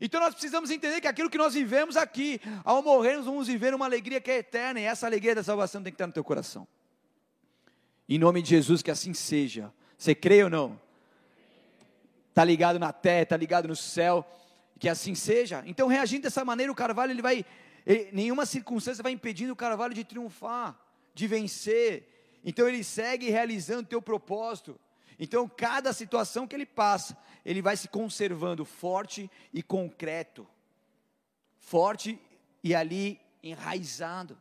Então 0.00 0.18
nós 0.18 0.32
precisamos 0.32 0.70
entender 0.70 1.02
que 1.02 1.08
aquilo 1.08 1.28
que 1.28 1.36
nós 1.36 1.52
vivemos 1.52 1.94
aqui, 1.94 2.40
ao 2.64 2.82
morrermos, 2.82 3.26
vamos 3.26 3.48
viver 3.48 3.74
uma 3.74 3.84
alegria 3.84 4.18
que 4.18 4.30
é 4.30 4.38
eterna, 4.38 4.80
e 4.80 4.84
essa 4.84 5.06
alegria 5.06 5.34
da 5.34 5.42
salvação 5.42 5.82
tem 5.82 5.92
que 5.92 5.96
estar 5.96 6.06
no 6.06 6.12
teu 6.12 6.24
coração. 6.24 6.66
Em 8.08 8.18
nome 8.18 8.42
de 8.42 8.50
Jesus, 8.50 8.82
que 8.82 8.90
assim 8.90 9.14
seja. 9.14 9.72
Você 9.96 10.14
crê 10.14 10.44
ou 10.44 10.50
não? 10.50 10.80
Está 12.28 12.44
ligado 12.44 12.78
na 12.78 12.92
terra, 12.92 13.22
está 13.22 13.36
ligado 13.36 13.68
no 13.68 13.76
céu, 13.76 14.26
que 14.78 14.88
assim 14.88 15.14
seja. 15.14 15.62
Então, 15.66 15.86
reagindo 15.86 16.24
dessa 16.24 16.44
maneira, 16.44 16.70
o 16.70 16.74
carvalho, 16.74 17.12
ele 17.12 17.22
vai, 17.22 17.44
ele, 17.86 18.10
nenhuma 18.12 18.44
circunstância 18.44 19.02
vai 19.02 19.12
impedindo 19.12 19.52
o 19.52 19.56
carvalho 19.56 19.94
de 19.94 20.04
triunfar, 20.04 20.78
de 21.14 21.26
vencer. 21.26 22.40
Então, 22.44 22.68
ele 22.68 22.84
segue 22.84 23.30
realizando 23.30 23.82
o 23.82 23.86
teu 23.86 24.02
propósito. 24.02 24.78
Então, 25.18 25.48
cada 25.48 25.92
situação 25.92 26.46
que 26.46 26.54
ele 26.54 26.66
passa, 26.66 27.16
ele 27.44 27.62
vai 27.62 27.76
se 27.76 27.88
conservando 27.88 28.64
forte 28.64 29.30
e 29.52 29.62
concreto. 29.62 30.46
Forte 31.56 32.20
e 32.62 32.74
ali 32.74 33.20
enraizado. 33.42 34.36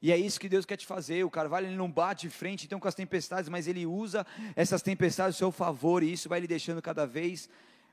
E 0.00 0.12
é 0.12 0.16
isso 0.16 0.38
que 0.38 0.48
Deus 0.48 0.64
quer 0.64 0.76
te 0.76 0.86
fazer. 0.86 1.24
O 1.24 1.30
carvalho 1.30 1.66
ele 1.66 1.76
não 1.76 1.90
bate 1.90 2.26
de 2.26 2.32
frente 2.32 2.66
então 2.66 2.78
com 2.78 2.88
as 2.88 2.94
tempestades, 2.94 3.48
mas 3.48 3.66
ele 3.66 3.86
usa 3.86 4.26
essas 4.54 4.82
tempestades 4.82 5.36
ao 5.36 5.50
seu 5.50 5.52
favor 5.52 6.02
e 6.02 6.12
isso 6.12 6.28
vai 6.28 6.40
lhe 6.40 6.46
deixando 6.46 6.82
cada 6.82 7.06
vez 7.06 7.48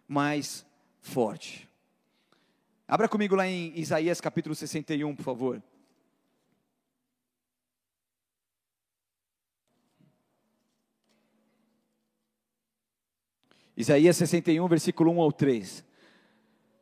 mais 0.07 0.65
forte. 1.01 1.69
Abra 2.87 3.07
comigo 3.07 3.35
lá 3.35 3.47
em 3.47 3.77
Isaías 3.79 4.19
capítulo 4.19 4.53
61, 4.53 5.15
por 5.15 5.23
favor. 5.23 5.61
Isaías 13.75 14.15
61, 14.17 14.67
versículo 14.67 15.11
1 15.11 15.21
ao 15.21 15.31
3. 15.31 15.83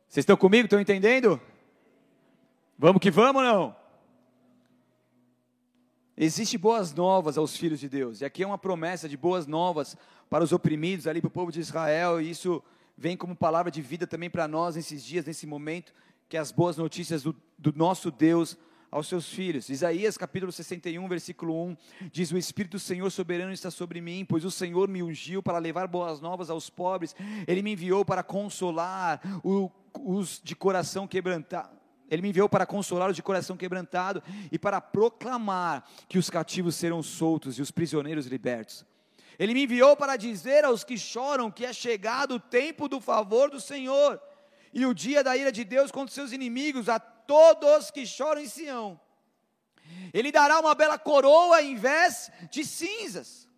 Vocês 0.06 0.22
estão 0.22 0.36
comigo? 0.36 0.66
Estão 0.66 0.80
entendendo? 0.80 1.40
Vamos 2.78 3.00
que 3.00 3.10
vamos 3.10 3.42
ou 3.42 3.48
não? 3.48 3.81
Existe 6.16 6.58
boas 6.58 6.92
novas 6.92 7.38
aos 7.38 7.56
filhos 7.56 7.80
de 7.80 7.88
Deus, 7.88 8.20
e 8.20 8.24
aqui 8.24 8.42
é 8.42 8.46
uma 8.46 8.58
promessa 8.58 9.08
de 9.08 9.16
boas 9.16 9.46
novas 9.46 9.96
para 10.28 10.44
os 10.44 10.52
oprimidos, 10.52 11.06
ali 11.06 11.22
para 11.22 11.28
o 11.28 11.30
povo 11.30 11.50
de 11.50 11.58
Israel, 11.58 12.20
e 12.20 12.28
isso 12.28 12.62
vem 12.98 13.16
como 13.16 13.34
palavra 13.34 13.70
de 13.70 13.80
vida 13.80 14.06
também 14.06 14.28
para 14.28 14.46
nós 14.46 14.76
nesses 14.76 15.02
dias, 15.02 15.24
nesse 15.24 15.46
momento, 15.46 15.94
que 16.28 16.36
é 16.36 16.40
as 16.40 16.52
boas 16.52 16.76
notícias 16.76 17.22
do, 17.22 17.34
do 17.58 17.72
nosso 17.74 18.10
Deus 18.10 18.58
aos 18.90 19.08
seus 19.08 19.26
filhos. 19.26 19.70
Isaías 19.70 20.18
capítulo 20.18 20.52
61, 20.52 21.08
versículo 21.08 21.66
1, 21.68 21.76
diz: 22.12 22.30
O 22.30 22.36
Espírito 22.36 22.72
do 22.72 22.78
Senhor 22.78 23.10
soberano 23.10 23.52
está 23.52 23.70
sobre 23.70 24.02
mim, 24.02 24.26
pois 24.28 24.44
o 24.44 24.50
Senhor 24.50 24.88
me 24.88 25.02
ungiu 25.02 25.42
para 25.42 25.56
levar 25.56 25.86
boas 25.86 26.20
novas 26.20 26.50
aos 26.50 26.68
pobres, 26.68 27.16
ele 27.46 27.62
me 27.62 27.72
enviou 27.72 28.04
para 28.04 28.22
consolar 28.22 29.18
os 29.42 30.42
de 30.44 30.54
coração 30.54 31.08
quebrantado. 31.08 31.81
Ele 32.12 32.20
me 32.20 32.28
enviou 32.28 32.46
para 32.46 32.66
consolar 32.66 33.08
os 33.08 33.16
de 33.16 33.22
coração 33.22 33.56
quebrantado 33.56 34.22
e 34.50 34.58
para 34.58 34.82
proclamar 34.82 35.88
que 36.06 36.18
os 36.18 36.28
cativos 36.28 36.76
serão 36.76 37.02
soltos 37.02 37.58
e 37.58 37.62
os 37.62 37.70
prisioneiros 37.70 38.26
libertos. 38.26 38.84
Ele 39.38 39.54
me 39.54 39.64
enviou 39.64 39.96
para 39.96 40.18
dizer 40.18 40.62
aos 40.62 40.84
que 40.84 40.98
choram 40.98 41.50
que 41.50 41.64
é 41.64 41.72
chegado 41.72 42.34
o 42.34 42.38
tempo 42.38 42.86
do 42.86 43.00
favor 43.00 43.48
do 43.48 43.58
Senhor 43.58 44.20
e 44.74 44.84
o 44.84 44.92
dia 44.92 45.24
da 45.24 45.34
ira 45.34 45.50
de 45.50 45.64
Deus 45.64 45.90
contra 45.90 46.14
seus 46.14 46.32
inimigos, 46.32 46.86
a 46.90 47.00
todos 47.00 47.90
que 47.90 48.04
choram 48.04 48.42
em 48.42 48.46
Sião. 48.46 49.00
Ele 50.12 50.30
dará 50.30 50.60
uma 50.60 50.74
bela 50.74 50.98
coroa 50.98 51.62
em 51.62 51.76
vez 51.76 52.30
de 52.50 52.62
cinzas, 52.62 53.48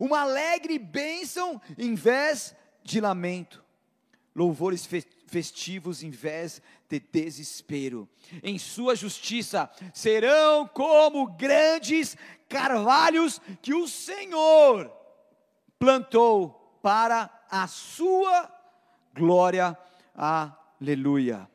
uma 0.00 0.22
alegre 0.22 0.76
bênção 0.76 1.62
em 1.78 1.94
vez 1.94 2.52
de 2.82 3.00
lamento, 3.00 3.64
louvores 4.34 4.88
festivos 5.28 6.02
em 6.02 6.10
vez 6.10 6.60
de 6.92 7.00
desespero. 7.00 8.08
Em 8.42 8.58
sua 8.58 8.94
justiça 8.94 9.70
serão 9.94 10.66
como 10.66 11.26
grandes 11.32 12.16
carvalhos 12.48 13.40
que 13.62 13.72
o 13.72 13.88
Senhor 13.88 14.92
plantou 15.78 16.78
para 16.82 17.30
a 17.50 17.66
sua 17.66 18.50
glória. 19.14 19.76
Aleluia. 20.14 21.48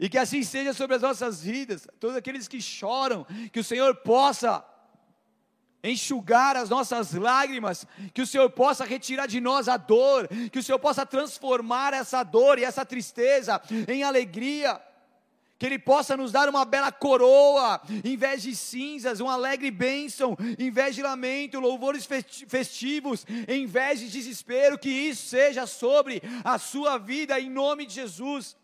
E 0.00 0.08
que 0.08 0.18
assim 0.18 0.42
seja 0.42 0.72
sobre 0.72 0.96
as 0.96 1.02
nossas 1.02 1.42
vidas, 1.42 1.86
todos 2.00 2.16
aqueles 2.16 2.48
que 2.48 2.60
choram, 2.60 3.24
que 3.52 3.60
o 3.60 3.64
Senhor 3.64 3.94
possa 3.96 4.64
enxugar 5.84 6.56
as 6.56 6.70
nossas 6.70 7.12
lágrimas, 7.12 7.86
que 8.14 8.22
o 8.22 8.26
Senhor 8.26 8.48
possa 8.50 8.84
retirar 8.84 9.26
de 9.26 9.40
nós 9.40 9.68
a 9.68 9.76
dor, 9.76 10.26
que 10.50 10.58
o 10.58 10.62
Senhor 10.62 10.78
possa 10.78 11.04
transformar 11.04 11.92
essa 11.92 12.22
dor 12.22 12.58
e 12.58 12.64
essa 12.64 12.84
tristeza 12.84 13.60
em 13.86 14.02
alegria, 14.02 14.80
que 15.58 15.66
Ele 15.66 15.78
possa 15.78 16.16
nos 16.16 16.32
dar 16.32 16.48
uma 16.48 16.64
bela 16.64 16.90
coroa, 16.90 17.80
em 18.02 18.16
vez 18.16 18.42
de 18.42 18.56
cinzas, 18.56 19.20
uma 19.20 19.34
alegre 19.34 19.70
bênção, 19.70 20.36
em 20.58 20.70
vez 20.70 20.94
de 20.94 21.02
lamento, 21.02 21.60
louvores 21.60 22.08
festivos, 22.48 23.26
em 23.46 23.66
vez 23.66 24.00
de 24.00 24.10
desespero, 24.10 24.78
que 24.78 24.90
isso 24.90 25.28
seja 25.28 25.66
sobre 25.66 26.22
a 26.42 26.58
sua 26.58 26.98
vida, 26.98 27.38
em 27.38 27.50
nome 27.50 27.86
de 27.86 27.94
Jesus 27.94 28.56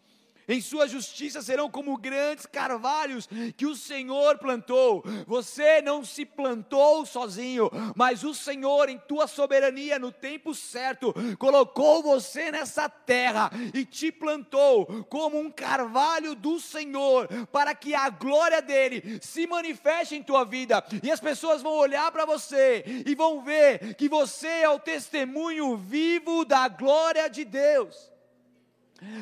em 0.50 0.60
sua 0.60 0.88
justiça 0.88 1.40
serão 1.40 1.70
como 1.70 1.96
grandes 1.96 2.44
carvalhos 2.44 3.28
que 3.56 3.66
o 3.66 3.76
Senhor 3.76 4.38
plantou. 4.38 5.04
Você 5.26 5.80
não 5.80 6.04
se 6.04 6.24
plantou 6.24 7.06
sozinho, 7.06 7.70
mas 7.94 8.24
o 8.24 8.34
Senhor, 8.34 8.88
em 8.88 8.98
tua 8.98 9.26
soberania, 9.26 9.98
no 9.98 10.10
tempo 10.10 10.54
certo, 10.54 11.14
colocou 11.38 12.02
você 12.02 12.50
nessa 12.50 12.88
terra 12.88 13.50
e 13.72 13.84
te 13.84 14.10
plantou 14.10 15.04
como 15.04 15.38
um 15.38 15.50
carvalho 15.50 16.34
do 16.34 16.58
Senhor, 16.58 17.28
para 17.52 17.74
que 17.74 17.94
a 17.94 18.10
glória 18.10 18.60
dele 18.60 19.20
se 19.22 19.46
manifeste 19.46 20.16
em 20.16 20.22
tua 20.22 20.44
vida, 20.44 20.84
e 21.02 21.10
as 21.10 21.20
pessoas 21.20 21.62
vão 21.62 21.72
olhar 21.74 22.10
para 22.10 22.24
você 22.24 22.84
e 23.06 23.14
vão 23.14 23.42
ver 23.42 23.94
que 23.94 24.08
você 24.08 24.48
é 24.48 24.68
o 24.68 24.80
testemunho 24.80 25.76
vivo 25.76 26.44
da 26.44 26.66
glória 26.68 27.28
de 27.28 27.44
Deus. 27.44 28.09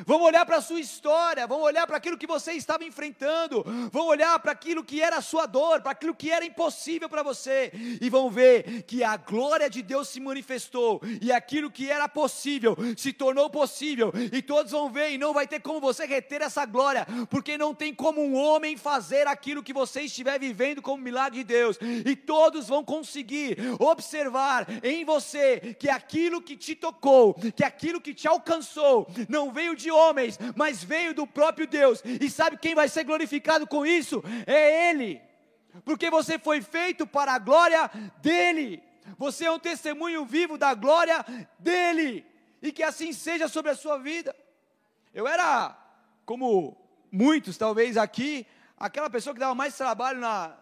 Vão 0.06 0.22
olhar 0.22 0.44
para 0.44 0.56
a 0.56 0.62
sua 0.62 0.80
história, 0.80 1.46
vão 1.46 1.60
olhar 1.60 1.86
para 1.86 1.96
aquilo 1.96 2.18
que 2.18 2.26
você 2.26 2.52
estava 2.52 2.84
enfrentando, 2.84 3.64
vão 3.92 4.06
olhar 4.06 4.38
para 4.38 4.52
aquilo 4.52 4.84
que 4.84 5.00
era 5.00 5.16
a 5.16 5.22
sua 5.22 5.46
dor, 5.46 5.80
para 5.80 5.92
aquilo 5.92 6.14
que 6.14 6.30
era 6.30 6.44
impossível 6.44 7.08
para 7.08 7.22
você, 7.22 7.70
e 8.00 8.08
vão 8.10 8.30
ver 8.30 8.82
que 8.82 9.04
a 9.04 9.16
glória 9.16 9.68
de 9.70 9.82
Deus 9.82 10.08
se 10.08 10.20
manifestou, 10.20 11.00
e 11.20 11.32
aquilo 11.32 11.70
que 11.70 11.90
era 11.90 12.08
possível 12.08 12.76
se 12.96 13.12
tornou 13.12 13.48
possível, 13.50 14.12
e 14.32 14.42
todos 14.42 14.72
vão 14.72 14.90
ver, 14.90 15.12
e 15.12 15.18
não 15.18 15.32
vai 15.32 15.46
ter 15.46 15.60
como 15.60 15.80
você 15.80 16.06
reter 16.06 16.42
essa 16.42 16.64
glória, 16.64 17.06
porque 17.30 17.56
não 17.56 17.74
tem 17.74 17.94
como 17.94 18.20
um 18.22 18.36
homem 18.36 18.76
fazer 18.76 19.26
aquilo 19.26 19.62
que 19.62 19.72
você 19.72 20.02
estiver 20.02 20.38
vivendo 20.38 20.82
como 20.82 21.02
milagre 21.02 21.38
de 21.38 21.44
Deus, 21.44 21.78
e 21.80 22.16
todos 22.16 22.68
vão 22.68 22.84
conseguir 22.84 23.56
observar 23.78 24.66
em 24.82 25.04
você 25.04 25.76
que 25.78 25.88
aquilo 25.88 26.42
que 26.42 26.56
te 26.56 26.74
tocou, 26.74 27.34
que 27.54 27.64
aquilo 27.64 28.00
que 28.00 28.14
te 28.14 28.26
alcançou, 28.26 29.08
não 29.28 29.52
veio 29.52 29.67
veio 29.68 29.76
de 29.76 29.90
homens, 29.90 30.38
mas 30.54 30.82
veio 30.82 31.14
do 31.14 31.26
próprio 31.26 31.66
Deus. 31.66 32.02
E 32.04 32.30
sabe 32.30 32.56
quem 32.56 32.74
vai 32.74 32.88
ser 32.88 33.04
glorificado 33.04 33.66
com 33.66 33.84
isso? 33.84 34.22
É 34.46 34.90
Ele. 34.90 35.20
Porque 35.84 36.10
você 36.10 36.38
foi 36.38 36.60
feito 36.60 37.06
para 37.06 37.32
a 37.32 37.38
glória 37.38 37.90
dEle. 38.20 38.82
Você 39.16 39.44
é 39.44 39.50
um 39.50 39.58
testemunho 39.58 40.24
vivo 40.24 40.56
da 40.56 40.74
glória 40.74 41.24
dEle. 41.58 42.26
E 42.62 42.72
que 42.72 42.82
assim 42.82 43.12
seja 43.12 43.48
sobre 43.48 43.70
a 43.70 43.76
sua 43.76 43.98
vida. 43.98 44.34
Eu 45.14 45.26
era, 45.26 45.76
como 46.24 46.76
muitos 47.10 47.56
talvez 47.56 47.96
aqui, 47.96 48.46
aquela 48.76 49.08
pessoa 49.08 49.34
que 49.34 49.40
dava 49.40 49.54
mais 49.54 49.76
trabalho 49.76 50.20
na, 50.20 50.56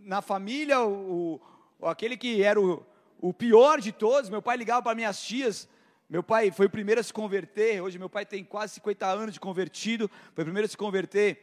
na 0.00 0.22
família, 0.22 0.80
o, 0.80 1.40
o 1.78 1.86
aquele 1.86 2.16
que 2.16 2.42
era 2.42 2.60
o, 2.60 2.84
o 3.20 3.32
pior 3.32 3.80
de 3.80 3.92
todos. 3.92 4.30
Meu 4.30 4.42
pai 4.42 4.56
ligava 4.56 4.82
para 4.82 4.94
minhas 4.94 5.22
tias 5.22 5.68
meu 6.10 6.24
pai 6.24 6.50
foi 6.50 6.66
o 6.66 6.70
primeiro 6.70 7.00
a 7.00 7.04
se 7.04 7.12
converter. 7.12 7.80
Hoje 7.80 7.96
meu 7.96 8.10
pai 8.10 8.26
tem 8.26 8.42
quase 8.42 8.74
50 8.74 9.06
anos 9.06 9.34
de 9.34 9.38
convertido. 9.38 10.10
Foi 10.34 10.42
o 10.42 10.44
primeiro 10.44 10.66
a 10.66 10.68
se 10.68 10.76
converter 10.76 11.38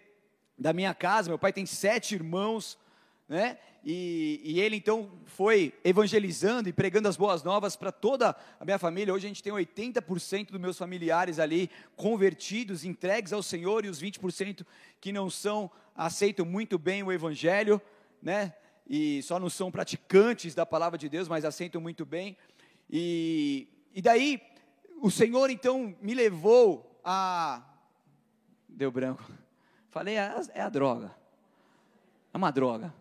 da 0.60 0.74
minha 0.74 0.94
casa. 0.94 1.30
Meu 1.30 1.40
pai 1.40 1.54
tem 1.54 1.66
sete 1.66 2.16
irmãos, 2.16 2.78
né? 3.30 3.58
E, 3.82 4.42
e 4.44 4.60
ele 4.60 4.76
então 4.76 5.10
foi 5.24 5.74
evangelizando 5.86 6.68
e 6.68 6.74
pregando 6.74 7.08
as 7.08 7.16
boas 7.16 7.44
novas 7.44 7.78
para 7.78 7.94
toda 7.94 8.36
a 8.60 8.66
minha 8.66 8.78
família. 8.78 9.14
Hoje 9.14 9.26
a 9.26 9.30
gente 9.30 9.42
tem 9.42 9.54
80% 9.54 10.52
dos 10.52 10.60
meus 10.60 10.78
familiares 10.78 11.40
ali 11.40 11.72
convertidos, 11.96 12.84
entregues 12.84 13.32
ao 13.32 13.42
Senhor, 13.42 13.86
e 13.86 13.88
os 13.88 14.02
20% 14.02 14.66
que 15.00 15.14
não 15.14 15.30
são, 15.30 15.72
aceitam 15.96 16.46
muito 16.46 16.78
bem 16.78 17.04
o 17.04 17.12
evangelho, 17.14 17.82
né? 18.22 18.54
E 18.86 19.22
só 19.24 19.40
não 19.40 19.50
são 19.50 19.72
praticantes 19.72 20.54
da 20.54 20.66
palavra 20.66 20.98
de 20.98 21.08
Deus, 21.08 21.30
mas 21.30 21.46
aceitam 21.46 21.80
muito 21.80 22.06
bem. 22.06 22.36
E, 22.90 23.70
e 23.94 24.02
daí 24.02 24.42
o 25.02 25.12
Senhor 25.12 25.50
então 25.50 25.96
me 26.02 26.14
levou 26.14 27.00
a. 27.04 27.64
Deu 28.68 28.92
branco. 28.92 29.24
Falei, 29.90 30.18
é, 30.18 30.36
é 30.54 30.62
a 30.62 30.70
droga. 30.70 31.16
É 32.34 32.38
uma 32.38 32.52
droga. 32.52 32.94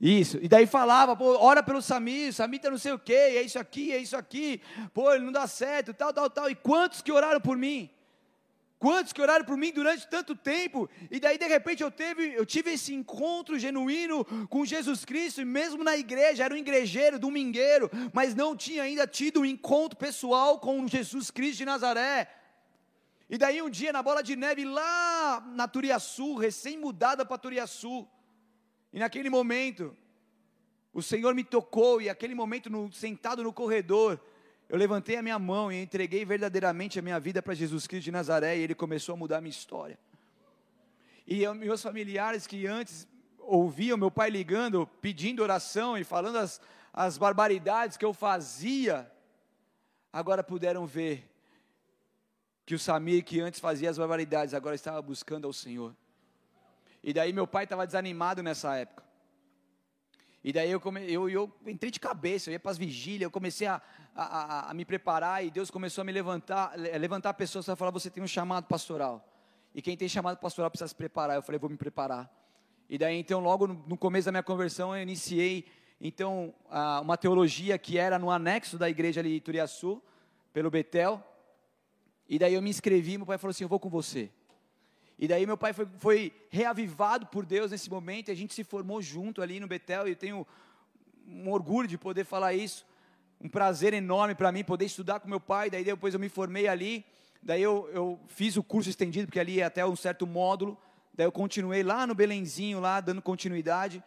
Isso, 0.00 0.38
e 0.40 0.48
daí 0.48 0.66
falava, 0.66 1.14
pô, 1.14 1.36
ora 1.38 1.62
pelo 1.62 1.82
Samir, 1.82 2.32
Samir 2.32 2.58
tá 2.58 2.70
não 2.70 2.78
sei 2.78 2.92
o 2.92 2.98
que, 2.98 3.12
é 3.12 3.42
isso 3.42 3.58
aqui, 3.58 3.92
é 3.92 3.98
isso 3.98 4.16
aqui, 4.16 4.62
pô, 4.94 5.12
ele 5.12 5.24
não 5.24 5.32
dá 5.32 5.46
certo, 5.46 5.92
tal, 5.92 6.10
tal, 6.10 6.30
tal. 6.30 6.48
E 6.48 6.54
quantos 6.54 7.02
que 7.02 7.12
oraram 7.12 7.38
por 7.38 7.54
mim? 7.54 7.90
Quantos 8.80 9.12
que 9.12 9.20
oraram 9.20 9.44
por 9.44 9.58
mim 9.58 9.70
durante 9.70 10.08
tanto 10.08 10.34
tempo, 10.34 10.88
e 11.10 11.20
daí 11.20 11.36
de 11.36 11.46
repente 11.46 11.82
eu, 11.82 11.90
teve, 11.90 12.32
eu 12.34 12.46
tive 12.46 12.72
esse 12.72 12.94
encontro 12.94 13.58
genuíno 13.58 14.24
com 14.48 14.64
Jesus 14.64 15.04
Cristo, 15.04 15.42
e 15.42 15.44
mesmo 15.44 15.84
na 15.84 15.98
igreja, 15.98 16.44
era 16.44 16.54
um 16.54 16.56
igrejeiro, 16.56 17.18
domingueiro, 17.18 17.90
mas 18.10 18.34
não 18.34 18.56
tinha 18.56 18.82
ainda 18.84 19.06
tido 19.06 19.42
um 19.42 19.44
encontro 19.44 19.98
pessoal 19.98 20.58
com 20.58 20.88
Jesus 20.88 21.30
Cristo 21.30 21.58
de 21.58 21.66
Nazaré. 21.66 22.34
E 23.28 23.36
daí 23.36 23.60
um 23.60 23.68
dia 23.68 23.92
na 23.92 24.02
bola 24.02 24.22
de 24.22 24.34
neve 24.34 24.64
lá 24.64 25.46
na 25.54 25.68
Turiaçu, 25.68 26.36
recém-mudada 26.36 27.22
para 27.26 27.36
Turiaçu, 27.36 28.08
e 28.94 28.98
naquele 28.98 29.28
momento, 29.28 29.94
o 30.90 31.02
Senhor 31.02 31.34
me 31.34 31.44
tocou, 31.44 32.00
e 32.00 32.08
aquele 32.08 32.34
momento 32.34 32.70
no, 32.70 32.90
sentado 32.90 33.42
no 33.42 33.52
corredor, 33.52 34.18
eu 34.70 34.78
levantei 34.78 35.16
a 35.16 35.22
minha 35.22 35.36
mão 35.36 35.72
e 35.72 35.82
entreguei 35.82 36.24
verdadeiramente 36.24 36.96
a 36.96 37.02
minha 37.02 37.18
vida 37.18 37.42
para 37.42 37.54
Jesus 37.54 37.88
Cristo 37.88 38.04
de 38.04 38.12
Nazaré 38.12 38.56
e 38.56 38.60
Ele 38.60 38.74
começou 38.74 39.14
a 39.14 39.16
mudar 39.16 39.38
a 39.38 39.40
minha 39.40 39.50
história. 39.50 39.98
E 41.26 41.42
eu, 41.42 41.52
meus 41.56 41.82
familiares 41.82 42.46
que 42.46 42.68
antes 42.68 43.04
ouviam 43.40 43.98
meu 43.98 44.12
pai 44.12 44.30
ligando, 44.30 44.86
pedindo 45.00 45.42
oração 45.42 45.98
e 45.98 46.04
falando 46.04 46.38
as, 46.38 46.60
as 46.92 47.18
barbaridades 47.18 47.96
que 47.96 48.04
eu 48.04 48.14
fazia, 48.14 49.10
agora 50.12 50.40
puderam 50.40 50.86
ver 50.86 51.28
que 52.64 52.76
o 52.76 52.78
Samir, 52.78 53.24
que 53.24 53.40
antes 53.40 53.58
fazia 53.58 53.90
as 53.90 53.98
barbaridades, 53.98 54.54
agora 54.54 54.76
estava 54.76 55.02
buscando 55.02 55.48
ao 55.48 55.52
Senhor. 55.52 55.96
E 57.02 57.12
daí 57.12 57.32
meu 57.32 57.44
pai 57.48 57.64
estava 57.64 57.84
desanimado 57.84 58.40
nessa 58.40 58.76
época. 58.76 59.02
E 60.42 60.52
daí 60.52 60.70
eu, 60.70 60.80
come, 60.80 61.00
eu, 61.12 61.28
eu 61.28 61.52
entrei 61.66 61.90
de 61.90 62.00
cabeça, 62.00 62.48
eu 62.48 62.52
ia 62.52 62.60
para 62.60 62.70
as 62.70 62.78
vigílias, 62.78 63.22
eu 63.22 63.30
comecei 63.30 63.66
a, 63.66 63.80
a, 64.14 64.24
a, 64.24 64.70
a, 64.70 64.74
me 64.74 64.86
preparar 64.86 65.44
e 65.44 65.50
Deus 65.50 65.70
começou 65.70 66.00
a 66.00 66.04
me 66.04 66.12
levantar, 66.12 66.74
levantar 66.78 67.34
pessoas 67.34 67.66
para 67.66 67.76
falar, 67.76 67.90
você 67.90 68.08
tem 68.08 68.22
um 68.22 68.26
chamado 68.26 68.64
pastoral. 68.66 69.26
E 69.74 69.82
quem 69.82 69.96
tem 69.96 70.08
chamado 70.08 70.38
pastoral 70.38 70.70
precisa 70.70 70.88
se 70.88 70.94
preparar. 70.94 71.36
Eu 71.36 71.42
falei, 71.42 71.58
vou 71.58 71.68
me 71.68 71.76
preparar. 71.76 72.28
E 72.88 72.96
daí 72.96 73.16
então 73.16 73.38
logo 73.38 73.66
no, 73.66 73.74
no 73.86 73.96
começo 73.96 74.24
da 74.24 74.32
minha 74.32 74.42
conversão 74.42 74.96
eu 74.96 75.02
iniciei 75.02 75.66
então 76.00 76.54
uma 77.02 77.16
teologia 77.16 77.76
que 77.78 77.98
era 77.98 78.18
no 78.18 78.30
anexo 78.30 78.78
da 78.78 78.88
igreja 78.88 79.20
ali 79.20 79.34
de 79.34 79.40
Turiaçu, 79.40 80.02
pelo 80.54 80.70
Betel. 80.70 81.22
E 82.26 82.38
daí 82.38 82.54
eu 82.54 82.62
me 82.62 82.70
inscrevi, 82.70 83.18
meu 83.18 83.26
pai 83.26 83.36
falou 83.36 83.50
assim, 83.50 83.64
eu 83.64 83.68
vou 83.68 83.78
com 83.78 83.90
você. 83.90 84.30
E 85.22 85.28
daí 85.28 85.44
meu 85.44 85.58
pai 85.58 85.74
foi, 85.74 85.86
foi 85.98 86.32
reavivado 86.48 87.26
por 87.26 87.44
Deus 87.44 87.70
nesse 87.70 87.90
momento, 87.90 88.28
e 88.28 88.32
a 88.32 88.34
gente 88.34 88.54
se 88.54 88.64
formou 88.64 89.02
junto 89.02 89.42
ali 89.42 89.60
no 89.60 89.66
Betel, 89.66 90.08
e 90.08 90.12
eu 90.12 90.16
tenho 90.16 90.46
um 91.28 91.50
orgulho 91.50 91.86
de 91.86 91.98
poder 91.98 92.24
falar 92.24 92.54
isso, 92.54 92.86
um 93.38 93.46
prazer 93.46 93.92
enorme 93.92 94.34
para 94.34 94.50
mim 94.50 94.64
poder 94.64 94.86
estudar 94.86 95.20
com 95.20 95.28
meu 95.28 95.38
pai, 95.38 95.68
daí 95.68 95.84
depois 95.84 96.14
eu 96.14 96.20
me 96.20 96.30
formei 96.30 96.68
ali, 96.68 97.04
daí 97.42 97.60
eu, 97.60 97.86
eu 97.92 98.18
fiz 98.28 98.56
o 98.56 98.62
curso 98.62 98.88
estendido, 98.88 99.26
porque 99.26 99.38
ali 99.38 99.60
é 99.60 99.64
até 99.64 99.84
um 99.84 99.94
certo 99.94 100.26
módulo, 100.26 100.74
daí 101.12 101.26
eu 101.26 101.32
continuei 101.32 101.82
lá 101.82 102.06
no 102.06 102.14
Belenzinho, 102.14 102.80
lá 102.80 102.98
dando 102.98 103.20
continuidade, 103.20 104.02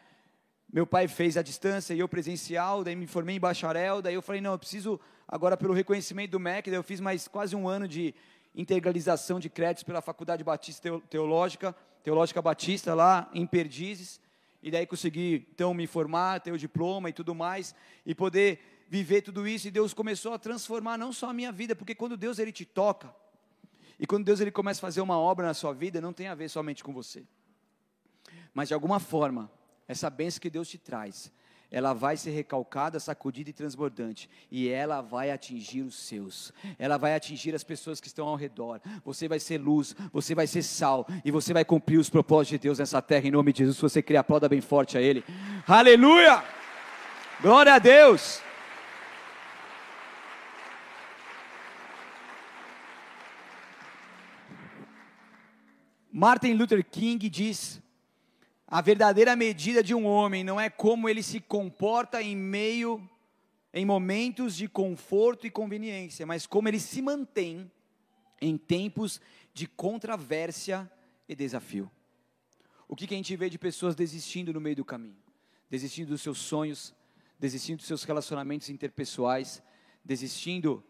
meu 0.73 0.87
pai 0.87 1.07
fez 1.07 1.37
a 1.37 1.43
distância 1.43 1.93
e 1.93 1.99
eu 1.99 2.09
presencial, 2.09 2.83
daí 2.83 2.95
me 2.95 3.05
formei 3.05 3.35
em 3.35 3.39
bacharel, 3.39 4.01
daí 4.01 4.15
eu 4.15 4.21
falei, 4.23 4.41
não, 4.41 4.53
eu 4.53 4.59
preciso 4.59 4.99
agora 5.27 5.55
pelo 5.55 5.75
reconhecimento 5.75 6.31
do 6.31 6.39
MEC, 6.39 6.71
daí 6.71 6.79
eu 6.79 6.83
fiz 6.83 6.99
mais 6.99 7.27
quase 7.27 7.55
um 7.55 7.67
ano 7.67 7.87
de 7.87 8.15
integralização 8.55 9.39
de 9.39 9.49
créditos 9.49 9.83
pela 9.83 10.01
Faculdade 10.01 10.43
Batista 10.43 10.99
Teológica, 11.09 11.75
Teológica 12.03 12.41
Batista, 12.41 12.93
lá 12.93 13.29
em 13.33 13.45
Perdizes, 13.47 14.19
e 14.61 14.71
daí 14.71 14.85
consegui, 14.85 15.47
então, 15.53 15.73
me 15.73 15.87
formar, 15.87 16.39
ter 16.39 16.51
o 16.51 16.57
diploma 16.57 17.09
e 17.09 17.13
tudo 17.13 17.33
mais, 17.35 17.75
e 18.05 18.13
poder 18.15 18.85
viver 18.89 19.21
tudo 19.21 19.47
isso, 19.47 19.67
e 19.67 19.71
Deus 19.71 19.93
começou 19.93 20.33
a 20.33 20.39
transformar 20.39 20.97
não 20.97 21.11
só 21.11 21.29
a 21.29 21.33
minha 21.33 21.51
vida, 21.51 21.75
porque 21.75 21.95
quando 21.95 22.15
Deus, 22.15 22.39
Ele 22.39 22.51
te 22.51 22.65
toca, 22.65 23.13
e 23.99 24.05
quando 24.05 24.25
Deus, 24.25 24.39
Ele 24.39 24.51
começa 24.51 24.79
a 24.79 24.81
fazer 24.81 25.01
uma 25.01 25.17
obra 25.17 25.47
na 25.47 25.53
sua 25.53 25.73
vida, 25.73 25.99
não 25.99 26.13
tem 26.13 26.27
a 26.27 26.35
ver 26.35 26.49
somente 26.49 26.83
com 26.83 26.93
você, 26.93 27.23
mas 28.53 28.67
de 28.67 28.73
alguma 28.73 28.99
forma, 28.99 29.51
essa 29.87 30.09
bênção 30.09 30.39
que 30.39 30.49
Deus 30.49 30.69
te 30.69 30.77
traz, 30.77 31.31
ela 31.73 31.91
vai 31.91 32.15
ser 32.15 32.29
recalcada, 32.29 32.99
sacudida 32.99 33.49
e 33.49 33.53
transbordante, 33.53 34.29
e 34.51 34.69
ela 34.69 35.01
vai 35.01 35.31
atingir 35.31 35.81
os 35.81 35.95
seus, 35.95 36.53
ela 36.77 36.97
vai 36.97 37.15
atingir 37.15 37.55
as 37.55 37.63
pessoas 37.63 37.99
que 37.99 38.05
estão 38.05 38.27
ao 38.27 38.35
redor. 38.35 38.79
Você 39.03 39.27
vai 39.27 39.39
ser 39.39 39.57
luz, 39.57 39.95
você 40.13 40.35
vai 40.35 40.45
ser 40.45 40.61
sal, 40.61 41.07
e 41.25 41.31
você 41.31 41.51
vai 41.51 41.65
cumprir 41.65 41.97
os 41.97 42.11
propósitos 42.11 42.49
de 42.49 42.57
Deus 42.59 42.77
nessa 42.77 43.01
terra, 43.01 43.27
em 43.27 43.31
nome 43.31 43.51
de 43.51 43.59
Jesus. 43.59 43.77
Se 43.77 43.81
você 43.81 44.03
crê, 44.03 44.17
aplauda 44.17 44.47
bem 44.47 44.61
forte 44.61 44.99
a 44.99 45.01
Ele. 45.01 45.23
Aleluia! 45.67 46.43
Glória 47.41 47.73
a 47.73 47.79
Deus! 47.79 48.39
Martin 56.11 56.53
Luther 56.53 56.85
King 56.85 57.27
diz 57.27 57.81
a 58.73 58.81
verdadeira 58.81 59.35
medida 59.35 59.83
de 59.83 59.93
um 59.93 60.03
homem 60.03 60.43
não 60.43 60.59
é 60.59 60.67
como 60.67 61.07
ele 61.07 61.21
se 61.21 61.39
comporta 61.39 62.23
em 62.23 62.35
meio, 62.35 63.07
em 63.71 63.85
momentos 63.85 64.55
de 64.55 64.67
conforto 64.67 65.45
e 65.45 65.51
conveniência, 65.51 66.25
mas 66.25 66.47
como 66.47 66.67
ele 66.67 66.79
se 66.79 66.99
mantém 66.99 67.71
em 68.41 68.57
tempos 68.57 69.21
de 69.53 69.67
controvérsia 69.67 70.91
e 71.29 71.35
desafio. 71.35 71.87
O 72.87 72.95
que, 72.95 73.05
que 73.05 73.13
a 73.13 73.17
gente 73.17 73.35
vê 73.35 73.47
de 73.47 73.59
pessoas 73.59 73.93
desistindo 73.93 74.51
no 74.51 74.59
meio 74.59 74.77
do 74.77 74.83
caminho? 74.83 75.21
Desistindo 75.69 76.07
dos 76.07 76.23
seus 76.23 76.39
sonhos, 76.39 76.95
desistindo 77.37 77.77
dos 77.77 77.85
seus 77.85 78.03
relacionamentos 78.03 78.71
interpessoais, 78.71 79.61
desistindo 80.03 80.83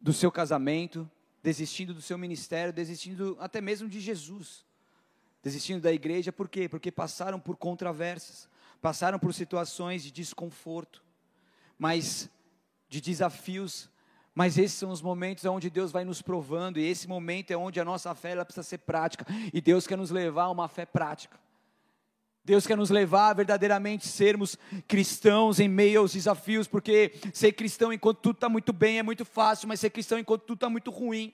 do 0.00 0.12
seu 0.12 0.30
casamento, 0.30 1.10
desistindo 1.42 1.92
do 1.92 2.00
seu 2.00 2.16
ministério, 2.16 2.72
desistindo 2.72 3.36
até 3.40 3.60
mesmo 3.60 3.88
de 3.88 3.98
Jesus 3.98 4.64
desistindo 5.42 5.82
da 5.82 5.92
igreja, 5.92 6.32
por 6.32 6.48
quê? 6.48 6.68
Porque 6.68 6.92
passaram 6.92 7.40
por 7.40 7.56
controvérsias, 7.56 8.48
passaram 8.80 9.18
por 9.18 9.34
situações 9.34 10.02
de 10.02 10.10
desconforto, 10.10 11.02
mas 11.76 12.30
de 12.88 13.00
desafios, 13.00 13.90
mas 14.34 14.56
esses 14.56 14.78
são 14.78 14.90
os 14.90 15.02
momentos 15.02 15.44
onde 15.44 15.68
Deus 15.68 15.90
vai 15.90 16.04
nos 16.04 16.22
provando, 16.22 16.78
e 16.78 16.86
esse 16.86 17.08
momento 17.08 17.50
é 17.50 17.56
onde 17.56 17.80
a 17.80 17.84
nossa 17.84 18.14
fé 18.14 18.30
ela 18.30 18.44
precisa 18.44 18.62
ser 18.62 18.78
prática, 18.78 19.26
e 19.52 19.60
Deus 19.60 19.86
quer 19.86 19.98
nos 19.98 20.10
levar 20.10 20.44
a 20.44 20.50
uma 20.50 20.68
fé 20.68 20.86
prática. 20.86 21.40
Deus 22.44 22.66
quer 22.66 22.76
nos 22.76 22.90
levar 22.90 23.30
a 23.30 23.34
verdadeiramente 23.34 24.06
sermos 24.06 24.56
cristãos 24.88 25.60
em 25.60 25.68
meio 25.68 26.00
aos 26.00 26.12
desafios, 26.12 26.66
porque 26.66 27.12
ser 27.32 27.52
cristão 27.52 27.92
enquanto 27.92 28.18
tudo 28.18 28.34
está 28.36 28.48
muito 28.48 28.72
bem 28.72 28.98
é 28.98 29.02
muito 29.02 29.24
fácil, 29.24 29.68
mas 29.68 29.80
ser 29.80 29.90
cristão 29.90 30.18
enquanto 30.18 30.42
tudo 30.42 30.56
está 30.56 30.68
muito 30.68 30.90
ruim 30.90 31.32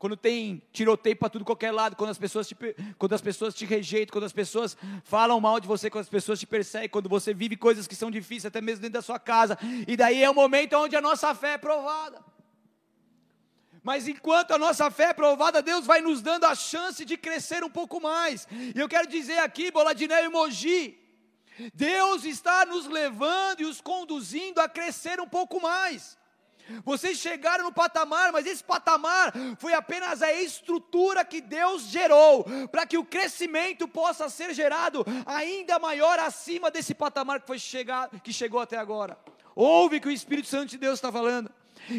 quando 0.00 0.16
tem 0.16 0.62
tiroteio 0.72 1.14
para 1.14 1.28
tudo 1.28 1.44
qualquer 1.44 1.72
lado, 1.72 1.94
quando 1.94 2.08
as, 2.08 2.16
pessoas 2.16 2.48
te, 2.48 2.56
quando 2.96 3.12
as 3.12 3.20
pessoas 3.20 3.54
te 3.54 3.66
rejeitam, 3.66 4.14
quando 4.14 4.24
as 4.24 4.32
pessoas 4.32 4.74
falam 5.04 5.38
mal 5.38 5.60
de 5.60 5.68
você, 5.68 5.90
quando 5.90 6.04
as 6.04 6.08
pessoas 6.08 6.40
te 6.40 6.46
perseguem, 6.46 6.88
quando 6.88 7.06
você 7.06 7.34
vive 7.34 7.54
coisas 7.54 7.86
que 7.86 7.94
são 7.94 8.10
difíceis, 8.10 8.46
até 8.46 8.62
mesmo 8.62 8.80
dentro 8.80 8.94
da 8.94 9.02
sua 9.02 9.18
casa. 9.18 9.58
E 9.86 9.98
daí 9.98 10.24
é 10.24 10.30
o 10.30 10.34
momento 10.34 10.72
onde 10.72 10.96
a 10.96 11.02
nossa 11.02 11.34
fé 11.34 11.52
é 11.52 11.58
provada. 11.58 12.24
Mas 13.82 14.08
enquanto 14.08 14.52
a 14.52 14.58
nossa 14.58 14.90
fé 14.90 15.10
é 15.10 15.12
provada, 15.12 15.60
Deus 15.60 15.84
vai 15.84 16.00
nos 16.00 16.22
dando 16.22 16.46
a 16.46 16.54
chance 16.54 17.04
de 17.04 17.18
crescer 17.18 17.62
um 17.62 17.70
pouco 17.70 18.00
mais. 18.00 18.48
E 18.74 18.80
eu 18.80 18.88
quero 18.88 19.06
dizer 19.06 19.40
aqui, 19.40 19.70
Boladiné 19.70 20.24
e 20.24 20.30
Mogi, 20.30 20.98
Deus 21.74 22.24
está 22.24 22.64
nos 22.64 22.86
levando 22.86 23.60
e 23.60 23.66
os 23.66 23.82
conduzindo 23.82 24.62
a 24.62 24.68
crescer 24.68 25.20
um 25.20 25.28
pouco 25.28 25.60
mais. 25.60 26.18
Vocês 26.84 27.18
chegaram 27.18 27.64
no 27.64 27.72
patamar, 27.72 28.32
mas 28.32 28.46
esse 28.46 28.62
patamar 28.62 29.32
foi 29.58 29.72
apenas 29.74 30.22
a 30.22 30.32
estrutura 30.32 31.24
que 31.24 31.40
Deus 31.40 31.82
gerou 31.82 32.44
para 32.70 32.86
que 32.86 32.98
o 32.98 33.04
crescimento 33.04 33.88
possa 33.88 34.28
ser 34.28 34.54
gerado 34.54 35.04
ainda 35.26 35.78
maior 35.78 36.18
acima 36.18 36.70
desse 36.70 36.94
patamar 36.94 37.40
que 37.40 37.46
foi 37.46 37.58
chegar, 37.58 38.08
que 38.22 38.32
chegou 38.32 38.60
até 38.60 38.76
agora. 38.76 39.18
Ouve 39.54 40.00
que 40.00 40.08
o 40.08 40.12
Espírito 40.12 40.48
Santo 40.48 40.70
de 40.70 40.78
Deus 40.78 40.94
está 40.94 41.10
falando. 41.10 41.50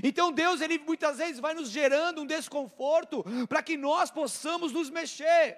Então 0.03 0.31
Deus 0.31 0.61
ele 0.61 0.79
muitas 0.79 1.17
vezes 1.17 1.39
vai 1.39 1.53
nos 1.53 1.69
gerando 1.69 2.21
um 2.21 2.25
desconforto 2.25 3.23
para 3.47 3.61
que 3.63 3.75
nós 3.75 4.09
possamos 4.11 4.71
nos 4.71 4.89
mexer. 4.89 5.57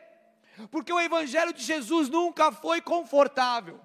Porque 0.69 0.93
o 0.93 0.99
evangelho 0.99 1.53
de 1.53 1.63
Jesus 1.63 2.09
nunca 2.09 2.51
foi 2.51 2.81
confortável. 2.81 3.79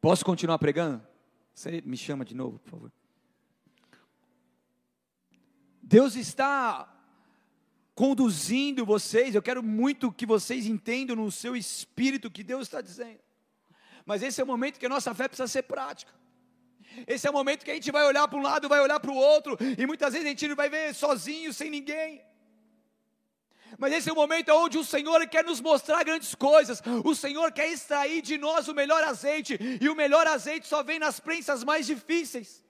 Posso 0.00 0.24
continuar 0.24 0.58
pregando? 0.58 1.11
Você 1.54 1.82
me 1.84 1.96
chama 1.96 2.24
de 2.24 2.34
novo, 2.34 2.58
por 2.58 2.70
favor. 2.70 2.92
Deus 5.82 6.16
está 6.16 6.88
conduzindo 7.94 8.86
vocês, 8.86 9.34
eu 9.34 9.42
quero 9.42 9.62
muito 9.62 10.10
que 10.10 10.24
vocês 10.24 10.66
entendam 10.66 11.14
no 11.14 11.30
seu 11.30 11.54
espírito 11.54 12.28
o 12.28 12.30
que 12.30 12.42
Deus 12.42 12.62
está 12.62 12.80
dizendo. 12.80 13.20
Mas 14.06 14.22
esse 14.22 14.40
é 14.40 14.44
o 14.44 14.46
momento 14.46 14.78
que 14.78 14.86
a 14.86 14.88
nossa 14.88 15.14
fé 15.14 15.28
precisa 15.28 15.46
ser 15.46 15.62
prática. 15.64 16.12
Esse 17.06 17.26
é 17.26 17.30
o 17.30 17.32
momento 17.32 17.64
que 17.64 17.70
a 17.70 17.74
gente 17.74 17.90
vai 17.90 18.04
olhar 18.04 18.26
para 18.28 18.38
um 18.38 18.42
lado, 18.42 18.68
vai 18.68 18.80
olhar 18.80 18.98
para 19.00 19.10
o 19.10 19.14
outro, 19.14 19.56
e 19.78 19.86
muitas 19.86 20.12
vezes 20.12 20.26
a 20.26 20.30
gente 20.30 20.48
não 20.48 20.56
vai 20.56 20.68
ver 20.68 20.94
sozinho, 20.94 21.52
sem 21.52 21.70
ninguém. 21.70 22.22
Mas 23.82 23.94
esse 23.94 24.08
é 24.08 24.12
o 24.12 24.14
momento 24.14 24.48
onde 24.52 24.78
o 24.78 24.84
Senhor 24.84 25.26
quer 25.26 25.42
nos 25.42 25.60
mostrar 25.60 26.04
grandes 26.04 26.36
coisas. 26.36 26.80
O 27.04 27.16
Senhor 27.16 27.50
quer 27.50 27.68
extrair 27.68 28.22
de 28.22 28.38
nós 28.38 28.68
o 28.68 28.74
melhor 28.74 29.02
azeite. 29.02 29.58
E 29.80 29.88
o 29.88 29.96
melhor 29.96 30.24
azeite 30.24 30.68
só 30.68 30.84
vem 30.84 31.00
nas 31.00 31.18
prensas 31.18 31.64
mais 31.64 31.84
difíceis, 31.84 32.62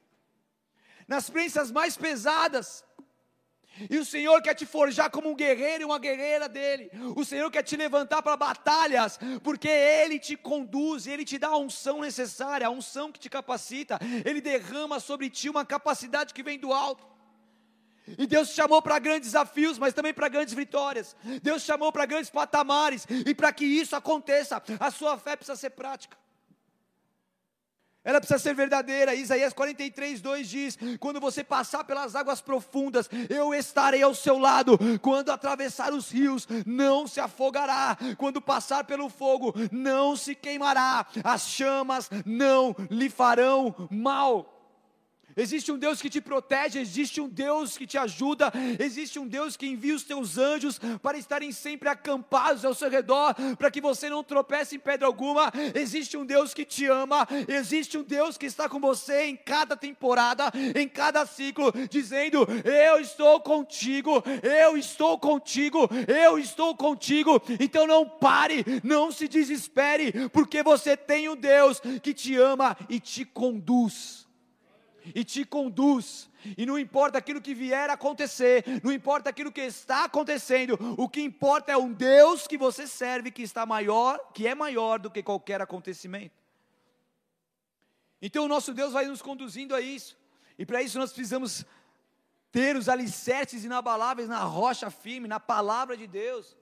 nas 1.07 1.29
prensas 1.29 1.71
mais 1.71 1.99
pesadas. 1.99 2.83
E 3.91 3.99
o 3.99 4.07
Senhor 4.07 4.41
quer 4.41 4.55
te 4.55 4.65
forjar 4.65 5.11
como 5.11 5.29
um 5.29 5.37
guerreiro 5.37 5.83
e 5.83 5.85
uma 5.85 5.99
guerreira 5.99 6.49
dele. 6.49 6.91
O 7.15 7.27
Senhor 7.27 7.51
quer 7.51 7.63
te 7.63 7.77
levantar 7.77 8.23
para 8.23 8.35
batalhas, 8.35 9.19
porque 9.45 9.69
Ele 9.69 10.19
te 10.19 10.35
conduz, 10.35 11.07
Ele 11.07 11.27
te 11.27 11.37
dá 11.37 11.49
a 11.49 11.59
unção 11.59 12.01
necessária, 12.01 12.67
a 12.67 12.71
unção 12.71 13.13
que 13.13 13.21
te 13.21 13.29
capacita. 13.29 13.99
Ele 14.25 14.41
derrama 14.41 14.99
sobre 14.99 15.29
ti 15.29 15.51
uma 15.51 15.67
capacidade 15.67 16.33
que 16.33 16.43
vem 16.43 16.59
do 16.59 16.73
alto. 16.73 17.12
E 18.19 18.27
Deus 18.27 18.49
te 18.49 18.55
chamou 18.55 18.83
para 18.83 18.99
grandes 18.99 19.31
desafios, 19.31 19.79
mas 19.79 19.95
também 19.95 20.13
para 20.13 20.29
grandes 20.29 20.55
vitórias. 20.55 21.17
Deus 21.43 21.63
te 21.63 21.67
chamou 21.67 21.93
para 21.93 22.07
grandes 22.07 22.31
patamares. 22.31 23.07
E 23.27 23.35
para 23.35 23.53
que 23.53 23.65
isso 23.65 23.95
aconteça, 23.95 24.63
a 24.81 24.91
sua 24.91 25.19
fé 25.19 25.37
precisa 25.37 25.57
ser 25.57 25.71
prática. 25.71 26.17
Ela 28.05 28.19
precisa 28.19 28.39
ser 28.39 28.55
verdadeira. 28.55 29.15
Isaías 29.15 29.53
43, 29.53 30.21
2 30.21 30.49
diz: 30.49 30.79
Quando 30.99 31.21
você 31.21 31.45
passar 31.45 31.85
pelas 31.85 32.17
águas 32.17 32.41
profundas, 32.41 33.09
eu 33.31 33.55
estarei 33.55 34.03
ao 34.03 34.15
seu 34.15 34.39
lado. 34.39 34.77
Quando 35.01 35.31
atravessar 35.31 35.93
os 35.93 36.11
rios, 36.11 36.49
não 36.67 37.07
se 37.07 37.21
afogará. 37.21 37.97
Quando 38.19 38.41
passar 38.41 38.85
pelo 38.85 39.09
fogo, 39.09 39.55
não 39.71 40.17
se 40.17 40.35
queimará. 40.35 41.07
As 41.23 41.47
chamas 41.47 42.11
não 42.27 42.75
lhe 42.91 43.09
farão 43.09 43.75
mal. 43.89 44.52
Existe 45.37 45.73
um 45.73 45.79
Deus 45.79 46.01
que 46.01 46.11
te 46.11 46.21
protege, 46.21 46.79
existe 46.79 47.21
um 47.21 47.29
Deus 47.29 47.77
que 47.77 47.87
te 47.87 47.97
ajuda, 47.97 48.53
existe 48.79 49.19
um 49.19 49.27
Deus 49.27 49.57
que 49.57 49.67
envia 49.67 49.95
os 49.95 50.03
teus 50.03 50.39
anjos 50.39 50.81
para 51.03 51.19
estarem 51.19 51.53
sempre 51.53 51.89
acampados 51.89 52.65
ao 52.65 52.75
seu 52.75 52.91
redor, 52.91 53.35
para 53.57 53.71
que 53.71 53.81
você 53.81 54.11
não 54.11 54.23
tropece 54.23 54.77
em 54.77 54.79
pedra 54.79 55.07
alguma. 55.07 55.53
Existe 55.75 56.17
um 56.17 56.25
Deus 56.25 56.53
que 56.53 56.65
te 56.65 56.87
ama, 56.87 57.27
existe 57.49 57.97
um 57.97 58.03
Deus 58.03 58.37
que 58.37 58.47
está 58.47 58.69
com 58.69 58.81
você 58.81 59.25
em 59.25 59.37
cada 59.37 59.77
temporada, 59.77 60.53
em 60.75 60.89
cada 60.89 61.25
ciclo, 61.27 61.73
dizendo: 61.89 62.47
Eu 62.65 63.01
estou 63.01 63.41
contigo, 63.41 64.23
eu 64.43 64.77
estou 64.77 65.19
contigo, 65.19 65.89
eu 66.07 66.39
estou 66.39 66.77
contigo. 66.77 67.41
Então 67.59 67.87
não 67.87 68.09
pare, 68.09 68.65
não 68.83 69.11
se 69.11 69.27
desespere, 69.29 70.29
porque 70.31 70.63
você 70.63 70.97
tem 70.97 71.29
um 71.29 71.37
Deus 71.37 71.81
que 72.03 72.13
te 72.13 72.37
ama 72.37 72.77
e 72.89 73.01
te 73.01 73.25
conduz 73.25 74.22
e 75.15 75.25
te 75.25 75.45
conduz. 75.45 76.31
E 76.57 76.67
não 76.67 76.79
importa 76.79 77.19
aquilo 77.19 77.41
que 77.41 77.55
vier 77.55 77.89
a 77.91 77.95
acontecer, 77.95 78.65
não 78.83 78.93
importa 78.93 79.31
aquilo 79.31 79.53
que 79.53 79.61
está 79.61 80.05
acontecendo, 80.05 80.79
o 80.99 81.09
que 81.09 81.21
importa 81.21 81.73
é 81.73 81.77
um 81.77 81.93
Deus 81.93 82.47
que 82.47 82.59
você 82.59 82.87
serve 82.87 83.31
que 83.31 83.43
está 83.43 83.65
maior, 83.65 84.19
que 84.33 84.47
é 84.47 84.55
maior 84.55 84.99
do 84.99 85.11
que 85.11 85.23
qualquer 85.23 85.61
acontecimento. 85.61 86.35
Então 88.21 88.45
o 88.45 88.49
nosso 88.49 88.73
Deus 88.73 88.93
vai 88.93 89.07
nos 89.07 89.23
conduzindo 89.23 89.75
a 89.75 89.81
isso. 89.81 90.17
E 90.59 90.65
para 90.65 90.83
isso 90.83 90.99
nós 90.99 91.13
precisamos 91.13 91.65
ter 92.51 92.77
os 92.77 92.89
alicerces 92.89 93.65
inabaláveis 93.65 94.29
na 94.29 94.45
rocha 94.45 94.91
firme, 94.91 95.27
na 95.27 95.41
palavra 95.41 95.97
de 95.97 96.07
Deus. 96.07 96.57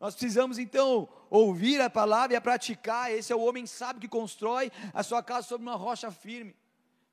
Nós 0.00 0.14
precisamos 0.14 0.58
então 0.58 1.08
ouvir 1.30 1.80
a 1.80 1.88
palavra 1.88 2.34
e 2.34 2.36
a 2.36 2.40
praticar. 2.40 3.12
Esse 3.12 3.32
é 3.32 3.36
o 3.36 3.40
homem 3.40 3.66
sábio 3.66 4.00
que 4.00 4.08
constrói 4.08 4.72
a 4.92 5.02
sua 5.02 5.22
casa 5.22 5.46
sobre 5.46 5.66
uma 5.66 5.76
rocha 5.76 6.10
firme 6.10 6.54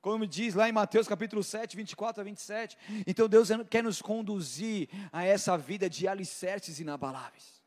como 0.02 0.26
diz 0.26 0.56
lá 0.56 0.68
em 0.68 0.72
Mateus 0.72 1.08
capítulo 1.08 1.44
7, 1.44 1.78
24 1.78 2.22
a 2.22 2.24
27. 2.24 2.78
Então 3.06 3.30
Deus 3.30 3.50
quer 3.70 3.84
nos 3.84 4.02
conduzir 4.02 4.90
a 5.12 5.24
essa 5.24 5.56
vida 5.58 5.90
de 5.90 6.08
alicerces 6.08 6.80
inabaláveis. 6.80 7.62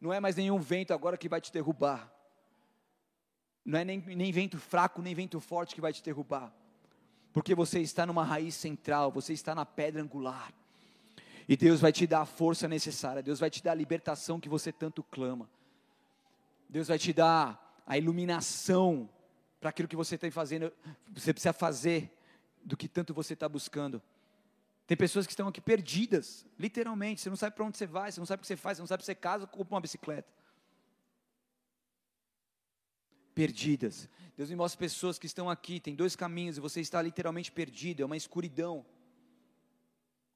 Não 0.00 0.12
é 0.12 0.18
mais 0.18 0.34
nenhum 0.36 0.58
vento 0.58 0.92
agora 0.92 1.16
que 1.16 1.28
vai 1.28 1.40
te 1.40 1.52
derrubar. 1.52 2.12
Não 3.64 3.78
é 3.78 3.84
nem, 3.84 4.00
nem 4.00 4.32
vento 4.32 4.58
fraco, 4.58 5.00
nem 5.00 5.14
vento 5.14 5.40
forte 5.40 5.74
que 5.74 5.80
vai 5.80 5.92
te 5.92 6.02
derrubar. 6.02 6.52
Porque 7.32 7.54
você 7.54 7.80
está 7.80 8.04
numa 8.04 8.24
raiz 8.24 8.54
central, 8.54 9.10
você 9.10 9.32
está 9.32 9.54
na 9.54 9.64
pedra 9.64 10.02
angular. 10.02 10.52
E 11.48 11.56
Deus 11.56 11.80
vai 11.80 11.92
te 11.92 12.06
dar 12.06 12.22
a 12.22 12.26
força 12.26 12.66
necessária, 12.66 13.22
Deus 13.22 13.38
vai 13.38 13.50
te 13.50 13.62
dar 13.62 13.72
a 13.72 13.76
libertação 13.76 14.40
que 14.40 14.48
você 14.48 14.72
tanto 14.72 15.02
clama. 15.04 15.48
Deus 16.68 16.88
vai 16.88 16.98
te 16.98 17.12
dar 17.12 17.82
a 17.86 17.96
iluminação 17.96 19.08
para 19.64 19.70
aquilo 19.70 19.88
que 19.88 19.96
você 19.96 20.16
está 20.16 20.30
fazendo, 20.30 20.70
você 21.08 21.32
precisa 21.32 21.54
fazer 21.54 22.14
do 22.62 22.76
que 22.76 22.86
tanto 22.86 23.14
você 23.14 23.32
está 23.32 23.48
buscando. 23.48 24.02
Tem 24.86 24.94
pessoas 24.94 25.24
que 25.24 25.32
estão 25.32 25.48
aqui 25.48 25.58
perdidas, 25.58 26.44
literalmente. 26.58 27.22
Você 27.22 27.30
não 27.30 27.36
sabe 27.36 27.56
para 27.56 27.64
onde 27.64 27.78
você 27.78 27.86
vai, 27.86 28.12
você 28.12 28.20
não 28.20 28.26
sabe 28.26 28.40
o 28.40 28.42
que 28.42 28.46
você 28.46 28.56
faz, 28.56 28.76
você 28.76 28.82
não 28.82 28.86
sabe 28.86 29.02
se 29.02 29.06
você 29.06 29.14
casa 29.14 29.44
ou 29.44 29.48
compra 29.48 29.76
uma 29.76 29.80
bicicleta. 29.80 30.30
Perdidas. 33.34 34.06
Deus 34.36 34.50
me 34.50 34.56
mostra 34.56 34.78
pessoas 34.78 35.18
que 35.18 35.24
estão 35.24 35.48
aqui, 35.48 35.80
tem 35.80 35.94
dois 35.94 36.14
caminhos 36.14 36.58
e 36.58 36.60
você 36.60 36.82
está 36.82 37.00
literalmente 37.00 37.50
perdido, 37.50 38.02
é 38.02 38.04
uma 38.04 38.18
escuridão. 38.18 38.84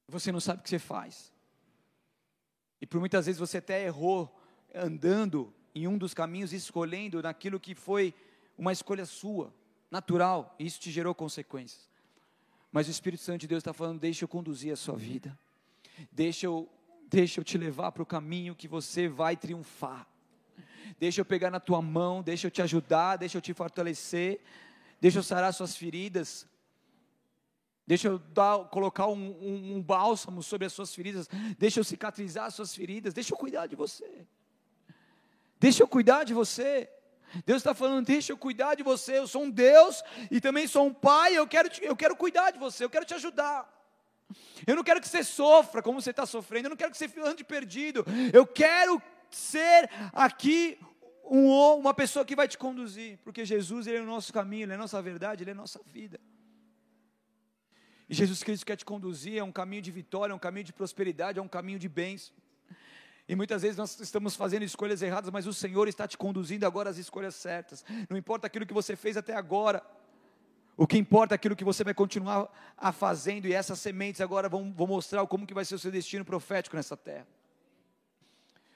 Você 0.08 0.32
não 0.32 0.40
sabe 0.40 0.60
o 0.60 0.62
que 0.62 0.70
você 0.70 0.78
faz. 0.78 1.30
E 2.80 2.86
por 2.86 2.98
muitas 2.98 3.26
vezes 3.26 3.38
você 3.38 3.58
até 3.58 3.84
errou 3.84 4.34
andando 4.74 5.52
em 5.74 5.86
um 5.86 5.98
dos 5.98 6.14
caminhos, 6.14 6.54
escolhendo 6.54 7.22
naquilo 7.22 7.60
que 7.60 7.74
foi 7.74 8.14
uma 8.58 8.72
escolha 8.72 9.06
sua, 9.06 9.54
natural, 9.90 10.54
e 10.58 10.66
isso 10.66 10.80
te 10.80 10.90
gerou 10.90 11.14
consequências. 11.14 11.88
Mas 12.70 12.88
o 12.88 12.90
Espírito 12.90 13.22
Santo 13.22 13.40
de 13.40 13.46
Deus 13.46 13.60
está 13.60 13.72
falando: 13.72 14.00
deixa 14.00 14.24
eu 14.24 14.28
conduzir 14.28 14.72
a 14.72 14.76
sua 14.76 14.96
vida, 14.96 15.38
deixa 16.12 16.46
eu, 16.46 16.68
deixa 17.08 17.40
eu 17.40 17.44
te 17.44 17.56
levar 17.56 17.92
para 17.92 18.02
o 18.02 18.06
caminho 18.06 18.54
que 18.54 18.68
você 18.68 19.08
vai 19.08 19.36
triunfar. 19.36 20.06
Deixa 20.98 21.20
eu 21.20 21.24
pegar 21.24 21.50
na 21.50 21.60
tua 21.60 21.80
mão, 21.80 22.22
deixa 22.22 22.46
eu 22.46 22.50
te 22.50 22.60
ajudar, 22.60 23.16
deixa 23.16 23.38
eu 23.38 23.42
te 23.42 23.54
fortalecer, 23.54 24.40
deixa 25.00 25.18
eu 25.18 25.22
sarar 25.22 25.52
suas 25.54 25.76
feridas, 25.76 26.46
deixa 27.86 28.08
eu 28.08 28.18
dar, 28.18 28.64
colocar 28.70 29.06
um, 29.06 29.30
um, 29.40 29.76
um 29.76 29.82
bálsamo 29.82 30.42
sobre 30.42 30.66
as 30.66 30.72
suas 30.72 30.94
feridas, 30.94 31.28
deixa 31.58 31.78
eu 31.78 31.84
cicatrizar 31.84 32.46
as 32.46 32.54
suas 32.54 32.74
feridas, 32.74 33.14
deixa 33.14 33.32
eu 33.32 33.38
cuidar 33.38 33.66
de 33.66 33.76
você, 33.76 34.26
deixa 35.60 35.82
eu 35.82 35.88
cuidar 35.88 36.24
de 36.24 36.34
você. 36.34 36.90
Deus 37.44 37.58
está 37.58 37.74
falando, 37.74 38.06
deixa 38.06 38.32
eu 38.32 38.36
cuidar 38.36 38.74
de 38.74 38.82
você. 38.82 39.18
Eu 39.18 39.26
sou 39.26 39.42
um 39.42 39.50
Deus 39.50 40.02
e 40.30 40.40
também 40.40 40.66
sou 40.66 40.86
um 40.86 40.94
pai. 40.94 41.36
Eu 41.36 41.46
quero, 41.46 41.68
te, 41.68 41.84
eu 41.84 41.96
quero 41.96 42.16
cuidar 42.16 42.50
de 42.50 42.58
você, 42.58 42.84
eu 42.84 42.90
quero 42.90 43.04
te 43.04 43.14
ajudar. 43.14 43.74
Eu 44.66 44.76
não 44.76 44.84
quero 44.84 45.00
que 45.00 45.08
você 45.08 45.24
sofra 45.24 45.82
como 45.82 46.00
você 46.00 46.10
está 46.10 46.26
sofrendo. 46.26 46.66
Eu 46.66 46.70
não 46.70 46.76
quero 46.76 46.90
que 46.90 46.98
você 46.98 47.10
ande 47.20 47.44
perdido. 47.44 48.04
Eu 48.32 48.46
quero 48.46 49.00
ser 49.30 49.90
aqui 50.12 50.78
um, 51.24 51.50
uma 51.74 51.94
pessoa 51.94 52.24
que 52.24 52.34
vai 52.34 52.48
te 52.48 52.56
conduzir, 52.56 53.18
porque 53.18 53.44
Jesus 53.44 53.86
ele 53.86 53.98
é 53.98 54.00
o 54.00 54.06
nosso 54.06 54.32
caminho, 54.32 54.64
ele 54.64 54.72
é 54.72 54.74
a 54.74 54.78
nossa 54.78 55.00
verdade, 55.00 55.42
ele 55.42 55.50
é 55.50 55.52
a 55.52 55.56
nossa 55.56 55.80
vida. 55.86 56.18
E 58.08 58.14
Jesus 58.14 58.42
Cristo 58.42 58.64
quer 58.64 58.76
te 58.76 58.84
conduzir, 58.84 59.36
é 59.36 59.44
um 59.44 59.52
caminho 59.52 59.82
de 59.82 59.90
vitória, 59.90 60.32
é 60.32 60.34
um 60.34 60.38
caminho 60.38 60.64
de 60.64 60.72
prosperidade, 60.72 61.38
é 61.38 61.42
um 61.42 61.48
caminho 61.48 61.78
de 61.78 61.88
bênção. 61.88 62.34
E 63.28 63.36
muitas 63.36 63.60
vezes 63.60 63.76
nós 63.76 64.00
estamos 64.00 64.34
fazendo 64.34 64.62
escolhas 64.62 65.02
erradas, 65.02 65.30
mas 65.30 65.46
o 65.46 65.52
Senhor 65.52 65.86
está 65.86 66.08
te 66.08 66.16
conduzindo 66.16 66.64
agora 66.64 66.88
às 66.88 66.96
escolhas 66.96 67.34
certas. 67.34 67.84
Não 68.08 68.16
importa 68.16 68.46
aquilo 68.46 68.64
que 68.64 68.72
você 68.72 68.96
fez 68.96 69.18
até 69.18 69.34
agora. 69.34 69.82
O 70.74 70.86
que 70.86 70.96
importa 70.96 71.34
é 71.34 71.36
aquilo 71.36 71.54
que 71.54 71.64
você 71.64 71.84
vai 71.84 71.92
continuar 71.92 72.50
a 72.76 72.90
fazendo 72.90 73.46
e 73.46 73.52
essas 73.52 73.78
sementes 73.78 74.22
agora 74.22 74.48
vão, 74.48 74.72
vão 74.72 74.86
mostrar 74.86 75.26
como 75.26 75.46
que 75.46 75.52
vai 75.52 75.64
ser 75.64 75.74
o 75.74 75.78
seu 75.78 75.90
destino 75.90 76.24
profético 76.24 76.74
nessa 76.74 76.96
terra. 76.96 77.26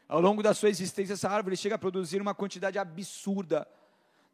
Ao 0.06 0.20
longo 0.20 0.42
da 0.42 0.52
sua 0.52 0.68
existência, 0.68 1.14
essa 1.14 1.30
árvore 1.30 1.56
chega 1.56 1.76
a 1.76 1.78
produzir 1.78 2.20
uma 2.20 2.34
quantidade 2.34 2.78
absurda 2.78 3.66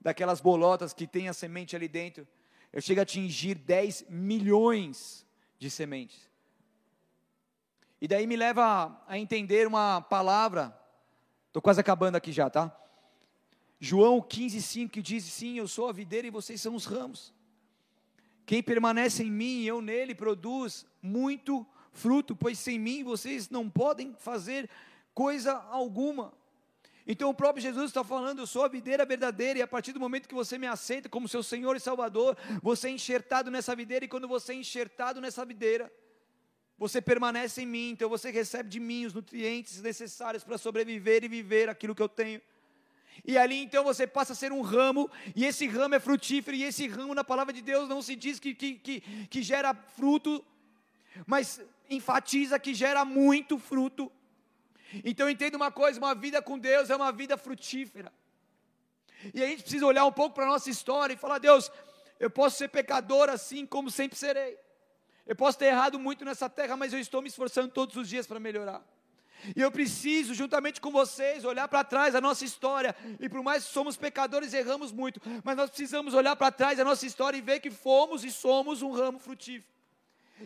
daquelas 0.00 0.40
bolotas 0.40 0.92
que 0.92 1.06
tem 1.06 1.28
a 1.28 1.32
semente 1.32 1.76
ali 1.76 1.86
dentro. 1.86 2.26
Eu 2.72 2.80
chego 2.80 3.00
a 3.00 3.04
atingir 3.04 3.54
10 3.54 4.06
milhões 4.08 5.24
de 5.58 5.70
sementes. 5.70 6.27
E 8.00 8.06
daí 8.06 8.26
me 8.26 8.36
leva 8.36 8.96
a 9.06 9.18
entender 9.18 9.66
uma 9.66 10.00
palavra, 10.00 10.78
estou 11.48 11.60
quase 11.60 11.80
acabando 11.80 12.16
aqui 12.16 12.30
já, 12.30 12.48
tá? 12.48 12.74
João 13.80 14.20
15, 14.20 14.62
5, 14.62 14.92
que 14.92 15.02
diz: 15.02 15.24
Sim, 15.24 15.58
eu 15.58 15.68
sou 15.68 15.88
a 15.88 15.92
videira 15.92 16.26
e 16.26 16.30
vocês 16.30 16.60
são 16.60 16.74
os 16.74 16.84
ramos. 16.84 17.32
Quem 18.46 18.62
permanece 18.62 19.22
em 19.22 19.30
mim 19.30 19.60
e 19.60 19.66
eu 19.66 19.82
nele 19.82 20.14
produz 20.14 20.86
muito 21.02 21.66
fruto, 21.92 22.34
pois 22.34 22.58
sem 22.58 22.78
mim 22.78 23.04
vocês 23.04 23.50
não 23.50 23.68
podem 23.68 24.14
fazer 24.18 24.70
coisa 25.12 25.52
alguma. 25.70 26.32
Então 27.06 27.30
o 27.30 27.34
próprio 27.34 27.62
Jesus 27.62 27.86
está 27.86 28.04
falando, 28.04 28.40
eu 28.40 28.46
sou 28.46 28.64
a 28.64 28.68
videira 28.68 29.04
verdadeira, 29.04 29.58
e 29.58 29.62
a 29.62 29.66
partir 29.66 29.92
do 29.92 30.00
momento 30.00 30.28
que 30.28 30.34
você 30.34 30.58
me 30.58 30.66
aceita 30.66 31.08
como 31.08 31.26
seu 31.26 31.42
Senhor 31.42 31.74
e 31.74 31.80
Salvador, 31.80 32.36
você 32.62 32.88
é 32.88 32.90
enxertado 32.90 33.50
nessa 33.50 33.74
videira, 33.74 34.04
e 34.04 34.08
quando 34.08 34.28
você 34.28 34.52
é 34.52 34.56
enxertado 34.56 35.20
nessa 35.20 35.44
videira, 35.44 35.90
você 36.78 37.02
permanece 37.02 37.62
em 37.62 37.66
mim, 37.66 37.90
então 37.90 38.08
você 38.08 38.30
recebe 38.30 38.68
de 38.68 38.78
mim 38.78 39.04
os 39.04 39.12
nutrientes 39.12 39.82
necessários 39.82 40.44
para 40.44 40.56
sobreviver 40.56 41.24
e 41.24 41.28
viver 41.28 41.68
aquilo 41.68 41.94
que 41.94 42.02
eu 42.02 42.08
tenho. 42.08 42.40
E 43.26 43.36
ali 43.36 43.56
então 43.56 43.82
você 43.82 44.06
passa 44.06 44.32
a 44.32 44.36
ser 44.36 44.52
um 44.52 44.60
ramo, 44.60 45.10
e 45.34 45.44
esse 45.44 45.66
ramo 45.66 45.96
é 45.96 46.00
frutífero, 46.00 46.56
e 46.56 46.62
esse 46.62 46.86
ramo 46.86 47.14
na 47.14 47.24
palavra 47.24 47.52
de 47.52 47.60
Deus 47.60 47.88
não 47.88 48.00
se 48.00 48.14
diz 48.14 48.38
que, 48.38 48.54
que, 48.54 48.74
que, 48.74 49.00
que 49.28 49.42
gera 49.42 49.74
fruto, 49.74 50.44
mas 51.26 51.60
enfatiza 51.90 52.60
que 52.60 52.72
gera 52.72 53.04
muito 53.04 53.58
fruto. 53.58 54.10
Então 55.04 55.28
entenda 55.28 55.56
uma 55.56 55.72
coisa: 55.72 55.98
uma 55.98 56.14
vida 56.14 56.40
com 56.40 56.56
Deus 56.56 56.90
é 56.90 56.96
uma 56.96 57.10
vida 57.10 57.36
frutífera. 57.36 58.12
E 59.34 59.42
a 59.42 59.46
gente 59.48 59.62
precisa 59.62 59.84
olhar 59.84 60.04
um 60.04 60.12
pouco 60.12 60.36
para 60.36 60.44
a 60.44 60.48
nossa 60.48 60.70
história 60.70 61.14
e 61.14 61.16
falar: 61.16 61.38
Deus, 61.38 61.72
eu 62.20 62.30
posso 62.30 62.56
ser 62.56 62.68
pecador 62.68 63.28
assim 63.28 63.66
como 63.66 63.90
sempre 63.90 64.16
serei. 64.16 64.56
Eu 65.28 65.36
posso 65.36 65.58
ter 65.58 65.66
errado 65.66 65.98
muito 65.98 66.24
nessa 66.24 66.48
terra, 66.48 66.74
mas 66.74 66.90
eu 66.94 66.98
estou 66.98 67.20
me 67.20 67.28
esforçando 67.28 67.68
todos 67.68 67.94
os 67.96 68.08
dias 68.08 68.26
para 68.26 68.40
melhorar. 68.40 68.82
E 69.54 69.60
eu 69.60 69.70
preciso, 69.70 70.32
juntamente 70.32 70.80
com 70.80 70.90
vocês, 70.90 71.44
olhar 71.44 71.68
para 71.68 71.84
trás 71.84 72.14
a 72.14 72.20
nossa 72.20 72.46
história. 72.46 72.96
E 73.20 73.28
por 73.28 73.42
mais 73.42 73.66
que 73.66 73.70
somos 73.70 73.94
pecadores, 73.94 74.54
erramos 74.54 74.90
muito. 74.90 75.20
Mas 75.44 75.54
nós 75.54 75.68
precisamos 75.68 76.14
olhar 76.14 76.34
para 76.34 76.50
trás 76.50 76.80
a 76.80 76.84
nossa 76.84 77.04
história 77.04 77.36
e 77.36 77.42
ver 77.42 77.60
que 77.60 77.70
fomos 77.70 78.24
e 78.24 78.30
somos 78.30 78.80
um 78.80 78.90
ramo 78.90 79.18
frutífero. 79.18 79.70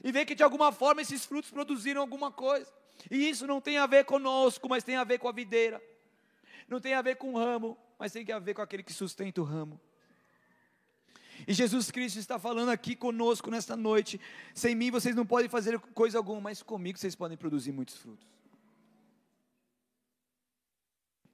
E 0.02 0.10
ver 0.10 0.26
que 0.26 0.34
de 0.34 0.42
alguma 0.42 0.72
forma 0.72 1.00
esses 1.00 1.24
frutos 1.24 1.48
produziram 1.48 2.00
alguma 2.00 2.32
coisa. 2.32 2.70
E 3.08 3.28
isso 3.28 3.46
não 3.46 3.60
tem 3.60 3.78
a 3.78 3.86
ver 3.86 4.04
conosco, 4.04 4.68
mas 4.68 4.82
tem 4.82 4.96
a 4.96 5.04
ver 5.04 5.18
com 5.18 5.28
a 5.28 5.32
videira. 5.32 5.80
Não 6.68 6.80
tem 6.80 6.94
a 6.94 7.02
ver 7.02 7.14
com 7.14 7.34
o 7.34 7.38
ramo, 7.38 7.78
mas 7.96 8.10
tem 8.10 8.30
a 8.32 8.38
ver 8.40 8.54
com 8.54 8.62
aquele 8.62 8.82
que 8.82 8.92
sustenta 8.92 9.40
o 9.40 9.44
ramo. 9.44 9.80
E 11.46 11.52
Jesus 11.52 11.90
Cristo 11.90 12.18
está 12.18 12.38
falando 12.38 12.70
aqui 12.70 12.94
conosco 12.94 13.50
nesta 13.50 13.76
noite. 13.76 14.20
Sem 14.54 14.74
mim 14.74 14.90
vocês 14.90 15.14
não 15.14 15.26
podem 15.26 15.48
fazer 15.48 15.78
coisa 15.78 16.18
alguma, 16.18 16.40
mas 16.40 16.62
comigo 16.62 16.98
vocês 16.98 17.14
podem 17.14 17.36
produzir 17.36 17.72
muitos 17.72 17.96
frutos. 17.96 18.26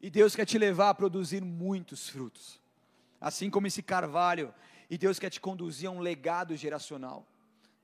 E 0.01 0.11
Deus 0.11 0.35
quer 0.35 0.47
te 0.47 0.59
levar 0.59 0.91
a 0.91 0.95
produzir 0.95 1.43
muitos 1.43 2.09
frutos. 2.09 2.61
Assim 3.21 3.51
como 3.51 3.67
esse 3.67 3.83
carvalho, 3.83 4.55
E 4.91 4.97
Deus 4.97 5.19
quer 5.19 5.29
te 5.29 5.39
conduzir 5.39 5.87
a 5.87 5.93
um 5.93 6.01
legado 6.01 6.57
geracional. 6.57 7.27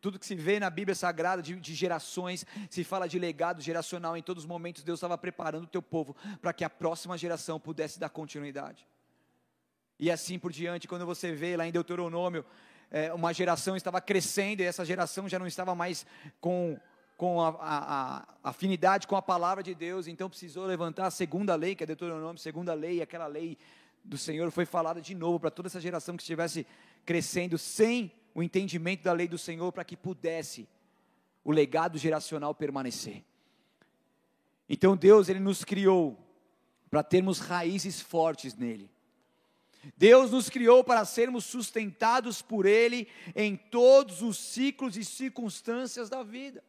Tudo 0.01 0.19
que 0.19 0.25
se 0.25 0.35
vê 0.35 0.59
na 0.59 0.71
Bíblia 0.71 0.95
Sagrada 0.95 1.43
de, 1.43 1.55
de, 1.61 1.75
gerações, 1.75 2.47
se 2.71 2.83
fala 2.83 3.07
de 3.07 3.19
legado 3.19 3.61
geracional. 3.61 4.17
Em 4.17 4.23
todos 4.23 4.45
os 4.45 4.49
momentos, 4.49 4.83
Deus 4.83 4.99
estava 4.99 5.19
preparando 5.19 5.65
o 5.65 5.67
teu 5.67 5.83
povo 5.83 6.17
para 6.41 6.53
que 6.55 6.65
a 6.65 6.71
próxima 6.71 7.19
geração 7.19 7.61
pudesse 7.61 8.01
dar 8.01 8.09
continuidade. 8.09 8.87
E 9.99 10.11
assim 10.11 10.39
por 10.39 10.53
diante, 10.53 10.89
quando 10.89 11.07
você 11.07 11.33
vê 11.33 11.57
lá 11.57 11.67
em 11.67 11.73
Deuteronômio, 11.73 12.45
é, 12.91 13.13
uma 13.13 13.33
geração 13.33 13.77
estava 13.77 14.01
crescendo 14.01 14.61
e 14.61 14.65
essa 14.65 14.85
geração 14.85 15.29
já 15.29 15.39
não 15.39 15.47
estava 15.47 15.75
mais 15.75 16.07
com, 16.41 16.79
com 17.17 17.41
a, 17.41 17.49
a, 17.49 18.17
a, 18.19 18.27
afinidade 18.51 19.07
com 19.07 19.17
a 19.17 19.23
palavra 19.23 19.63
de 19.63 19.75
Deus, 19.75 20.07
então 20.07 20.29
precisou 20.29 20.67
levantar 20.67 21.07
a 21.07 21.11
segunda 21.11 21.55
lei, 21.55 21.75
que 21.75 21.83
é 21.83 21.87
Deuteronômio, 21.87 22.39
segunda 22.39 22.75
lei, 22.75 23.03
aquela 23.03 23.27
lei 23.27 23.59
do 24.05 24.19
Senhor 24.19 24.51
foi 24.51 24.67
falada 24.67 25.01
de 25.01 25.15
novo 25.15 25.41
para 25.41 25.51
toda 25.51 25.69
essa 25.69 25.81
geração 25.81 26.17
que 26.17 26.23
estivesse 26.23 26.67
crescendo 27.05 27.57
sem 27.57 28.13
o 28.35 28.43
entendimento 28.43 29.03
da 29.03 29.13
lei 29.13 29.29
do 29.29 29.39
Senhor, 29.39 29.73
para 29.73 29.85
que 29.85 29.97
pudesse 29.97 30.69
o 31.43 31.53
legado 31.53 31.99
geracional 31.99 32.55
permanecer. 32.55 33.25
Então 34.69 34.97
Deus, 34.97 35.29
Ele 35.29 35.41
nos 35.41 35.65
criou 35.65 36.19
para 36.91 37.03
termos 37.03 37.39
raízes 37.39 38.01
fortes 38.01 38.55
nele. 38.55 38.94
Deus 39.97 40.31
nos 40.31 40.49
criou 40.49 40.83
para 40.83 41.05
sermos 41.05 41.45
sustentados 41.45 42.41
por 42.41 42.67
Ele 42.67 43.09
em 43.35 43.57
todos 43.57 44.23
os 44.23 44.39
ciclos 44.39 44.97
e 44.97 45.05
circunstâncias 45.05 46.09
da 46.09 46.23
vida. 46.23 46.65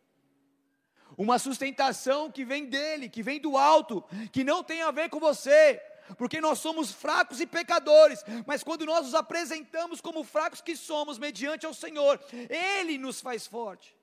Uma 1.18 1.40
sustentação 1.40 2.30
que 2.30 2.44
vem 2.44 2.66
dele, 2.66 3.08
que 3.10 3.24
vem 3.24 3.40
do 3.40 3.58
alto, 3.58 4.04
que 4.32 4.44
não 4.44 4.64
tem 4.64 4.82
a 4.82 4.92
ver 4.92 5.10
com 5.10 5.20
você, 5.20 5.82
porque 6.18 6.42
nós 6.42 6.60
somos 6.60 6.92
fracos 6.92 7.40
e 7.40 7.48
pecadores, 7.48 8.24
mas 8.46 8.64
quando 8.64 8.86
nós 8.86 9.06
nos 9.06 9.16
apresentamos 9.16 10.02
como 10.02 10.24
fracos 10.24 10.62
que 10.62 10.76
somos, 10.76 11.18
mediante 11.18 11.66
ao 11.66 11.74
Senhor, 11.74 12.20
Ele 12.50 12.98
nos 12.98 13.22
faz 13.22 13.48
forte, 13.48 13.96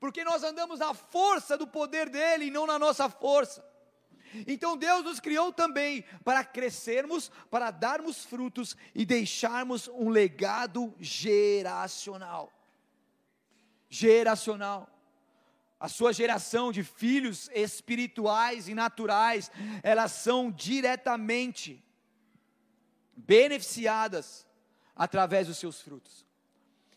porque 0.00 0.24
nós 0.24 0.42
andamos 0.42 0.80
na 0.80 0.92
força 0.92 1.56
do 1.56 1.66
poder 1.66 2.08
dEle 2.08 2.46
e 2.46 2.50
não 2.50 2.66
na 2.66 2.78
nossa 2.78 3.08
força. 3.08 3.69
Então 4.46 4.76
Deus 4.76 5.04
nos 5.04 5.20
criou 5.20 5.52
também 5.52 6.04
para 6.24 6.44
crescermos, 6.44 7.30
para 7.50 7.70
darmos 7.70 8.24
frutos 8.24 8.76
e 8.94 9.04
deixarmos 9.04 9.88
um 9.88 10.08
legado 10.08 10.94
geracional. 10.98 12.52
Geracional. 13.88 14.88
A 15.78 15.88
sua 15.88 16.12
geração 16.12 16.70
de 16.70 16.84
filhos 16.84 17.48
espirituais 17.54 18.68
e 18.68 18.74
naturais, 18.74 19.50
elas 19.82 20.12
são 20.12 20.50
diretamente 20.50 21.82
beneficiadas 23.16 24.46
através 24.94 25.46
dos 25.46 25.56
seus 25.56 25.80
frutos. 25.80 26.26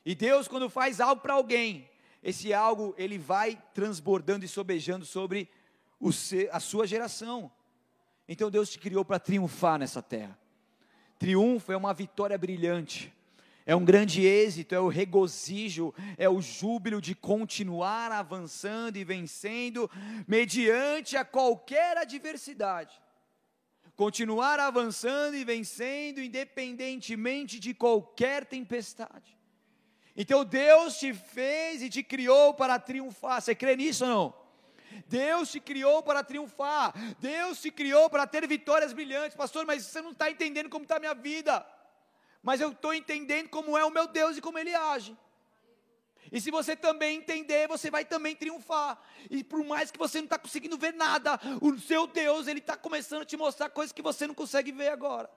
E 0.06 0.14
Deus, 0.14 0.48
quando 0.50 0.70
faz 0.70 1.00
algo 1.00 1.22
para 1.22 1.34
alguém, 1.34 1.90
esse 2.22 2.54
algo 2.54 2.94
ele 2.98 3.18
vai 3.18 3.62
transbordando 3.74 4.44
e 4.44 4.50
sobejando 4.50 5.06
sobre 5.06 5.50
a 6.52 6.60
sua 6.60 6.86
geração. 6.88 7.52
Então 8.28 8.50
Deus 8.50 8.70
te 8.70 8.80
criou 8.80 9.04
para 9.04 9.20
triunfar 9.20 9.78
nessa 9.78 10.02
terra. 10.02 10.38
Triunfo 11.20 11.72
é 11.72 11.78
uma 11.78 11.94
vitória 11.94 12.38
brilhante, 12.38 13.14
é 13.66 13.76
um 13.76 13.86
grande 13.86 14.26
êxito, 14.26 14.76
é 14.76 14.80
o 14.80 14.90
regozijo, 14.90 15.94
é 16.18 16.28
o 16.28 16.42
júbilo 16.42 17.00
de 17.00 17.16
continuar 17.16 18.12
avançando 18.12 18.98
e 18.98 19.04
vencendo 19.04 19.90
mediante 20.28 21.16
a 21.16 21.24
qualquer 21.24 21.98
adversidade. 21.98 23.02
Continuar 23.96 24.60
avançando 24.60 25.36
e 25.36 25.44
vencendo 25.46 26.20
independentemente 26.20 27.60
de 27.60 27.74
qualquer 27.74 28.46
tempestade. 28.46 29.38
Então 30.16 30.44
Deus 30.44 30.98
te 30.98 31.14
fez 31.14 31.82
e 31.82 31.90
te 31.90 32.04
criou 32.04 32.54
para 32.54 32.80
triunfar. 32.80 33.42
Você 33.42 33.56
crê 33.56 33.76
nisso 33.76 34.04
ou 34.04 34.10
não? 34.10 34.43
Deus 35.08 35.52
te 35.52 35.60
criou 35.60 36.02
para 36.04 36.24
triunfar. 36.24 36.94
Deus 37.20 37.62
te 37.62 37.72
criou 37.72 38.10
para 38.10 38.26
ter 38.28 38.48
vitórias 38.48 38.94
brilhantes. 38.94 39.36
Pastor, 39.36 39.66
mas 39.66 39.86
você 39.86 40.02
não 40.02 40.12
está 40.12 40.30
entendendo 40.30 40.70
como 40.70 40.84
está 40.84 40.98
a 40.98 41.00
minha 41.00 41.14
vida. 41.14 41.66
Mas 42.42 42.60
eu 42.60 42.72
estou 42.72 42.94
entendendo 42.94 43.50
como 43.50 43.78
é 43.78 43.86
o 43.86 43.90
meu 43.90 44.08
Deus 44.08 44.38
e 44.38 44.42
como 44.42 44.60
Ele 44.60 44.74
age. 44.74 45.18
E 46.32 46.42
se 46.42 46.50
você 46.50 46.76
também 46.76 47.18
entender, 47.18 47.68
você 47.68 47.92
vai 47.92 48.04
também 48.04 48.36
triunfar. 48.36 49.00
E 49.30 49.44
por 49.44 49.64
mais 49.64 49.92
que 49.92 50.00
você 50.00 50.18
não 50.18 50.26
está 50.26 50.38
conseguindo 50.38 50.78
ver 50.78 50.94
nada, 50.94 51.40
o 51.62 51.78
seu 51.80 52.08
Deus, 52.08 52.48
Ele 52.48 52.60
está 52.60 52.76
começando 52.76 53.22
a 53.22 53.26
te 53.26 53.38
mostrar 53.38 53.70
coisas 53.70 53.92
que 53.92 54.02
você 54.02 54.26
não 54.26 54.34
consegue 54.34 54.72
ver 54.72 54.90
agora. 54.90 55.30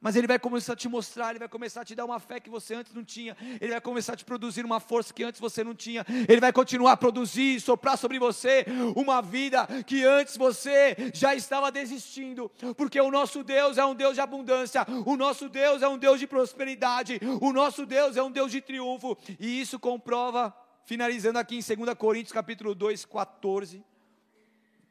Mas 0.00 0.16
Ele 0.16 0.26
vai 0.26 0.38
começar 0.38 0.72
a 0.72 0.76
te 0.76 0.88
mostrar, 0.88 1.30
Ele 1.30 1.38
vai 1.38 1.48
começar 1.48 1.82
a 1.82 1.84
te 1.84 1.94
dar 1.94 2.06
uma 2.06 2.18
fé 2.18 2.40
que 2.40 2.48
você 2.48 2.74
antes 2.74 2.94
não 2.94 3.04
tinha, 3.04 3.36
Ele 3.60 3.72
vai 3.72 3.80
começar 3.80 4.14
a 4.14 4.16
te 4.16 4.24
produzir 4.24 4.64
uma 4.64 4.80
força 4.80 5.12
que 5.12 5.22
antes 5.22 5.38
você 5.38 5.62
não 5.62 5.74
tinha, 5.74 6.06
Ele 6.26 6.40
vai 6.40 6.52
continuar 6.52 6.92
a 6.92 6.96
produzir 6.96 7.56
e 7.56 7.60
soprar 7.60 7.98
sobre 7.98 8.18
você 8.18 8.64
uma 8.96 9.20
vida 9.20 9.66
que 9.86 10.02
antes 10.04 10.38
você 10.38 10.96
já 11.12 11.34
estava 11.34 11.70
desistindo, 11.70 12.50
porque 12.76 12.98
o 12.98 13.10
nosso 13.10 13.44
Deus 13.44 13.76
é 13.76 13.84
um 13.84 13.94
Deus 13.94 14.14
de 14.14 14.22
abundância, 14.22 14.86
o 15.04 15.16
nosso 15.16 15.50
Deus 15.50 15.82
é 15.82 15.88
um 15.88 15.98
Deus 15.98 16.18
de 16.18 16.26
prosperidade, 16.26 17.20
o 17.40 17.52
nosso 17.52 17.84
Deus 17.84 18.16
é 18.16 18.22
um 18.22 18.30
Deus 18.30 18.50
de 18.50 18.62
triunfo, 18.62 19.18
e 19.38 19.60
isso 19.60 19.78
comprova, 19.78 20.56
finalizando 20.86 21.38
aqui 21.38 21.56
em 21.56 21.76
2 21.76 21.94
Coríntios 21.98 22.32
capítulo 22.32 22.74
2, 22.74 23.04
14, 23.04 23.84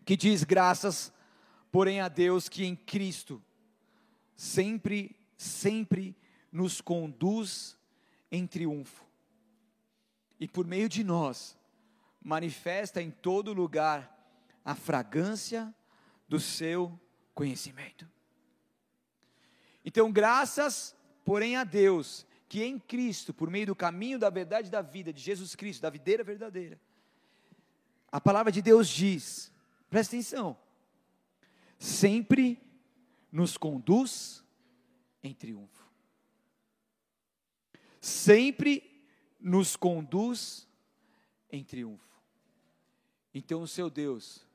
que 0.06 0.16
diz: 0.16 0.44
graças, 0.44 1.12
porém 1.72 2.00
a 2.00 2.08
Deus 2.08 2.48
que 2.48 2.64
em 2.64 2.76
Cristo 2.76 3.42
sempre, 4.40 5.14
sempre 5.36 6.16
nos 6.50 6.80
conduz 6.80 7.78
em 8.32 8.48
triunfo. 8.48 9.06
E 10.40 10.48
por 10.48 10.66
meio 10.66 10.88
de 10.88 11.04
nós, 11.04 11.58
manifesta 12.24 13.02
em 13.02 13.12
todo 13.12 13.52
lugar 13.52 14.18
a 14.64 14.74
fragrância 14.76 15.76
do 16.30 16.40
seu 16.40 16.98
conhecimento. 17.36 18.10
Então, 19.84 20.10
graças, 20.10 20.96
porém, 21.26 21.58
a 21.58 21.66
Deus, 21.66 22.26
que 22.48 22.64
em 22.64 22.80
Cristo, 22.80 23.34
por 23.34 23.50
meio 23.50 23.66
do 23.66 23.76
caminho 23.76 24.18
da 24.18 24.30
verdade 24.30 24.72
da 24.72 24.82
vida, 24.82 25.12
de 25.12 25.22
Jesus 25.22 25.54
Cristo, 25.54 25.82
da 25.82 25.90
videira 25.90 26.24
verdadeira, 26.24 26.80
a 28.10 28.22
palavra 28.22 28.54
de 28.54 28.62
Deus 28.62 28.88
diz, 28.88 29.52
presta 29.90 30.16
atenção, 30.16 30.58
sempre 31.78 32.69
nos 33.32 33.58
conduz 33.58 34.44
em 35.24 35.34
triunfo. 35.34 35.88
Sempre 38.00 39.04
nos 39.40 39.76
conduz 39.76 40.68
em 41.52 41.64
triunfo. 41.64 42.08
Então, 43.34 43.62
o 43.62 43.68
seu 43.68 43.90
Deus, 43.90 44.46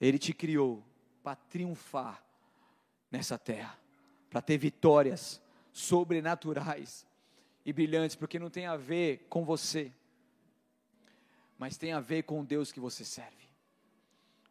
Ele 0.00 0.18
te 0.18 0.32
criou 0.32 0.84
para 1.22 1.36
triunfar 1.36 2.24
nessa 3.10 3.38
terra, 3.38 3.78
para 4.30 4.40
ter 4.40 4.58
vitórias 4.58 5.40
sobrenaturais 5.72 7.06
e 7.64 7.72
brilhantes, 7.72 8.16
porque 8.16 8.38
não 8.38 8.48
tem 8.48 8.66
a 8.66 8.76
ver 8.76 9.26
com 9.28 9.44
você, 9.44 9.92
mas 11.58 11.76
tem 11.76 11.92
a 11.92 12.00
ver 12.00 12.22
com 12.22 12.40
o 12.40 12.44
Deus 12.44 12.72
que 12.72 12.80
você 12.80 13.04
serve. 13.04 13.45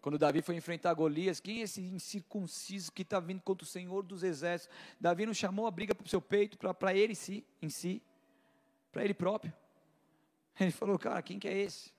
Quando 0.06 0.20
Davi 0.20 0.44
foi 0.44 0.56
enfrentar 0.56 0.94
Golias, 0.94 1.40
quem 1.40 1.62
é 1.62 1.64
esse 1.64 1.82
incircunciso 1.82 2.92
que 2.92 3.02
está 3.02 3.20
vindo 3.20 3.42
contra 3.42 3.66
o 3.66 3.68
Senhor 3.68 4.04
dos 4.04 4.22
Exércitos? 4.22 4.78
Davi 5.02 5.26
não 5.26 5.34
chamou 5.34 5.66
a 5.66 5.72
briga 5.72 5.96
para 5.96 6.06
o 6.06 6.08
seu 6.08 6.22
peito, 6.22 6.60
para 6.76 6.94
ele 6.94 7.14
em 7.14 7.16
si, 7.16 7.44
em 7.60 7.70
si 7.70 8.04
para 8.92 9.04
ele 9.04 9.16
próprio. 9.16 9.52
Ele 10.60 10.70
falou, 10.70 11.00
cara, 11.00 11.24
quem 11.24 11.40
que 11.40 11.48
é 11.48 11.58
esse? 11.58 11.92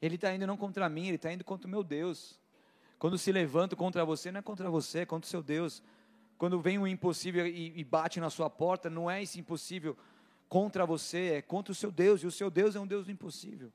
Ele 0.00 0.14
está 0.14 0.32
indo 0.32 0.46
não 0.46 0.56
contra 0.56 0.88
mim, 0.88 1.08
ele 1.08 1.16
está 1.16 1.32
indo 1.32 1.42
contra 1.42 1.66
o 1.66 1.70
meu 1.70 1.82
Deus. 1.82 2.38
Quando 2.96 3.18
se 3.18 3.32
levanta 3.32 3.74
contra 3.74 4.04
você, 4.04 4.30
não 4.30 4.38
é 4.38 4.42
contra 4.42 4.70
você, 4.70 5.00
é 5.00 5.06
contra 5.06 5.26
o 5.26 5.28
seu 5.28 5.42
Deus. 5.42 5.82
Quando 6.38 6.60
vem 6.60 6.78
um 6.78 6.86
impossível 6.86 7.44
e, 7.44 7.72
e 7.76 7.82
bate 7.82 8.20
na 8.20 8.30
sua 8.30 8.48
porta, 8.48 8.88
não 8.88 9.10
é 9.10 9.20
esse 9.20 9.40
impossível 9.40 9.98
contra 10.48 10.86
você, 10.86 11.32
é 11.32 11.42
contra 11.42 11.72
o 11.72 11.74
seu 11.74 11.90
Deus, 11.90 12.22
e 12.22 12.26
o 12.28 12.30
seu 12.30 12.52
Deus 12.52 12.76
é 12.76 12.80
um 12.80 12.86
Deus 12.86 13.06
do 13.06 13.10
impossível. 13.10 13.72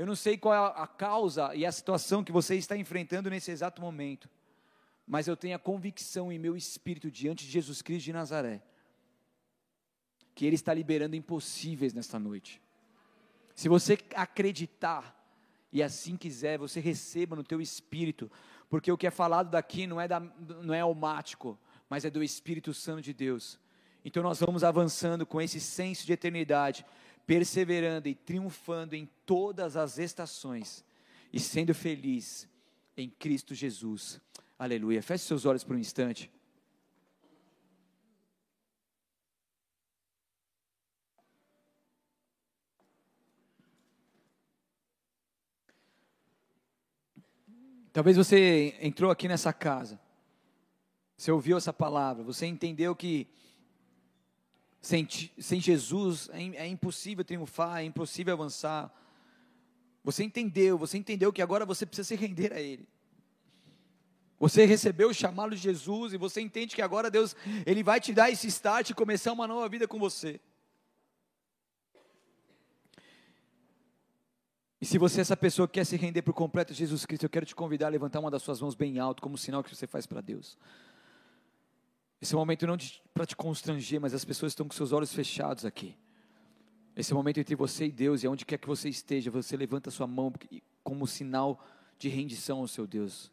Eu 0.00 0.06
não 0.06 0.16
sei 0.16 0.38
qual 0.38 0.54
é 0.54 0.80
a 0.80 0.86
causa 0.86 1.54
e 1.54 1.66
a 1.66 1.70
situação 1.70 2.24
que 2.24 2.32
você 2.32 2.56
está 2.56 2.74
enfrentando 2.74 3.28
nesse 3.28 3.50
exato 3.50 3.82
momento, 3.82 4.30
mas 5.06 5.28
eu 5.28 5.36
tenho 5.36 5.54
a 5.54 5.58
convicção 5.58 6.32
em 6.32 6.38
meu 6.38 6.56
espírito 6.56 7.10
diante 7.10 7.44
de 7.44 7.50
Jesus 7.50 7.82
Cristo 7.82 8.06
de 8.06 8.12
Nazaré, 8.14 8.62
que 10.34 10.46
Ele 10.46 10.54
está 10.54 10.72
liberando 10.72 11.16
impossíveis 11.16 11.92
nesta 11.92 12.18
noite. 12.18 12.62
Se 13.54 13.68
você 13.68 13.98
acreditar 14.14 15.14
e 15.70 15.82
assim 15.82 16.16
quiser, 16.16 16.56
você 16.58 16.80
receba 16.80 17.36
no 17.36 17.44
teu 17.44 17.60
espírito, 17.60 18.32
porque 18.70 18.90
o 18.90 18.96
que 18.96 19.06
é 19.06 19.10
falado 19.10 19.50
daqui 19.50 19.86
não 19.86 20.00
é, 20.00 20.08
da, 20.08 20.18
não 20.18 20.72
é 20.72 20.80
almático, 20.80 21.58
mas 21.90 22.06
é 22.06 22.10
do 22.10 22.22
Espírito 22.22 22.72
Santo 22.72 23.02
de 23.02 23.12
Deus. 23.12 23.60
Então 24.02 24.22
nós 24.22 24.40
vamos 24.40 24.64
avançando 24.64 25.26
com 25.26 25.42
esse 25.42 25.60
senso 25.60 26.06
de 26.06 26.14
eternidade, 26.14 26.86
perseverando 27.26 28.08
e 28.08 28.14
triunfando 28.14 28.94
em 28.96 29.08
todas 29.24 29.76
as 29.76 29.98
estações 29.98 30.84
e 31.32 31.38
sendo 31.38 31.74
feliz 31.74 32.48
em 32.96 33.08
Cristo 33.08 33.54
Jesus. 33.54 34.20
Aleluia. 34.58 35.02
Feche 35.02 35.24
seus 35.24 35.44
olhos 35.44 35.64
por 35.64 35.76
um 35.76 35.78
instante. 35.78 36.30
Talvez 47.92 48.16
você 48.16 48.76
entrou 48.80 49.10
aqui 49.10 49.26
nessa 49.26 49.52
casa, 49.52 50.00
você 51.16 51.32
ouviu 51.32 51.56
essa 51.56 51.72
palavra, 51.72 52.22
você 52.22 52.46
entendeu 52.46 52.94
que 52.94 53.26
sem, 54.80 55.06
sem 55.38 55.60
Jesus 55.60 56.30
é, 56.32 56.64
é 56.64 56.66
impossível 56.66 57.24
triunfar, 57.24 57.80
é 57.80 57.84
impossível 57.84 58.32
avançar. 58.32 58.92
Você 60.02 60.24
entendeu, 60.24 60.78
você 60.78 60.96
entendeu 60.96 61.32
que 61.32 61.42
agora 61.42 61.66
você 61.66 61.84
precisa 61.84 62.08
se 62.08 62.14
render 62.14 62.52
a 62.52 62.60
Ele. 62.60 62.88
Você 64.38 64.64
recebeu 64.64 65.10
o 65.10 65.14
chamado 65.14 65.54
de 65.54 65.60
Jesus 65.60 66.14
e 66.14 66.16
você 66.16 66.40
entende 66.40 66.74
que 66.74 66.80
agora 66.80 67.10
Deus, 67.10 67.36
Ele 67.66 67.82
vai 67.82 68.00
te 68.00 68.14
dar 68.14 68.30
esse 68.30 68.46
start 68.46 68.88
e 68.88 68.94
começar 68.94 69.32
uma 69.32 69.46
nova 69.46 69.68
vida 69.68 69.86
com 69.86 69.98
você. 69.98 70.40
E 74.80 74.86
se 74.86 74.96
você 74.96 75.18
é 75.18 75.20
essa 75.20 75.36
pessoa 75.36 75.68
que 75.68 75.74
quer 75.74 75.84
se 75.84 75.94
render 75.94 76.22
por 76.22 76.32
completo 76.32 76.72
a 76.72 76.76
Jesus 76.76 77.04
Cristo, 77.04 77.24
eu 77.24 77.28
quero 77.28 77.44
te 77.44 77.54
convidar 77.54 77.88
a 77.88 77.90
levantar 77.90 78.18
uma 78.18 78.30
das 78.30 78.42
suas 78.42 78.62
mãos 78.62 78.74
bem 78.74 78.98
alto, 78.98 79.20
como 79.20 79.36
sinal 79.36 79.62
que 79.62 79.76
você 79.76 79.86
faz 79.86 80.06
para 80.06 80.22
Deus. 80.22 80.56
Esse 82.20 82.34
momento 82.34 82.66
não 82.66 82.76
para 83.14 83.24
te 83.24 83.34
constranger, 83.34 84.00
mas 84.00 84.12
as 84.12 84.24
pessoas 84.24 84.52
estão 84.52 84.68
com 84.68 84.74
seus 84.74 84.92
olhos 84.92 85.12
fechados 85.12 85.64
aqui. 85.64 85.96
Esse 86.94 87.14
momento 87.14 87.38
entre 87.38 87.54
você 87.54 87.86
e 87.86 87.92
Deus, 87.92 88.22
e 88.22 88.28
onde 88.28 88.44
quer 88.44 88.58
que 88.58 88.66
você 88.66 88.88
esteja, 88.88 89.30
você 89.30 89.56
levanta 89.56 89.88
a 89.88 89.92
sua 89.92 90.06
mão 90.06 90.32
como 90.82 91.06
sinal 91.06 91.64
de 91.98 92.08
rendição 92.08 92.58
ao 92.58 92.68
seu 92.68 92.86
Deus. 92.86 93.32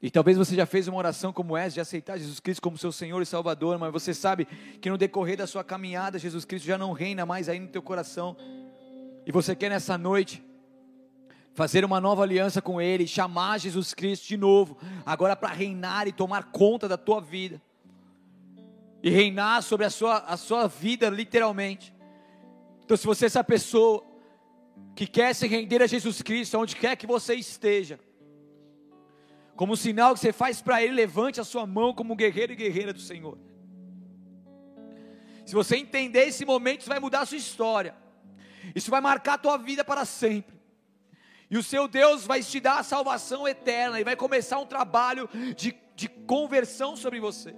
E 0.00 0.10
talvez 0.10 0.36
você 0.36 0.54
já 0.54 0.66
fez 0.66 0.88
uma 0.88 0.98
oração 0.98 1.32
como 1.32 1.56
essa, 1.56 1.74
de 1.74 1.80
aceitar 1.80 2.18
Jesus 2.18 2.40
Cristo 2.40 2.60
como 2.60 2.76
seu 2.76 2.90
Senhor 2.90 3.20
e 3.22 3.26
Salvador, 3.26 3.78
mas 3.78 3.92
você 3.92 4.12
sabe 4.12 4.46
que 4.80 4.90
no 4.90 4.98
decorrer 4.98 5.36
da 5.36 5.46
sua 5.46 5.62
caminhada, 5.62 6.18
Jesus 6.18 6.44
Cristo 6.44 6.66
já 6.66 6.76
não 6.76 6.92
reina 6.92 7.24
mais 7.24 7.48
aí 7.48 7.58
no 7.58 7.68
teu 7.68 7.82
coração. 7.82 8.36
E 9.24 9.30
você 9.30 9.54
quer 9.54 9.68
nessa 9.68 9.96
noite 9.96 10.44
fazer 11.54 11.84
uma 11.84 12.00
nova 12.00 12.22
aliança 12.22 12.62
com 12.62 12.80
Ele, 12.80 13.06
chamar 13.06 13.58
Jesus 13.58 13.92
Cristo 13.92 14.26
de 14.26 14.36
novo, 14.36 14.76
agora 15.04 15.36
para 15.36 15.50
reinar 15.50 16.08
e 16.08 16.12
tomar 16.12 16.50
conta 16.50 16.88
da 16.88 16.96
tua 16.96 17.20
vida, 17.20 17.60
e 19.02 19.10
reinar 19.10 19.62
sobre 19.62 19.84
a 19.84 19.90
sua, 19.90 20.18
a 20.18 20.36
sua 20.36 20.66
vida, 20.66 21.08
literalmente. 21.08 21.94
Então, 22.84 22.96
se 22.96 23.06
você 23.06 23.24
é 23.24 23.26
essa 23.26 23.44
pessoa 23.44 24.04
que 24.94 25.06
quer 25.06 25.34
se 25.34 25.46
render 25.46 25.82
a 25.82 25.86
Jesus 25.86 26.22
Cristo, 26.22 26.58
onde 26.58 26.76
quer 26.76 26.96
que 26.96 27.06
você 27.06 27.34
esteja, 27.34 27.98
como 29.56 29.74
um 29.74 29.76
sinal 29.76 30.14
que 30.14 30.20
você 30.20 30.32
faz 30.32 30.62
para 30.62 30.82
Ele, 30.82 30.94
levante 30.94 31.40
a 31.40 31.44
sua 31.44 31.66
mão 31.66 31.92
como 31.94 32.16
guerreiro 32.16 32.52
e 32.52 32.56
guerreira 32.56 32.92
do 32.92 33.00
Senhor. 33.00 33.38
Se 35.44 35.54
você 35.54 35.76
entender 35.76 36.28
esse 36.28 36.44
momento, 36.44 36.80
isso 36.80 36.88
vai 36.88 37.00
mudar 37.00 37.20
a 37.20 37.26
sua 37.26 37.36
história. 37.36 37.94
Isso 38.74 38.90
vai 38.90 39.00
marcar 39.00 39.34
a 39.34 39.38
tua 39.38 39.56
vida 39.58 39.84
para 39.84 40.04
sempre. 40.04 40.51
E 41.52 41.58
o 41.58 41.62
seu 41.62 41.86
Deus 41.86 42.24
vai 42.24 42.42
te 42.42 42.58
dar 42.58 42.78
a 42.78 42.82
salvação 42.82 43.46
eterna 43.46 44.00
e 44.00 44.04
vai 44.04 44.16
começar 44.16 44.58
um 44.58 44.64
trabalho 44.64 45.28
de, 45.54 45.76
de 45.94 46.08
conversão 46.08 46.96
sobre 46.96 47.20
você. 47.20 47.54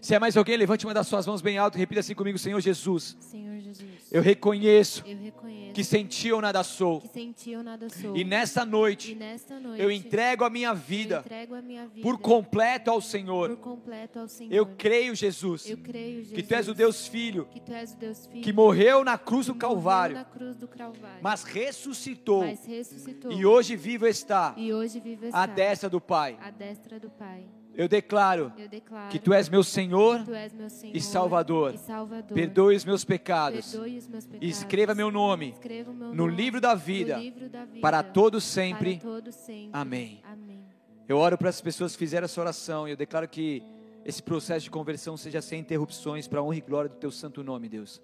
Se 0.00 0.14
é 0.14 0.18
mais 0.18 0.36
alguém, 0.36 0.56
levante 0.56 0.86
uma 0.86 0.94
das 0.94 1.06
suas 1.06 1.26
mãos 1.26 1.40
bem 1.40 1.58
alto 1.58 1.76
e 1.76 1.78
repita 1.78 2.00
assim 2.00 2.14
comigo: 2.14 2.38
Senhor 2.38 2.60
Jesus. 2.60 3.16
Senhor 3.20 3.58
Jesus. 3.60 3.88
Eu 4.10 4.22
reconheço, 4.22 5.04
eu 5.06 5.16
reconheço 5.16 5.72
que 5.74 5.84
sem 5.84 6.06
ti 6.06 6.28
eu 6.28 6.40
nada 6.40 6.62
sou. 6.62 7.00
Que 7.00 7.08
sem 7.08 7.32
ti 7.32 7.50
eu 7.52 7.62
nada 7.62 7.88
sou. 7.88 8.16
E 8.16 8.24
nesta 8.24 8.64
noite, 8.64 9.12
e 9.12 9.14
nesta 9.14 9.60
noite 9.60 9.82
eu 9.82 9.90
entrego 9.90 10.44
a 10.44 10.50
minha 10.50 10.74
vida, 10.74 11.24
a 11.28 11.62
minha 11.62 11.86
vida 11.86 12.02
por 12.02 12.18
completo 12.18 12.90
ao 12.90 13.00
Senhor. 13.00 13.50
Por 13.50 13.58
completo 13.58 14.18
ao 14.18 14.28
Senhor. 14.28 14.52
Eu 14.52 14.66
creio, 14.66 15.14
Jesus, 15.14 15.68
eu 15.68 15.76
creio, 15.76 16.24
Jesus, 16.24 16.34
que 16.34 16.42
tu 16.42 16.54
és 16.54 16.68
o 16.68 16.74
Deus 16.74 17.06
Filho, 17.06 17.46
que, 17.46 17.60
Deus 17.60 18.26
filho, 18.26 18.42
que 18.42 18.52
morreu 18.52 19.04
na 19.04 19.18
cruz 19.18 19.46
do 19.46 19.54
Calvário, 19.54 20.16
na 20.16 20.24
cruz 20.24 20.56
do 20.56 20.66
Calvário 20.66 21.18
mas, 21.20 21.44
ressuscitou, 21.44 22.44
mas 22.44 22.64
ressuscitou, 22.64 23.30
e 23.30 23.44
hoje 23.44 23.76
vivo 23.76 24.06
está, 24.06 24.54
e 24.56 24.72
hoje 24.72 24.98
vivo 25.00 25.26
está 25.26 25.42
à 25.42 25.46
destra 25.46 25.88
do 25.88 26.00
Pai. 26.00 26.36
À 26.40 26.50
destra 26.50 26.98
do 26.98 27.10
Pai. 27.10 27.44
Eu 27.78 27.86
declaro, 27.86 28.52
eu 28.58 28.68
declaro, 28.68 29.08
que 29.08 29.20
tu 29.20 29.32
és 29.32 29.48
meu 29.48 29.62
Senhor, 29.62 30.28
és 30.34 30.52
meu 30.52 30.68
Senhor 30.68 30.96
e, 30.96 31.00
Salvador. 31.00 31.74
e, 31.74 31.78
Salvador. 31.78 32.34
Perdoe 32.34 32.74
os 32.74 32.84
meus 32.84 33.04
pecados. 33.04 33.72
Os 33.72 34.08
meus 34.08 34.26
pecados. 34.26 34.48
E 34.48 34.50
escreva 34.50 34.96
meu 34.96 35.12
nome, 35.12 35.50
escreva 35.50 35.92
meu 35.92 36.08
no, 36.08 36.14
nome 36.26 36.34
livro 36.34 36.60
da 36.60 36.74
vida, 36.74 37.18
livro 37.18 37.48
da 37.48 37.64
vida 37.64 37.80
para 37.80 38.02
todos 38.02 38.42
sempre. 38.42 38.96
Para 38.96 39.08
todos 39.08 39.32
sempre. 39.36 39.70
Amém. 39.72 40.20
Amém. 40.24 40.64
Eu 41.08 41.18
oro 41.18 41.38
para 41.38 41.50
as 41.50 41.60
pessoas 41.60 41.92
que 41.92 42.00
fizeram 42.00 42.24
essa 42.24 42.40
oração 42.40 42.88
e 42.88 42.90
eu 42.90 42.96
declaro 42.96 43.28
que 43.28 43.62
esse 44.04 44.20
processo 44.20 44.64
de 44.64 44.70
conversão 44.72 45.16
seja 45.16 45.40
sem 45.40 45.60
interrupções 45.60 46.26
para 46.26 46.40
a 46.40 46.42
honra 46.42 46.56
e 46.56 46.60
glória 46.60 46.90
do 46.90 46.96
teu 46.96 47.12
santo 47.12 47.44
nome, 47.44 47.68
Deus. 47.68 48.02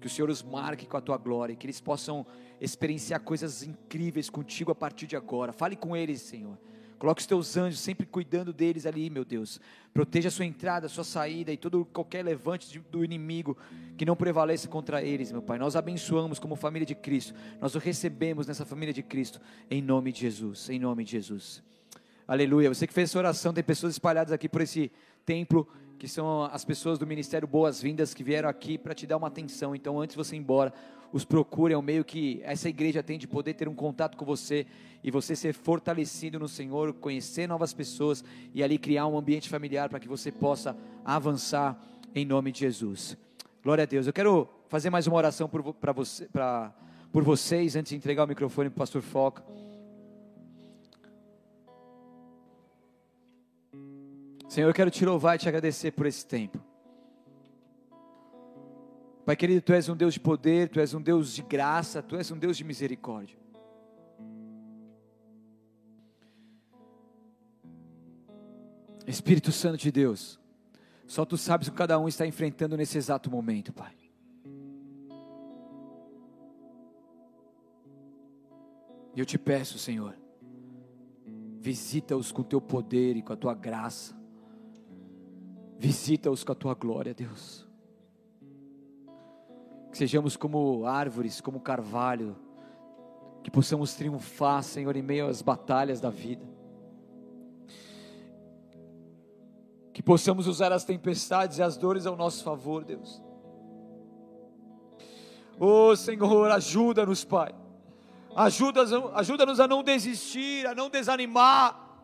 Que 0.00 0.08
o 0.08 0.10
Senhor 0.10 0.28
os 0.28 0.42
marque 0.42 0.86
com 0.86 0.96
a 0.96 1.00
tua 1.00 1.18
glória, 1.18 1.54
que 1.54 1.66
eles 1.66 1.80
possam 1.80 2.26
experienciar 2.60 3.20
coisas 3.20 3.62
incríveis 3.62 4.28
contigo 4.28 4.72
a 4.72 4.74
partir 4.74 5.06
de 5.06 5.14
agora. 5.14 5.52
Fale 5.52 5.76
com 5.76 5.96
eles, 5.96 6.20
Senhor. 6.20 6.58
Coloque 7.04 7.20
os 7.20 7.26
teus 7.26 7.54
anjos 7.58 7.80
sempre 7.80 8.06
cuidando 8.06 8.50
deles 8.50 8.86
ali, 8.86 9.10
meu 9.10 9.26
Deus. 9.26 9.60
Proteja 9.92 10.28
a 10.28 10.30
sua 10.30 10.46
entrada, 10.46 10.86
a 10.86 10.88
sua 10.88 11.04
saída 11.04 11.52
e 11.52 11.56
todo 11.58 11.84
qualquer 11.84 12.24
levante 12.24 12.78
do 12.90 13.04
inimigo 13.04 13.58
que 13.98 14.06
não 14.06 14.16
prevaleça 14.16 14.68
contra 14.68 15.02
eles, 15.02 15.30
meu 15.30 15.42
Pai. 15.42 15.58
Nós 15.58 15.76
abençoamos 15.76 16.38
como 16.38 16.56
família 16.56 16.86
de 16.86 16.94
Cristo. 16.94 17.34
Nós 17.60 17.74
o 17.74 17.78
recebemos 17.78 18.46
nessa 18.46 18.64
família 18.64 18.94
de 18.94 19.02
Cristo 19.02 19.38
em 19.70 19.82
nome 19.82 20.12
de 20.12 20.20
Jesus, 20.20 20.70
em 20.70 20.78
nome 20.78 21.04
de 21.04 21.10
Jesus. 21.10 21.62
Aleluia. 22.26 22.72
Você 22.72 22.86
que 22.86 22.94
fez 22.94 23.10
essa 23.10 23.18
oração, 23.18 23.52
tem 23.52 23.62
pessoas 23.62 23.92
espalhadas 23.92 24.32
aqui 24.32 24.48
por 24.48 24.62
esse 24.62 24.90
templo 25.26 25.68
que 25.98 26.08
são 26.08 26.44
as 26.44 26.64
pessoas 26.64 26.98
do 26.98 27.06
Ministério 27.06 27.46
Boas-Vindas 27.46 28.14
que 28.14 28.24
vieram 28.24 28.48
aqui 28.48 28.78
para 28.78 28.94
te 28.94 29.06
dar 29.06 29.18
uma 29.18 29.28
atenção. 29.28 29.76
Então, 29.76 30.00
antes 30.00 30.16
de 30.16 30.24
você 30.24 30.36
ir 30.36 30.38
embora, 30.38 30.72
os 31.14 31.24
procure, 31.24 31.72
é 31.72 31.76
o 31.76 31.80
meio 31.80 32.04
que 32.04 32.40
essa 32.42 32.68
igreja 32.68 33.00
tem 33.00 33.16
de 33.16 33.28
poder 33.28 33.54
ter 33.54 33.68
um 33.68 33.74
contato 33.74 34.16
com 34.16 34.24
você 34.24 34.66
e 35.00 35.12
você 35.12 35.36
ser 35.36 35.54
fortalecido 35.54 36.40
no 36.40 36.48
Senhor, 36.48 36.92
conhecer 36.94 37.46
novas 37.46 37.72
pessoas 37.72 38.24
e 38.52 38.64
ali 38.64 38.76
criar 38.78 39.06
um 39.06 39.16
ambiente 39.16 39.48
familiar 39.48 39.88
para 39.88 40.00
que 40.00 40.08
você 40.08 40.32
possa 40.32 40.76
avançar 41.04 41.80
em 42.16 42.24
nome 42.24 42.50
de 42.50 42.58
Jesus. 42.58 43.16
Glória 43.62 43.82
a 43.82 43.86
Deus. 43.86 44.08
Eu 44.08 44.12
quero 44.12 44.48
fazer 44.68 44.90
mais 44.90 45.06
uma 45.06 45.16
oração 45.16 45.48
por, 45.48 45.62
você, 45.62 46.24
pra, 46.24 46.74
por 47.12 47.22
vocês 47.22 47.76
antes 47.76 47.90
de 47.90 47.96
entregar 47.96 48.24
o 48.24 48.26
microfone 48.26 48.68
para 48.68 48.78
o 48.78 48.80
pastor 48.80 49.00
Foca. 49.00 49.44
Senhor, 54.48 54.68
eu 54.68 54.74
quero 54.74 54.90
te 54.90 55.04
louvar 55.04 55.36
e 55.36 55.38
te 55.38 55.48
agradecer 55.48 55.92
por 55.92 56.06
esse 56.06 56.26
tempo. 56.26 56.73
Pai 59.24 59.34
querido, 59.34 59.62
tu 59.62 59.72
és 59.72 59.88
um 59.88 59.96
Deus 59.96 60.14
de 60.14 60.20
poder, 60.20 60.68
tu 60.68 60.78
és 60.78 60.92
um 60.92 61.00
Deus 61.00 61.34
de 61.34 61.42
graça, 61.42 62.02
tu 62.02 62.14
és 62.16 62.30
um 62.30 62.38
Deus 62.38 62.56
de 62.56 62.64
misericórdia. 62.64 63.38
Espírito 69.06 69.50
Santo 69.52 69.78
de 69.78 69.90
Deus, 69.90 70.40
só 71.06 71.24
tu 71.24 71.36
sabes 71.36 71.68
o 71.68 71.70
que 71.70 71.76
cada 71.76 71.98
um 71.98 72.08
está 72.08 72.26
enfrentando 72.26 72.76
nesse 72.76 72.98
exato 72.98 73.30
momento, 73.30 73.72
Pai. 73.72 73.94
E 79.14 79.20
eu 79.20 79.24
te 79.24 79.38
peço, 79.38 79.78
Senhor, 79.78 80.14
visita-os 81.60 82.32
com 82.32 82.42
teu 82.42 82.60
poder 82.60 83.16
e 83.16 83.22
com 83.22 83.32
a 83.32 83.36
tua 83.36 83.54
graça. 83.54 84.14
Visita-os 85.78 86.42
com 86.42 86.52
a 86.52 86.54
tua 86.54 86.74
glória, 86.74 87.14
Deus. 87.14 87.66
Que 89.94 89.98
sejamos 89.98 90.36
como 90.36 90.86
árvores, 90.86 91.40
como 91.40 91.60
carvalho, 91.60 92.34
que 93.44 93.48
possamos 93.48 93.94
triunfar, 93.94 94.60
Senhor, 94.64 94.96
em 94.96 95.02
meio 95.02 95.28
às 95.28 95.40
batalhas 95.40 96.00
da 96.00 96.10
vida. 96.10 96.44
Que 99.92 100.02
possamos 100.02 100.48
usar 100.48 100.72
as 100.72 100.82
tempestades 100.82 101.58
e 101.58 101.62
as 101.62 101.76
dores 101.76 102.06
ao 102.06 102.16
nosso 102.16 102.42
favor, 102.42 102.82
Deus. 102.82 103.22
Oh 105.60 105.94
Senhor, 105.94 106.50
ajuda-nos, 106.50 107.22
Pai. 107.22 107.54
Ajuda-nos 108.34 108.92
ajuda 109.14 109.44
a 109.44 109.68
não 109.68 109.84
desistir, 109.84 110.66
a 110.66 110.74
não 110.74 110.90
desanimar. 110.90 112.00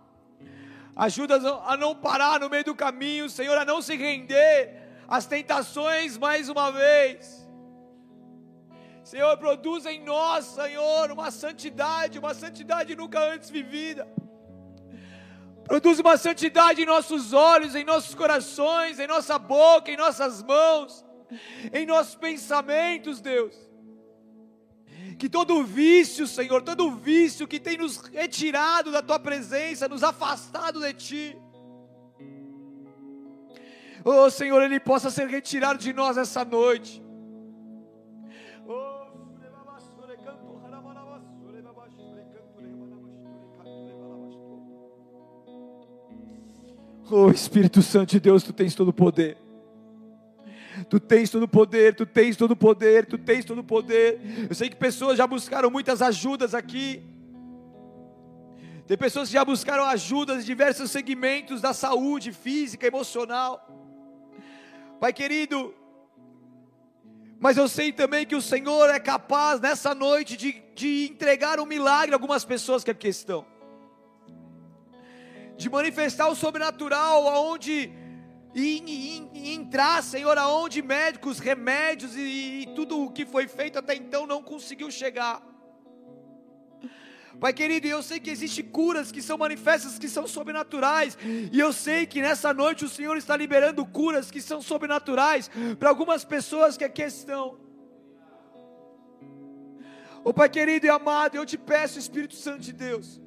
Ajuda-nos 0.95 1.45
a 1.67 1.77
não 1.77 1.97
parar 1.97 2.39
no 2.39 2.49
meio 2.49 2.63
do 2.63 2.75
caminho, 2.77 3.29
Senhor, 3.29 3.59
a 3.59 3.65
não 3.65 3.83
se 3.83 3.97
render 3.97 4.79
às 5.09 5.27
tentações 5.27 6.17
mais 6.17 6.49
uma 6.49 6.71
vez. 6.71 7.50
Senhor, 9.11 9.37
produz 9.39 9.87
em 9.87 10.05
nós, 10.05 10.45
Senhor, 10.45 11.11
uma 11.11 11.33
santidade, 11.33 12.17
uma 12.17 12.33
santidade 12.33 12.95
nunca 12.95 13.19
antes 13.19 13.51
vivida. 13.51 14.07
Produz 15.65 15.99
uma 15.99 16.17
santidade 16.17 16.83
em 16.83 16.87
nossos 16.87 17.33
olhos, 17.33 17.75
em 17.75 17.83
nossos 17.83 18.15
corações, 18.15 19.01
em 19.01 19.09
nossa 19.09 19.37
boca, 19.37 19.91
em 19.91 19.97
nossas 19.97 20.45
mãos, 20.45 21.05
em 21.73 21.85
nossos 21.85 22.15
pensamentos, 22.15 23.21
Deus. 23.21 23.53
Que 25.19 25.29
todo 25.29 25.65
vício, 25.65 26.25
Senhor, 26.29 26.63
todo 26.63 26.93
vício 26.93 27.49
que 27.49 27.59
tem 27.59 27.77
nos 27.77 27.97
retirado 27.97 28.93
da 28.93 29.03
tua 29.03 29.19
presença, 29.19 29.89
nos 29.89 30.05
afastado 30.05 30.79
de 30.79 30.95
ti, 30.95 31.39
oh 34.05 34.31
Senhor, 34.31 34.63
ele 34.63 34.79
possa 34.79 35.11
ser 35.11 35.27
retirado 35.27 35.81
de 35.81 35.93
nós 35.93 36.17
essa 36.17 36.45
noite. 36.45 37.10
Oh 47.13 47.29
Espírito 47.29 47.83
Santo 47.83 48.11
de 48.11 48.21
Deus, 48.21 48.45
tu 48.45 48.53
tens 48.53 48.75
todo 48.75 48.89
o 48.89 48.93
poder. 48.93 49.37
Tu 50.89 51.01
tens 51.01 51.29
todo 51.29 51.43
o 51.43 51.49
poder, 51.49 51.95
tu 51.95 52.07
tens 52.07 52.37
todo 52.37 52.53
o 52.53 52.57
poder, 52.57 53.05
tu 53.05 53.19
tens 53.19 53.45
todo 53.45 53.59
o 53.59 53.65
poder. 53.65 54.21
Eu 54.49 54.55
sei 54.55 54.71
que 54.71 54.77
pessoas 54.77 55.19
já 55.19 55.27
buscaram 55.27 55.71
muitas 55.71 56.01
ajudas 56.01 56.55
aqui. 56.55 57.03
Tem 58.87 58.97
pessoas 58.97 59.29
que 59.29 59.35
já 59.35 59.45
buscaram 59.45 59.85
ajudas 59.85 60.43
em 60.43 60.47
diversos 60.47 60.91
segmentos 60.91 61.61
da 61.61 61.73
saúde 61.73 62.33
física, 62.33 62.87
emocional. 62.87 63.69
Pai 65.01 65.13
querido, 65.13 65.75
mas 67.41 67.57
eu 67.57 67.67
sei 67.67 67.91
também 67.91 68.25
que 68.25 68.37
o 68.37 68.43
Senhor 68.43 68.89
é 68.91 69.01
capaz 69.01 69.61
nessa 69.61 69.95
noite 69.95 70.37
de, 70.37 70.63
de 70.77 71.09
entregar 71.11 71.59
um 71.59 71.67
milagre 71.67 72.13
a 72.13 72.17
algumas 72.17 72.45
pessoas 72.45 72.85
que 72.85 72.91
aqui 72.91 73.09
estão, 73.09 73.47
de 75.61 75.69
manifestar 75.69 76.29
o 76.29 76.35
sobrenatural, 76.35 77.29
aonde 77.29 77.93
e, 78.55 79.29
e, 79.35 79.55
entrar, 79.55 80.03
Senhor, 80.03 80.37
aonde 80.39 80.83
médicos, 80.83 81.39
remédios 81.39 82.17
e, 82.17 82.63
e 82.63 82.67
tudo 82.75 83.05
o 83.05 83.13
que 83.13 83.25
foi 83.27 83.47
feito 83.47 83.79
até 83.79 83.95
então 83.95 84.27
não 84.27 84.43
conseguiu 84.43 84.91
chegar. 84.91 85.41
Pai 87.39 87.53
querido, 87.53 87.87
eu 87.87 88.03
sei 88.03 88.19
que 88.21 88.29
existem 88.29 88.65
curas 88.65 89.13
que 89.13 89.23
são 89.23 89.39
manifestas, 89.39 89.99
que 89.99 90.09
são 90.09 90.27
sobrenaturais, 90.27 91.17
e 91.25 91.59
eu 91.59 91.73
sei 91.73 92.07
que 92.07 92.21
nessa 92.21 92.53
noite 92.53 92.85
o 92.85 92.89
Senhor 92.89 93.17
está 93.17 93.35
liberando 93.37 93.87
curas 93.87 94.31
que 94.31 94.43
são 94.43 94.61
sobrenaturais 94.61 95.51
para 95.79 95.89
algumas 95.89 96.25
pessoas 96.25 96.77
que 96.77 96.85
aqui 96.85 97.03
estão. 97.03 97.59
Oh 100.23 100.35
Pai 100.35 100.51
querido 100.51 100.85
e 100.87 100.91
amado, 100.91 101.37
eu 101.37 101.47
te 101.47 101.57
peço, 101.57 101.99
Espírito 101.99 102.35
Santo 102.35 102.61
de 102.61 102.75
Deus, 102.75 103.21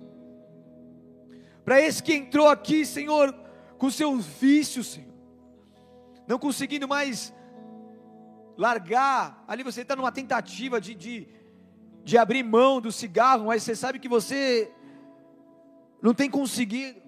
para 1.63 1.81
esse 1.81 2.01
que 2.01 2.13
entrou 2.13 2.47
aqui, 2.47 2.85
Senhor, 2.85 3.33
com 3.77 3.89
seus 3.89 4.25
vícios, 4.25 4.87
Senhor, 4.87 5.13
não 6.27 6.37
conseguindo 6.37 6.87
mais 6.87 7.33
largar, 8.57 9.43
ali 9.47 9.63
você 9.63 9.81
está 9.81 9.95
numa 9.95 10.11
tentativa 10.11 10.79
de, 10.79 10.93
de 10.93 11.27
de 12.03 12.17
abrir 12.17 12.43
mão 12.43 12.81
do 12.81 12.91
cigarro, 12.91 13.45
mas 13.45 13.63
você 13.63 13.75
sabe 13.75 13.97
que 13.97 14.09
você 14.09 14.69
não 16.01 16.13
tem 16.13 16.29
conseguido. 16.29 17.01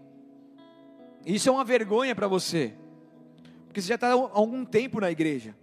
Isso 1.26 1.50
é 1.50 1.52
uma 1.52 1.66
vergonha 1.66 2.16
para 2.16 2.28
você, 2.28 2.74
porque 3.66 3.82
você 3.82 3.90
já 3.90 3.96
está 3.96 4.08
há 4.08 4.14
algum 4.14 4.64
tempo 4.64 5.02
na 5.02 5.12
igreja. 5.12 5.56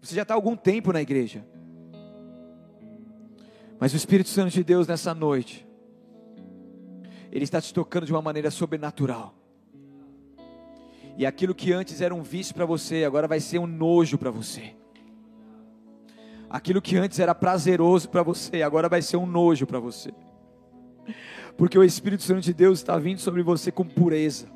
Você 0.00 0.14
já 0.14 0.22
está 0.22 0.34
há 0.34 0.36
algum 0.36 0.54
tempo 0.56 0.92
na 0.92 1.02
igreja. 1.02 1.44
Mas 3.78 3.92
o 3.92 3.96
Espírito 3.96 4.28
Santo 4.28 4.50
de 4.50 4.62
Deus 4.62 4.86
nessa 4.86 5.12
noite, 5.12 5.66
Ele 7.32 7.44
está 7.44 7.60
te 7.60 7.72
tocando 7.72 8.04
de 8.04 8.12
uma 8.12 8.20
maneira 8.20 8.50
sobrenatural. 8.50 9.34
E 11.16 11.24
aquilo 11.24 11.54
que 11.54 11.72
antes 11.72 12.00
era 12.02 12.14
um 12.14 12.22
vício 12.22 12.54
para 12.54 12.66
você, 12.66 13.04
agora 13.04 13.26
vai 13.26 13.40
ser 13.40 13.58
um 13.58 13.66
nojo 13.66 14.18
para 14.18 14.30
você. 14.30 14.74
Aquilo 16.48 16.82
que 16.82 16.96
antes 16.96 17.18
era 17.18 17.34
prazeroso 17.34 18.10
para 18.10 18.22
você, 18.22 18.62
agora 18.62 18.86
vai 18.88 19.00
ser 19.00 19.16
um 19.16 19.24
nojo 19.24 19.66
para 19.66 19.78
você. 19.78 20.12
Porque 21.56 21.78
o 21.78 21.84
Espírito 21.84 22.22
Santo 22.22 22.42
de 22.42 22.52
Deus 22.52 22.78
está 22.78 22.98
vindo 22.98 23.18
sobre 23.18 23.42
você 23.42 23.72
com 23.72 23.84
pureza. 23.84 24.46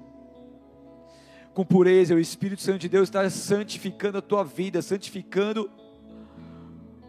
Com 1.55 1.64
pureza, 1.64 2.14
o 2.14 2.18
Espírito 2.18 2.61
Santo 2.61 2.79
de 2.79 2.89
Deus 2.91 3.09
está 3.09 3.29
santificando 3.31 4.18
a 4.18 4.22
tua 4.22 4.45
vida, 4.45 4.83
santificando 4.83 5.70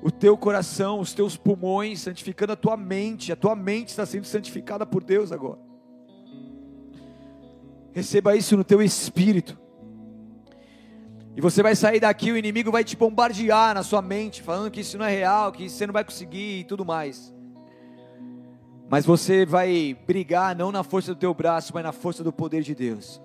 o 0.02 0.12
teu 0.12 0.38
coração, 0.38 1.00
os 1.00 1.14
teus 1.14 1.36
pulmões, 1.36 2.02
santificando 2.02 2.54
a 2.54 2.56
tua 2.56 2.78
mente. 2.78 3.32
A 3.32 3.36
tua 3.36 3.56
mente 3.56 3.90
está 3.90 4.06
sendo 4.06 4.26
santificada 4.26 4.86
por 4.86 5.04
Deus 5.04 5.32
agora. 5.32 5.60
Receba 7.94 8.36
isso 8.36 8.56
no 8.56 8.64
teu 8.64 8.82
espírito. 8.82 9.58
E 11.36 11.42
você 11.42 11.62
vai 11.62 11.76
sair 11.76 12.00
daqui, 12.00 12.32
o 12.32 12.38
inimigo 12.38 12.72
vai 12.72 12.84
te 12.84 12.96
bombardear 12.96 13.76
na 13.76 13.84
sua 13.84 14.02
mente, 14.02 14.42
falando 14.42 14.72
que 14.72 14.82
isso 14.82 14.98
não 14.98 15.06
é 15.06 15.12
real, 15.12 15.52
que 15.52 15.70
você 15.70 15.86
não 15.86 15.94
vai 15.94 16.04
conseguir 16.04 16.60
e 16.60 16.64
tudo 16.64 16.84
mais. 16.84 17.34
Mas 18.90 19.06
você 19.06 19.46
vai 19.46 19.98
brigar 20.08 20.56
não 20.56 20.72
na 20.72 20.84
força 20.84 21.14
do 21.14 21.20
teu 21.20 21.34
braço, 21.34 21.74
mas 21.74 21.84
na 21.84 21.92
força 21.92 22.24
do 22.24 22.32
poder 22.32 22.62
de 22.64 22.74
Deus. 22.74 23.22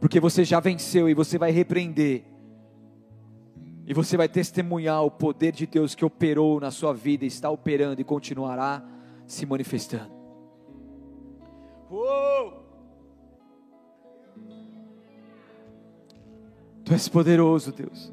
Porque 0.00 0.20
você 0.20 0.44
já 0.44 0.60
venceu 0.60 1.08
e 1.08 1.14
você 1.14 1.36
vai 1.36 1.50
repreender. 1.50 2.24
E 3.86 3.92
você 3.92 4.16
vai 4.16 4.28
testemunhar 4.28 5.02
o 5.04 5.10
poder 5.10 5.52
de 5.52 5.66
Deus 5.66 5.94
que 5.94 6.04
operou 6.04 6.58
na 6.58 6.70
sua 6.70 6.94
vida, 6.94 7.24
está 7.24 7.50
operando 7.50 8.00
e 8.00 8.04
continuará 8.04 8.82
se 9.26 9.44
manifestando. 9.44 10.12
Uou! 11.90 12.64
Tu 16.84 16.92
és 16.92 17.08
poderoso, 17.08 17.72
Deus. 17.72 18.12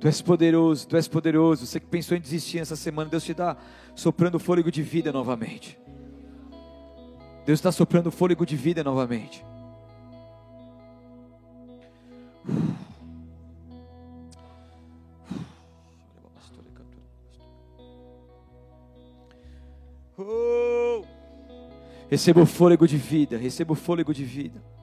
Tu 0.00 0.08
és 0.08 0.20
poderoso, 0.20 0.88
tu 0.88 0.96
és 0.96 1.08
poderoso. 1.08 1.66
Você 1.66 1.80
que 1.80 1.86
pensou 1.86 2.16
em 2.16 2.20
desistir 2.20 2.58
essa 2.58 2.76
semana, 2.76 3.10
Deus 3.10 3.24
te 3.24 3.32
está 3.32 3.56
soprando 3.94 4.38
fôlego 4.38 4.70
de 4.70 4.82
vida 4.82 5.12
novamente. 5.12 5.78
Deus 7.46 7.58
está 7.58 7.70
soprando 7.70 8.10
fôlego 8.10 8.44
de 8.44 8.56
vida 8.56 8.82
novamente. 8.82 9.44
Oh! 20.18 21.04
Receba 22.08 22.42
o 22.42 22.46
fôlego 22.46 22.86
de 22.86 22.96
vida, 22.96 23.36
receba 23.36 23.72
o 23.72 23.76
fôlego 23.76 24.12
de 24.14 24.24
vida 24.24 24.74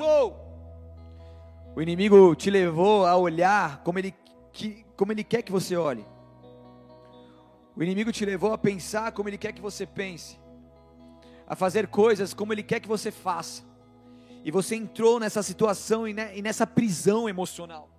sou. 0.00 0.34
O 1.76 1.82
inimigo 1.82 2.34
te 2.34 2.50
levou 2.50 3.04
a 3.04 3.16
olhar 3.16 3.82
como 3.84 3.98
ele, 3.98 4.14
que, 4.50 4.86
como 4.96 5.12
ele 5.12 5.22
quer 5.22 5.42
que 5.42 5.52
você 5.52 5.76
olhe. 5.76 6.04
O 7.76 7.82
inimigo 7.82 8.10
te 8.10 8.24
levou 8.24 8.52
a 8.54 8.58
pensar 8.58 9.12
como 9.12 9.28
ele 9.28 9.36
quer 9.36 9.52
que 9.52 9.60
você 9.60 9.84
pense, 9.86 10.38
a 11.46 11.54
fazer 11.54 11.86
coisas 11.88 12.32
como 12.32 12.52
ele 12.52 12.62
quer 12.62 12.80
que 12.80 12.88
você 12.88 13.10
faça. 13.10 13.62
E 14.42 14.50
você 14.50 14.74
entrou 14.74 15.20
nessa 15.20 15.42
situação 15.42 16.08
e 16.08 16.42
nessa 16.42 16.66
prisão 16.66 17.28
emocional. 17.28 17.90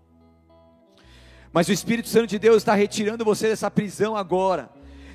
Mas 1.54 1.68
o 1.68 1.72
Espírito 1.72 2.10
Santo 2.10 2.28
de 2.28 2.40
Deus 2.40 2.58
está 2.58 2.74
retirando 2.74 3.24
você 3.24 3.48
dessa 3.48 3.70
prisão 3.70 4.16
agora. 4.16 4.72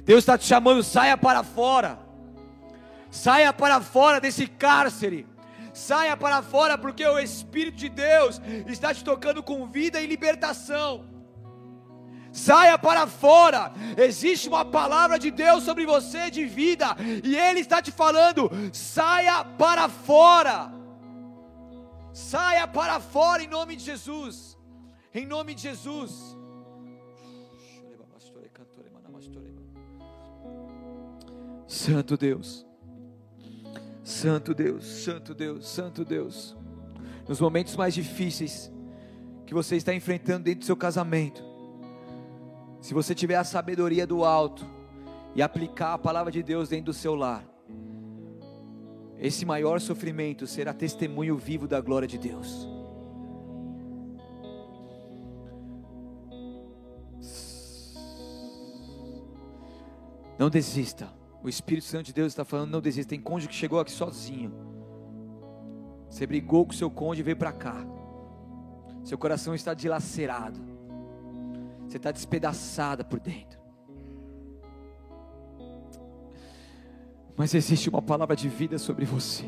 Deus 0.07 0.21
está 0.21 0.39
te 0.39 0.45
chamando, 0.45 0.85
saia 0.85 1.17
para 1.17 1.43
fora. 1.43 1.99
Saia 3.11 3.53
para 3.53 3.81
fora 3.81 4.21
desse 4.21 4.47
cárcere. 4.47 5.27
Saia 5.75 6.17
para 6.17 6.43
fora, 6.43 6.79
porque 6.79 7.05
o 7.05 7.19
Espírito 7.19 7.77
de 7.79 7.89
Deus 7.89 8.41
está 8.69 8.95
te 8.95 9.03
tocando 9.03 9.43
com 9.43 9.67
vida 9.67 10.01
e 10.01 10.07
libertação. 10.07 11.05
Saia 12.31 12.79
para 12.79 13.09
fora. 13.09 13.73
Existe 13.97 14.47
uma 14.49 14.65
palavra 14.65 15.19
de 15.19 15.31
Deus 15.33 15.65
sobre 15.65 15.85
você 15.85 16.31
de 16.31 16.45
vida, 16.45 16.97
e 17.25 17.37
Ele 17.37 17.61
está 17.61 17.83
te 17.83 17.91
falando: 17.91 18.49
saia 18.73 19.45
para 19.45 19.89
fora. 19.89 20.71
Saia 22.13 22.67
para 22.69 23.01
fora 23.01 23.43
em 23.43 23.49
nome 23.49 23.75
de 23.75 23.85
Jesus. 23.85 24.57
Em 25.13 25.27
nome 25.27 25.55
de 25.55 25.63
Jesus. 25.63 26.36
Santo 31.67 32.17
Deus. 32.17 32.67
Santo 34.05 34.55
Deus, 34.55 34.85
Santo 34.85 35.35
Deus, 35.35 35.67
Santo 35.67 36.05
Deus. 36.05 36.57
Nos 37.29 37.41
momentos 37.41 37.75
mais 37.75 37.93
difíceis 37.93 38.71
que 39.45 39.53
você 39.53 39.77
está 39.77 39.93
enfrentando 39.93 40.45
dentro 40.45 40.61
do 40.61 40.65
seu 40.65 40.77
casamento, 40.77 41.43
se 42.81 42.95
você 42.95 43.15
tiver 43.15 43.35
a 43.35 43.43
sabedoria 43.43 44.07
do 44.07 44.25
alto 44.25 44.65
e 45.35 45.43
aplicar 45.43 45.95
a 45.95 45.99
palavra 45.99 46.31
de 46.31 46.43
Deus 46.43 46.69
dentro 46.69 46.87
do 46.87 46.93
seu 46.93 47.17
lar, 47.17 47.45
esse 49.19 49.45
maior 49.45 49.81
sofrimento 49.81 50.47
será 50.47 50.73
testemunho 50.73 51.37
vivo 51.37 51.67
da 51.67 51.81
glória 51.81 52.07
de 52.07 52.19
Deus. 52.19 52.69
Não 60.39 60.51
desista. 60.51 61.11
O 61.47 61.49
Espírito 61.49 61.85
Santo 61.85 62.07
de 62.07 62.13
Deus 62.13 62.33
está 62.33 62.45
falando: 62.45 62.73
não 62.73 62.81
desista. 62.81 63.11
Tem 63.11 63.21
cônjuge 63.21 63.49
que 63.51 63.55
chegou 63.55 63.79
aqui 63.79 63.93
sozinho. 63.93 64.53
Você 66.11 66.27
brigou 66.27 66.67
com 66.67 66.73
seu 66.73 66.91
cônjuge 66.91 67.21
e 67.21 67.23
veio 67.23 67.37
para 67.37 67.53
cá. 67.53 67.87
Seu 69.05 69.17
coração 69.17 69.55
está 69.55 69.73
dilacerado. 69.73 70.59
Você 71.87 71.99
está 71.99 72.11
despedaçada 72.11 73.05
por 73.05 73.21
dentro. 73.21 73.61
Mas 77.37 77.55
existe 77.55 77.89
uma 77.89 78.03
palavra 78.03 78.35
de 78.35 78.49
vida 78.49 78.77
sobre 78.77 79.05
você. 79.05 79.45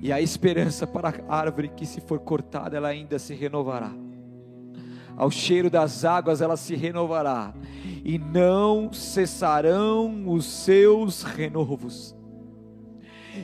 E 0.00 0.10
a 0.10 0.22
esperança 0.22 0.86
para 0.86 1.10
a 1.28 1.36
árvore 1.36 1.68
que, 1.68 1.84
se 1.84 2.00
for 2.00 2.18
cortada, 2.18 2.78
ela 2.78 2.88
ainda 2.88 3.18
se 3.18 3.34
renovará. 3.34 3.92
Ao 5.16 5.30
cheiro 5.30 5.70
das 5.70 6.04
águas, 6.04 6.40
ela 6.40 6.56
se 6.56 6.74
renovará 6.74 7.54
e 8.04 8.18
não 8.18 8.92
cessarão 8.92 10.24
os 10.26 10.44
seus 10.44 11.22
renovos. 11.22 12.14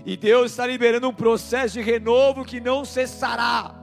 E 0.05 0.17
Deus 0.17 0.51
está 0.51 0.67
liberando 0.67 1.09
um 1.09 1.15
processo 1.15 1.75
de 1.75 1.81
renovo 1.81 2.45
que 2.45 2.61
não 2.61 2.85
cessará. 2.85 3.75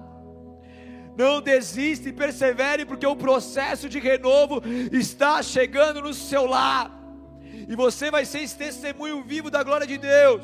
Não 1.18 1.42
desista 1.42 2.10
e 2.10 2.14
persevere, 2.14 2.86
porque 2.86 3.06
o 3.06 3.16
processo 3.16 3.88
de 3.88 4.00
renovo 4.00 4.62
está 4.92 5.42
chegando 5.42 6.02
no 6.02 6.14
seu 6.14 6.46
lar. 6.46 6.92
E 7.68 7.76
você 7.76 8.12
vai 8.12 8.26
ser 8.26 8.40
esse 8.40 8.58
testemunho 8.58 9.24
vivo 9.24 9.50
da 9.50 9.64
glória 9.64 9.88
de 9.88 9.98
Deus. 9.98 10.44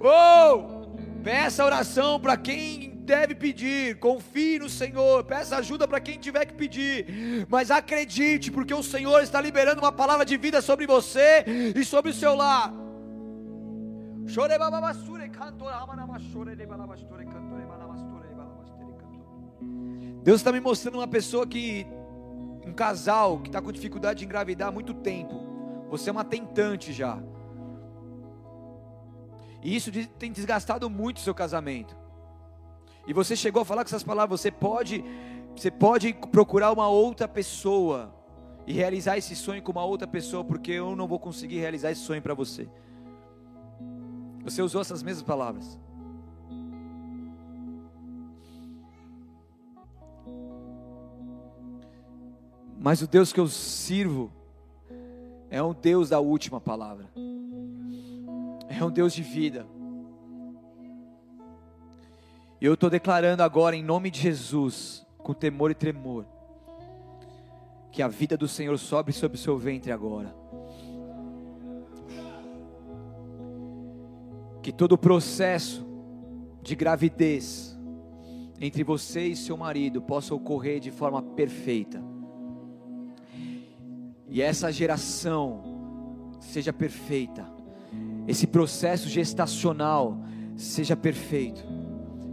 Oh! 0.00 0.78
Peça 1.24 1.64
oração 1.64 2.20
para 2.20 2.36
quem 2.36 2.87
deve 3.08 3.34
pedir, 3.34 3.98
confie 3.98 4.58
no 4.58 4.68
Senhor, 4.68 5.24
peça 5.24 5.56
ajuda 5.56 5.88
para 5.88 6.00
quem 6.06 6.18
tiver 6.18 6.44
que 6.44 6.54
pedir, 6.62 7.46
mas 7.48 7.70
acredite, 7.70 8.50
porque 8.56 8.74
o 8.74 8.82
Senhor 8.82 9.22
está 9.22 9.40
liberando 9.40 9.80
uma 9.80 9.90
palavra 9.90 10.26
de 10.30 10.36
vida 10.36 10.60
sobre 10.60 10.86
você 10.86 11.44
e 11.74 11.84
sobre 11.84 12.10
o 12.10 12.14
seu 12.14 12.34
lar. 12.34 12.72
Deus 20.22 20.40
está 20.40 20.52
me 20.52 20.60
mostrando 20.60 20.96
uma 20.96 21.08
pessoa 21.08 21.46
que, 21.46 21.86
um 22.66 22.74
casal 22.74 23.38
que 23.40 23.48
está 23.48 23.62
com 23.62 23.72
dificuldade 23.72 24.18
de 24.18 24.26
engravidar 24.26 24.68
há 24.68 24.72
muito 24.72 24.92
tempo. 24.92 25.34
Você 25.88 26.10
é 26.10 26.12
uma 26.12 26.24
tentante 26.24 26.92
já. 26.92 27.18
E 29.62 29.74
isso 29.74 29.90
tem 30.18 30.30
desgastado 30.30 30.90
muito 30.90 31.16
o 31.16 31.20
seu 31.20 31.34
casamento. 31.34 32.07
E 33.08 33.12
você 33.14 33.34
chegou 33.34 33.62
a 33.62 33.64
falar 33.64 33.84
com 33.84 33.88
essas 33.88 34.02
palavras, 34.02 34.38
você 34.38 34.50
pode, 34.50 35.02
você 35.56 35.70
pode 35.70 36.12
procurar 36.30 36.70
uma 36.70 36.88
outra 36.88 37.26
pessoa 37.26 38.14
e 38.66 38.72
realizar 38.74 39.16
esse 39.16 39.34
sonho 39.34 39.62
com 39.62 39.72
uma 39.72 39.82
outra 39.82 40.06
pessoa, 40.06 40.44
porque 40.44 40.72
eu 40.72 40.94
não 40.94 41.08
vou 41.08 41.18
conseguir 41.18 41.58
realizar 41.58 41.90
esse 41.90 42.02
sonho 42.02 42.20
para 42.20 42.34
você. 42.34 42.68
Você 44.44 44.60
usou 44.60 44.82
essas 44.82 45.02
mesmas 45.02 45.22
palavras. 45.22 45.78
Mas 52.78 53.00
o 53.00 53.06
Deus 53.06 53.32
que 53.32 53.40
eu 53.40 53.48
sirvo 53.48 54.30
é 55.48 55.62
um 55.62 55.72
Deus 55.72 56.10
da 56.10 56.20
última 56.20 56.60
palavra. 56.60 57.08
É 58.68 58.84
um 58.84 58.90
Deus 58.90 59.14
de 59.14 59.22
vida. 59.22 59.66
E 62.60 62.66
eu 62.66 62.74
estou 62.74 62.90
declarando 62.90 63.42
agora, 63.42 63.76
em 63.76 63.82
nome 63.82 64.10
de 64.10 64.20
Jesus, 64.20 65.06
com 65.18 65.32
temor 65.32 65.70
e 65.70 65.74
tremor, 65.74 66.24
que 67.92 68.02
a 68.02 68.08
vida 68.08 68.36
do 68.36 68.48
Senhor 68.48 68.76
sobe 68.78 69.12
sobre 69.12 69.36
o 69.36 69.40
seu 69.40 69.56
ventre 69.56 69.92
agora. 69.92 70.34
Que 74.62 74.72
todo 74.72 74.92
o 74.92 74.98
processo 74.98 75.86
de 76.62 76.74
gravidez 76.74 77.78
entre 78.60 78.82
você 78.82 79.28
e 79.28 79.36
seu 79.36 79.56
marido 79.56 80.02
possa 80.02 80.34
ocorrer 80.34 80.80
de 80.80 80.90
forma 80.90 81.22
perfeita. 81.22 82.02
E 84.26 84.42
essa 84.42 84.70
geração 84.72 86.34
seja 86.40 86.72
perfeita. 86.72 87.46
Esse 88.26 88.46
processo 88.46 89.08
gestacional 89.08 90.18
seja 90.56 90.96
perfeito. 90.96 91.62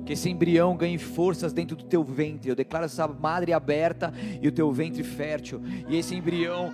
Que 0.05 0.13
esse 0.13 0.29
embrião 0.29 0.77
ganhe 0.77 0.97
forças 0.97 1.51
dentro 1.51 1.75
do 1.75 1.83
teu 1.83 2.03
ventre. 2.03 2.49
Eu 2.49 2.55
declaro 2.55 2.85
essa 2.85 3.07
madre 3.07 3.53
aberta 3.53 4.13
e 4.41 4.47
o 4.47 4.51
teu 4.51 4.71
ventre 4.71 5.03
fértil. 5.03 5.61
E 5.89 5.97
esse 5.97 6.15
embrião 6.15 6.71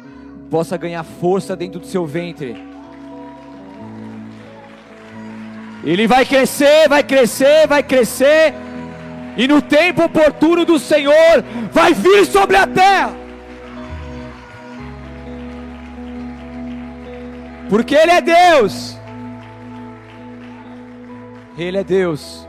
possa 0.49 0.75
ganhar 0.75 1.03
força 1.03 1.55
dentro 1.55 1.79
do 1.79 1.87
seu 1.87 2.05
ventre. 2.05 2.55
Ele 5.83 6.07
vai 6.07 6.25
crescer, 6.25 6.87
vai 6.87 7.03
crescer, 7.03 7.67
vai 7.67 7.81
crescer. 7.81 8.53
E 9.37 9.47
no 9.47 9.61
tempo 9.61 10.03
oportuno 10.03 10.65
do 10.65 10.77
Senhor 10.77 11.43
vai 11.71 11.93
vir 11.93 12.25
sobre 12.25 12.57
a 12.57 12.67
terra. 12.67 13.15
Porque 17.69 17.95
Ele 17.95 18.11
é 18.11 18.21
Deus. 18.21 18.97
Ele 21.57 21.77
é 21.77 21.83
Deus. 21.83 22.45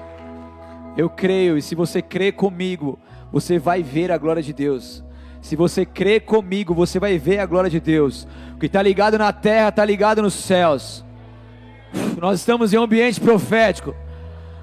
Eu 0.97 1.09
creio, 1.09 1.57
e 1.57 1.63
se 1.63 1.75
você 1.75 2.03
crê 2.03 2.31
comigo, 2.31 2.99
você 3.33 3.59
vai 3.59 3.83
ver 3.83 4.13
a 4.13 4.19
glória 4.19 4.43
de 4.43 4.53
Deus. 4.53 5.03
Se 5.41 5.57
você 5.57 5.85
crê 5.85 6.21
comigo, 6.21 6.75
você 6.75 7.01
vai 7.01 7.19
ver 7.19 7.39
a 7.39 7.47
glória 7.47 7.71
de 7.71 7.81
Deus. 7.81 8.27
O 8.55 8.59
que 8.59 8.67
está 8.67 8.83
ligado 8.83 9.19
na 9.19 9.33
terra 9.33 9.69
está 9.69 9.85
ligado 9.85 10.23
nos 10.23 10.35
céus. 10.35 11.05
Nós 12.21 12.41
estamos 12.41 12.73
em 12.73 12.79
um 12.79 12.83
ambiente 12.83 13.21
profético. 13.21 13.95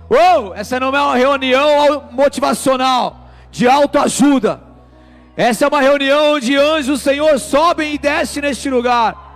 Oh, 0.09 0.53
essa 0.53 0.79
não 0.79 0.95
é 0.95 1.01
uma 1.01 1.15
reunião 1.15 2.09
motivacional, 2.11 3.29
de 3.51 3.67
autoajuda. 3.67 4.61
Essa 5.35 5.65
é 5.65 5.67
uma 5.67 5.81
reunião 5.81 6.35
onde 6.35 6.55
anjos 6.55 6.87
do 6.87 6.97
Senhor 6.97 7.39
sobem 7.39 7.93
e 7.93 7.97
descem 7.97 8.41
neste 8.41 8.69
lugar 8.69 9.29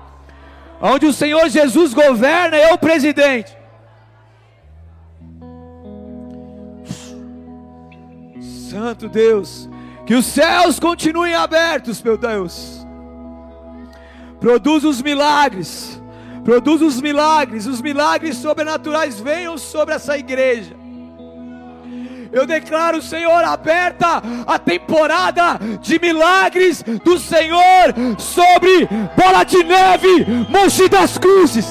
onde 0.85 1.05
o 1.05 1.13
Senhor 1.13 1.47
Jesus 1.47 1.93
governa, 1.93 2.57
é 2.57 2.73
o 2.73 2.77
presidente. 2.77 3.55
Santo 8.73 9.07
Deus, 9.07 9.69
que 10.03 10.15
os 10.15 10.25
céus 10.25 10.79
continuem 10.79 11.35
abertos, 11.35 12.01
meu 12.01 12.17
Deus. 12.17 12.83
Produz 14.39 14.83
os 14.83 14.99
milagres, 14.99 16.01
produz 16.43 16.81
os 16.81 16.99
milagres, 16.99 17.67
os 17.67 17.79
milagres 17.79 18.35
sobrenaturais 18.37 19.19
venham 19.19 19.59
sobre 19.59 19.93
essa 19.93 20.17
igreja. 20.17 20.75
Eu 22.31 22.47
declaro, 22.47 22.99
Senhor, 22.99 23.43
aberta 23.43 24.23
a 24.47 24.57
temporada 24.57 25.59
de 25.79 25.99
milagres 25.99 26.83
do 27.05 27.19
Senhor 27.19 27.93
sobre 28.17 28.89
Bola 29.15 29.43
de 29.43 29.63
Neve, 29.63 30.25
Monte 30.49 30.89
das 30.89 31.19
Cruzes. 31.19 31.67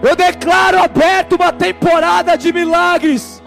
Eu 0.00 0.14
declaro 0.14 0.78
aberta 0.78 1.34
uma 1.34 1.52
temporada 1.52 2.38
de 2.38 2.52
milagres. 2.52 3.37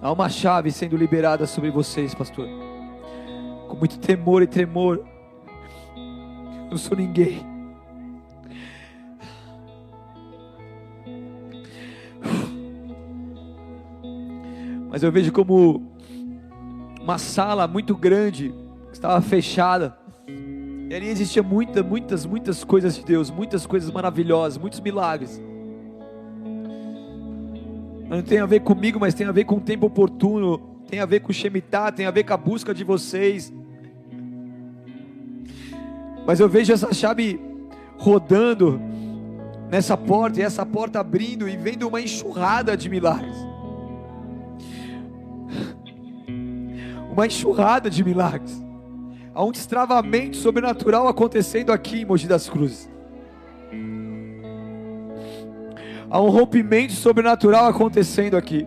Há 0.00 0.10
uma 0.10 0.28
chave 0.30 0.72
sendo 0.72 0.96
liberada 0.96 1.46
sobre 1.46 1.70
vocês, 1.70 2.14
pastor. 2.14 2.48
Com 3.68 3.76
muito 3.76 3.98
temor 3.98 4.42
e 4.42 4.46
tremor. 4.46 5.04
Eu 5.96 6.70
não 6.70 6.78
sou 6.78 6.96
ninguém. 6.96 7.44
Mas 14.88 15.02
eu 15.02 15.12
vejo 15.12 15.30
como 15.30 15.82
uma 17.00 17.18
sala 17.18 17.68
muito 17.68 17.94
grande 17.94 18.54
estava 18.90 19.20
fechada. 19.20 19.94
E 20.26 20.94
ali 20.94 21.08
existia 21.08 21.42
muitas, 21.42 21.84
muitas, 21.84 22.24
muitas 22.24 22.64
coisas 22.64 22.94
de 22.94 23.04
Deus, 23.04 23.30
muitas 23.30 23.66
coisas 23.66 23.90
maravilhosas, 23.90 24.56
muitos 24.56 24.80
milagres 24.80 25.42
não 28.08 28.22
tem 28.22 28.38
a 28.38 28.46
ver 28.46 28.60
comigo, 28.60 29.00
mas 29.00 29.14
tem 29.14 29.26
a 29.26 29.32
ver 29.32 29.44
com 29.44 29.56
o 29.56 29.60
tempo 29.60 29.86
oportuno, 29.86 30.58
tem 30.88 31.00
a 31.00 31.06
ver 31.06 31.20
com 31.20 31.30
o 31.30 31.34
Shemitah, 31.34 31.90
tem 31.90 32.06
a 32.06 32.10
ver 32.10 32.24
com 32.24 32.34
a 32.34 32.36
busca 32.36 32.74
de 32.74 32.84
vocês. 32.84 33.52
Mas 36.26 36.40
eu 36.40 36.48
vejo 36.48 36.72
essa 36.72 36.92
chave 36.92 37.40
rodando 37.98 38.80
nessa 39.70 39.96
porta, 39.96 40.40
e 40.40 40.42
essa 40.42 40.64
porta 40.64 41.00
abrindo 41.00 41.48
e 41.48 41.56
vendo 41.56 41.88
uma 41.88 42.00
enxurrada 42.00 42.76
de 42.76 42.88
milagres. 42.88 43.36
Uma 47.10 47.26
enxurrada 47.26 47.88
de 47.90 48.04
milagres. 48.04 48.62
Há 49.34 49.44
um 49.44 49.50
destravamento 49.50 50.36
sobrenatural 50.36 51.08
acontecendo 51.08 51.72
aqui 51.72 52.02
em 52.02 52.04
Mogi 52.04 52.28
das 52.28 52.48
Cruzes. 52.48 52.93
Há 56.14 56.20
um 56.20 56.30
rompimento 56.30 56.92
sobrenatural 56.92 57.66
acontecendo 57.66 58.36
aqui. 58.36 58.64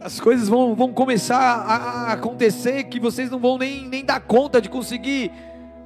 As 0.00 0.18
coisas 0.18 0.48
vão, 0.48 0.74
vão 0.74 0.90
começar 0.90 1.38
a 1.38 2.12
acontecer 2.14 2.84
que 2.84 2.98
vocês 2.98 3.30
não 3.30 3.38
vão 3.38 3.58
nem, 3.58 3.86
nem 3.86 4.02
dar 4.02 4.20
conta 4.20 4.58
de 4.58 4.70
conseguir 4.70 5.30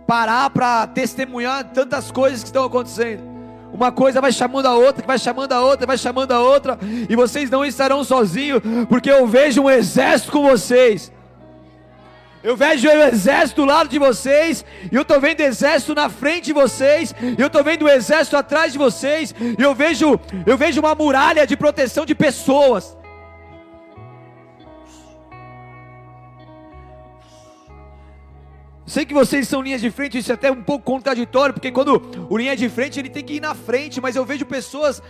parar 0.06 0.48
para 0.51 0.86
testemunhar 0.86 1.64
tantas 1.73 2.12
coisas 2.12 2.39
que 2.39 2.51
estão 2.51 2.64
acontecendo. 2.64 3.24
Uma 3.73 3.90
coisa 3.90 4.20
vai 4.20 4.31
chamando 4.31 4.66
a 4.66 4.77
outra, 4.77 5.02
que 5.02 5.09
vai 5.09 5.19
chamando 5.19 5.51
a 5.51 5.60
outra, 5.60 5.89
vai 5.89 5.98
chamando 5.98 6.31
a 6.31 6.40
outra, 6.40 6.78
e 7.09 7.16
vocês 7.16 7.51
não 7.51 7.64
estarão 7.64 8.05
sozinhos, 8.05 8.62
porque 8.89 9.10
eu 9.10 9.27
vejo 9.27 9.62
um 9.62 9.69
exército 9.69 10.31
com 10.31 10.44
vocês. 10.44 11.10
Eu 12.43 12.56
vejo 12.56 12.89
o 12.89 12.90
exército 12.90 13.60
do 13.62 13.66
lado 13.69 13.89
de 13.89 13.98
vocês, 13.98 14.64
e 14.90 14.94
eu 14.94 15.02
estou 15.02 15.20
vendo 15.20 15.40
o 15.40 15.44
exército 15.44 15.94
na 15.94 16.09
frente 16.09 16.47
de 16.47 16.52
vocês, 16.52 17.14
e 17.39 17.40
eu 17.40 17.47
estou 17.47 17.62
vendo 17.62 17.85
o 17.85 17.89
exército 17.89 18.36
atrás 18.36 18.73
de 18.73 18.78
vocês, 18.78 19.32
e 19.59 19.62
eu 19.62 19.74
vejo, 19.74 20.19
eu 20.44 20.59
vejo 20.59 20.81
uma 20.81 20.94
muralha 20.94 21.47
de 21.47 21.56
proteção 21.56 22.05
de 22.05 22.14
pessoas. 22.14 22.97
Sei 28.85 29.06
que 29.06 29.14
vocês 29.14 29.47
são 29.47 29.62
linhas 29.62 29.81
de 29.81 29.90
frente, 29.90 30.19
isso 30.19 30.32
é 30.32 30.35
até 30.35 30.51
um 30.51 30.62
pouco 30.62 30.85
contraditório, 30.85 31.55
porque 31.55 31.70
quando 31.70 32.02
o 32.28 32.36
linha 32.36 32.56
de 32.56 32.69
frente 32.69 32.98
ele 32.98 33.09
tem 33.09 33.24
que 33.24 33.35
ir 33.35 33.40
na 33.40 33.55
frente, 33.55 34.01
mas 34.01 34.16
eu 34.16 34.24
vejo 34.24 34.44
pessoas 34.44 35.01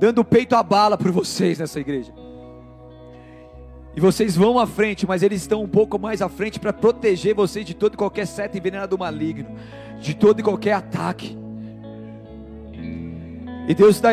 dando 0.00 0.24
peito 0.24 0.56
à 0.56 0.62
bala 0.62 0.98
por 0.98 1.12
vocês 1.12 1.60
nessa 1.60 1.78
igreja. 1.78 2.12
E 3.94 4.00
vocês 4.00 4.34
vão 4.36 4.58
à 4.58 4.66
frente, 4.66 5.06
mas 5.06 5.22
eles 5.22 5.42
estão 5.42 5.62
um 5.62 5.68
pouco 5.68 5.98
mais 5.98 6.22
à 6.22 6.28
frente 6.28 6.58
para 6.58 6.72
proteger 6.72 7.34
vocês 7.34 7.64
de 7.64 7.74
todo 7.74 7.94
e 7.94 7.96
qualquer 7.96 8.26
seta 8.26 8.56
envenenada 8.56 8.96
maligno, 8.96 9.50
de 10.00 10.14
todo 10.14 10.40
e 10.40 10.42
qualquer 10.42 10.72
ataque. 10.72 11.36
E 13.68 13.74
Deus 13.74 13.96
está 13.96 14.10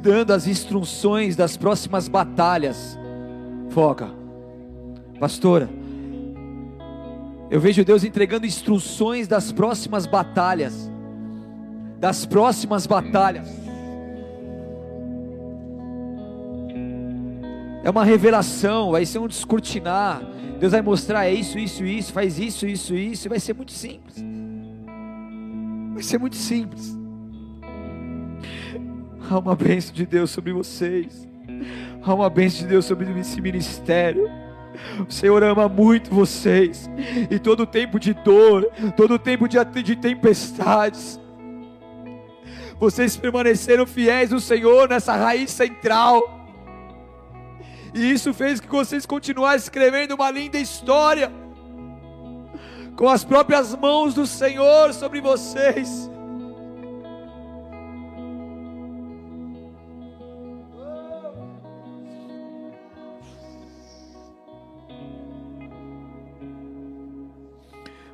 dando 0.00 0.32
as 0.32 0.46
instruções 0.46 1.36
das 1.36 1.56
próximas 1.56 2.08
batalhas. 2.08 2.98
Foca, 3.70 4.10
pastora. 5.18 5.70
Eu 7.50 7.60
vejo 7.60 7.84
Deus 7.84 8.04
entregando 8.04 8.46
instruções 8.46 9.26
das 9.26 9.52
próximas 9.52 10.06
batalhas. 10.06 10.90
Das 11.98 12.26
próximas 12.26 12.86
batalhas. 12.86 13.48
É 17.82 17.88
uma 17.88 18.04
revelação, 18.04 18.90
vai 18.92 19.06
ser 19.06 19.18
um 19.18 19.26
descortinar. 19.26 20.22
Deus 20.58 20.72
vai 20.72 20.82
mostrar 20.82 21.24
é 21.24 21.32
isso, 21.32 21.58
isso, 21.58 21.84
isso, 21.84 22.12
faz 22.12 22.38
isso, 22.38 22.66
isso, 22.66 22.94
isso, 22.94 23.28
vai 23.28 23.40
ser 23.40 23.54
muito 23.54 23.72
simples. 23.72 24.22
Vai 25.94 26.02
ser 26.02 26.18
muito 26.18 26.36
simples. 26.36 26.98
Há 29.30 29.38
uma 29.38 29.56
bênção 29.56 29.94
de 29.94 30.04
Deus 30.04 30.30
sobre 30.30 30.52
vocês. 30.52 31.26
Há 32.02 32.14
uma 32.14 32.28
bênção 32.28 32.62
de 32.62 32.66
Deus 32.66 32.84
sobre 32.84 33.10
esse 33.18 33.40
ministério. 33.40 34.30
O 35.08 35.10
Senhor 35.10 35.42
ama 35.42 35.68
muito 35.68 36.14
vocês. 36.14 36.90
E 37.30 37.38
todo 37.38 37.64
tempo 37.64 37.98
de 37.98 38.12
dor, 38.12 38.70
todo 38.96 39.18
tempo 39.18 39.48
de, 39.48 39.56
de 39.82 39.96
tempestades. 39.96 41.18
Vocês 42.78 43.16
permaneceram 43.16 43.86
fiéis 43.86 44.30
no 44.30 44.40
Senhor 44.40 44.88
nessa 44.88 45.14
raiz 45.14 45.50
central 45.50 46.39
e 47.94 48.10
isso 48.10 48.32
fez 48.32 48.60
que 48.60 48.68
vocês 48.68 49.04
continuassem 49.04 49.64
escrevendo 49.64 50.14
uma 50.14 50.30
linda 50.30 50.58
história, 50.58 51.30
com 52.96 53.08
as 53.08 53.24
próprias 53.24 53.74
mãos 53.74 54.14
do 54.14 54.26
Senhor 54.26 54.92
sobre 54.92 55.20
vocês. 55.20 56.10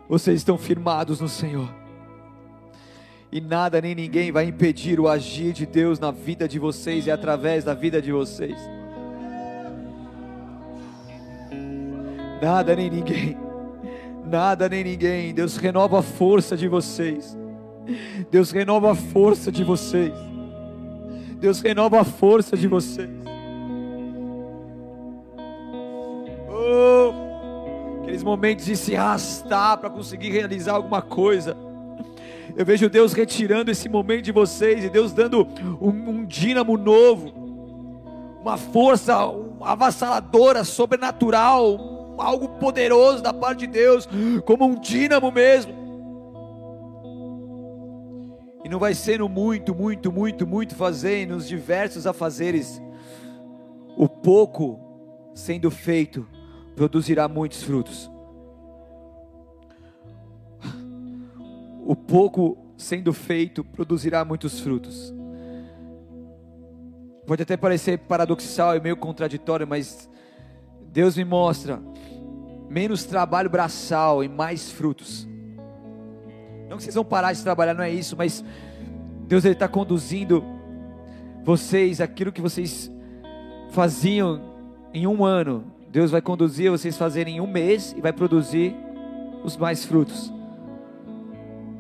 Vocês 0.09 0.37
estão 0.37 0.57
firmados 0.57 1.21
no 1.21 1.29
Senhor. 1.29 1.69
E 3.31 3.41
nada 3.41 3.81
nem 3.81 3.95
ninguém 3.95 4.31
vai 4.31 4.45
impedir 4.45 5.01
o 5.01 5.09
agir 5.09 5.53
de 5.53 5.67
Deus 5.67 5.99
na 5.99 6.13
vida 6.13 6.47
de 6.47 6.61
vocês 6.61 7.07
e 7.07 7.11
através 7.11 7.65
da 7.65 7.75
vida 7.75 8.01
de 8.01 8.13
vocês. 8.13 8.57
Nada 12.41 12.77
nem 12.77 12.91
ninguém, 12.91 13.37
nada 14.25 14.69
nem 14.69 14.85
ninguém. 14.85 15.33
Deus 15.33 15.57
renova 15.57 16.01
a 16.01 16.03
força 16.03 16.57
de 16.57 16.69
vocês. 16.69 17.37
Deus 18.31 18.51
renova 18.51 18.93
a 18.93 18.95
força 18.95 19.51
de 19.51 19.65
vocês. 19.65 20.13
Deus 21.39 21.61
renova 21.61 22.01
a 22.01 22.05
força 22.05 22.57
de 22.57 22.67
vocês. 22.67 23.09
Oh, 26.49 28.03
aqueles 28.03 28.23
momentos 28.23 28.67
de 28.67 28.77
se 28.77 28.97
arrastar 28.97 29.79
para 29.79 29.91
conseguir 29.91 30.31
realizar 30.31 30.75
alguma 30.75 31.01
coisa. 31.01 31.57
Eu 32.57 32.65
vejo 32.65 32.89
Deus 32.89 33.13
retirando 33.13 33.71
esse 33.71 33.89
momento 33.89 34.25
de 34.25 34.33
vocês 34.33 34.85
e 34.85 34.89
Deus 34.89 35.13
dando 35.13 35.47
um, 35.81 35.91
um 35.91 36.25
dínamo 36.25 36.77
novo, 36.77 37.33
uma 38.41 38.57
força 38.57 39.15
avassaladora, 39.61 40.65
sobrenatural, 40.65 41.96
algo 42.19 42.49
poderoso 42.59 43.23
da 43.23 43.33
parte 43.33 43.61
de 43.61 43.69
Deus, 43.69 44.09
como 44.45 44.65
um 44.65 44.79
dínamo 44.79 45.31
mesmo. 45.31 45.87
E 48.65 48.69
não 48.69 48.79
vai 48.79 48.95
ser 48.95 49.21
no 49.21 49.29
muito, 49.29 49.75
muito, 49.75 50.11
muito, 50.11 50.47
muito 50.47 50.75
fazer, 50.75 51.27
nos 51.27 51.47
diversos 51.47 52.07
afazeres. 52.07 52.83
O 53.97 54.09
pouco 54.09 54.81
sendo 55.35 55.71
feito 55.71 56.27
produzirá 56.75 57.29
muitos 57.29 57.63
frutos. 57.63 58.11
O 61.85 61.95
pouco 61.95 62.59
sendo 62.77 63.13
feito 63.13 63.63
produzirá 63.63 64.25
muitos 64.25 64.59
frutos. 64.59 65.15
Pode 67.27 67.43
até 67.43 67.57
parecer 67.57 67.99
paradoxal 67.99 68.77
e 68.77 68.81
meio 68.81 68.97
contraditório, 68.97 69.67
mas 69.67 70.11
Deus 70.93 71.17
me 71.17 71.25
mostra 71.25 71.81
menos 72.69 73.05
trabalho 73.05 73.49
braçal 73.49 74.23
e 74.23 74.29
mais 74.29 74.71
frutos. 74.71 75.27
Não 76.69 76.77
que 76.77 76.83
vocês 76.83 76.95
vão 76.95 77.05
parar 77.05 77.33
de 77.33 77.43
trabalhar, 77.43 77.75
não 77.75 77.85
é 77.85 77.91
isso, 77.91 78.17
mas 78.17 78.45
Deus 79.27 79.45
ele 79.45 79.55
está 79.55 79.69
conduzindo 79.69 80.45
vocês, 81.45 82.01
aquilo 82.01 82.33
que 82.33 82.41
vocês 82.41 82.91
faziam 83.71 84.41
em 84.93 85.07
um 85.07 85.25
ano, 85.25 85.65
Deus 85.89 86.11
vai 86.11 86.21
conduzir 86.21 86.71
vocês 86.71 86.97
fazerem 86.97 87.37
em 87.37 87.41
um 87.41 87.47
mês 87.47 87.95
e 87.97 88.01
vai 88.01 88.13
produzir 88.13 88.75
os 89.45 89.57
mais 89.57 89.85
frutos. 89.85 90.33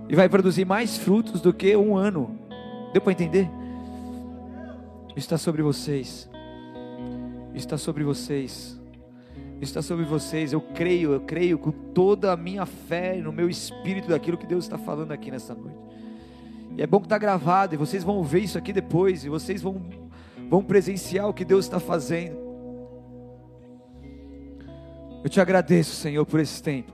E 0.08 0.14
vai 0.14 0.28
produzir 0.28 0.64
mais 0.64 0.96
frutos 0.96 1.40
do 1.40 1.52
que 1.52 1.76
um 1.76 1.96
ano. 1.96 2.38
Deu 2.92 3.02
para 3.02 3.12
entender? 3.12 3.50
Está 5.16 5.36
sobre 5.36 5.62
vocês. 5.62 6.30
Está 7.54 7.76
sobre 7.76 8.04
vocês 8.04 8.78
está 9.60 9.82
sobre 9.82 10.04
vocês. 10.04 10.52
Eu 10.52 10.60
creio, 10.60 11.12
eu 11.12 11.20
creio 11.20 11.58
com 11.58 11.70
toda 11.70 12.32
a 12.32 12.36
minha 12.36 12.66
fé 12.66 13.16
no 13.16 13.32
meu 13.32 13.48
espírito 13.48 14.08
daquilo 14.08 14.36
que 14.36 14.46
Deus 14.46 14.64
está 14.64 14.76
falando 14.76 15.12
aqui 15.12 15.30
nessa 15.30 15.54
noite. 15.54 15.78
E 16.76 16.82
é 16.82 16.86
bom 16.86 16.98
que 16.98 17.06
está 17.06 17.16
gravado 17.16 17.74
e 17.74 17.78
vocês 17.78 18.04
vão 18.04 18.22
ver 18.22 18.40
isso 18.40 18.58
aqui 18.58 18.72
depois 18.72 19.24
e 19.24 19.28
vocês 19.28 19.62
vão, 19.62 19.82
vão 20.50 20.62
presenciar 20.62 21.28
o 21.28 21.32
que 21.32 21.44
Deus 21.44 21.64
está 21.64 21.80
fazendo. 21.80 22.36
Eu 25.24 25.30
te 25.30 25.40
agradeço, 25.40 25.96
Senhor, 25.96 26.24
por 26.26 26.38
esse 26.38 26.62
tempo. 26.62 26.92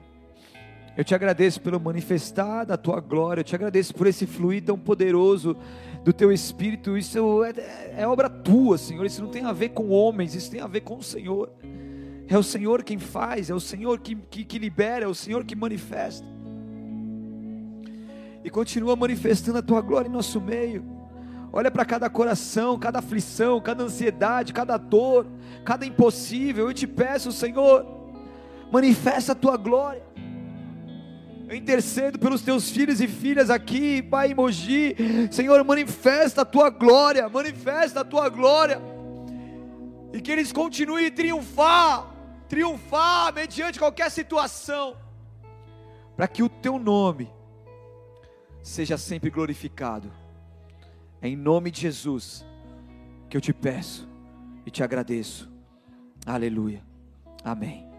Eu 0.96 1.04
te 1.04 1.14
agradeço 1.14 1.60
pelo 1.60 1.80
manifestar 1.80 2.64
da 2.64 2.76
tua 2.76 3.00
glória. 3.00 3.40
Eu 3.40 3.44
te 3.44 3.54
agradeço 3.54 3.94
por 3.94 4.06
esse 4.06 4.26
fluir 4.26 4.62
tão 4.62 4.78
poderoso 4.78 5.56
do 6.04 6.12
teu 6.12 6.30
espírito. 6.30 6.96
Isso 6.96 7.42
é, 7.44 7.52
é 8.02 8.06
obra 8.06 8.30
tua, 8.30 8.78
Senhor. 8.78 9.04
Isso 9.04 9.22
não 9.22 9.30
tem 9.30 9.44
a 9.44 9.52
ver 9.52 9.70
com 9.70 9.88
homens, 9.88 10.34
isso 10.34 10.50
tem 10.50 10.60
a 10.60 10.66
ver 10.66 10.82
com 10.82 10.96
o 10.96 11.02
Senhor. 11.02 11.50
É 12.32 12.38
o 12.38 12.42
Senhor 12.42 12.82
quem 12.82 12.98
faz, 12.98 13.50
é 13.50 13.54
o 13.54 13.60
Senhor 13.60 14.00
que, 14.00 14.16
que, 14.16 14.42
que 14.42 14.58
libera, 14.58 15.04
é 15.04 15.06
o 15.06 15.14
Senhor 15.14 15.44
que 15.44 15.54
manifesta. 15.54 16.26
E 18.42 18.48
continua 18.48 18.96
manifestando 18.96 19.58
a 19.58 19.62
tua 19.62 19.82
glória 19.82 20.08
em 20.08 20.10
nosso 20.10 20.40
meio. 20.40 20.82
Olha 21.52 21.70
para 21.70 21.84
cada 21.84 22.08
coração, 22.08 22.78
cada 22.78 23.00
aflição, 23.00 23.60
cada 23.60 23.84
ansiedade, 23.84 24.54
cada 24.54 24.78
dor, 24.78 25.26
cada 25.62 25.84
impossível. 25.84 26.68
Eu 26.68 26.72
te 26.72 26.86
peço, 26.86 27.30
Senhor, 27.32 27.86
manifesta 28.72 29.32
a 29.32 29.34
tua 29.34 29.58
glória. 29.58 30.02
Eu 31.46 31.54
intercedo 31.54 32.18
pelos 32.18 32.40
teus 32.40 32.70
filhos 32.70 33.02
e 33.02 33.08
filhas 33.08 33.50
aqui, 33.50 34.00
Pai 34.00 34.30
Emoji. 34.30 34.96
Senhor, 35.30 35.62
manifesta 35.64 36.40
a 36.40 36.46
tua 36.46 36.70
glória, 36.70 37.28
manifesta 37.28 38.00
a 38.00 38.04
tua 38.04 38.30
glória. 38.30 38.80
E 40.14 40.20
que 40.22 40.32
eles 40.32 40.50
continuem 40.50 41.08
a 41.08 41.10
triunfar 41.10 42.11
triunfar 42.52 43.32
mediante 43.32 43.78
qualquer 43.78 44.10
situação, 44.10 44.94
para 46.14 46.28
que 46.28 46.42
o 46.42 46.50
teu 46.50 46.78
nome 46.78 47.32
seja 48.62 48.98
sempre 48.98 49.30
glorificado. 49.30 50.12
É 51.22 51.28
em 51.28 51.34
nome 51.34 51.70
de 51.70 51.80
Jesus 51.80 52.44
que 53.30 53.38
eu 53.38 53.40
te 53.40 53.54
peço 53.54 54.06
e 54.66 54.70
te 54.70 54.82
agradeço. 54.82 55.50
Aleluia. 56.26 56.84
Amém. 57.42 57.91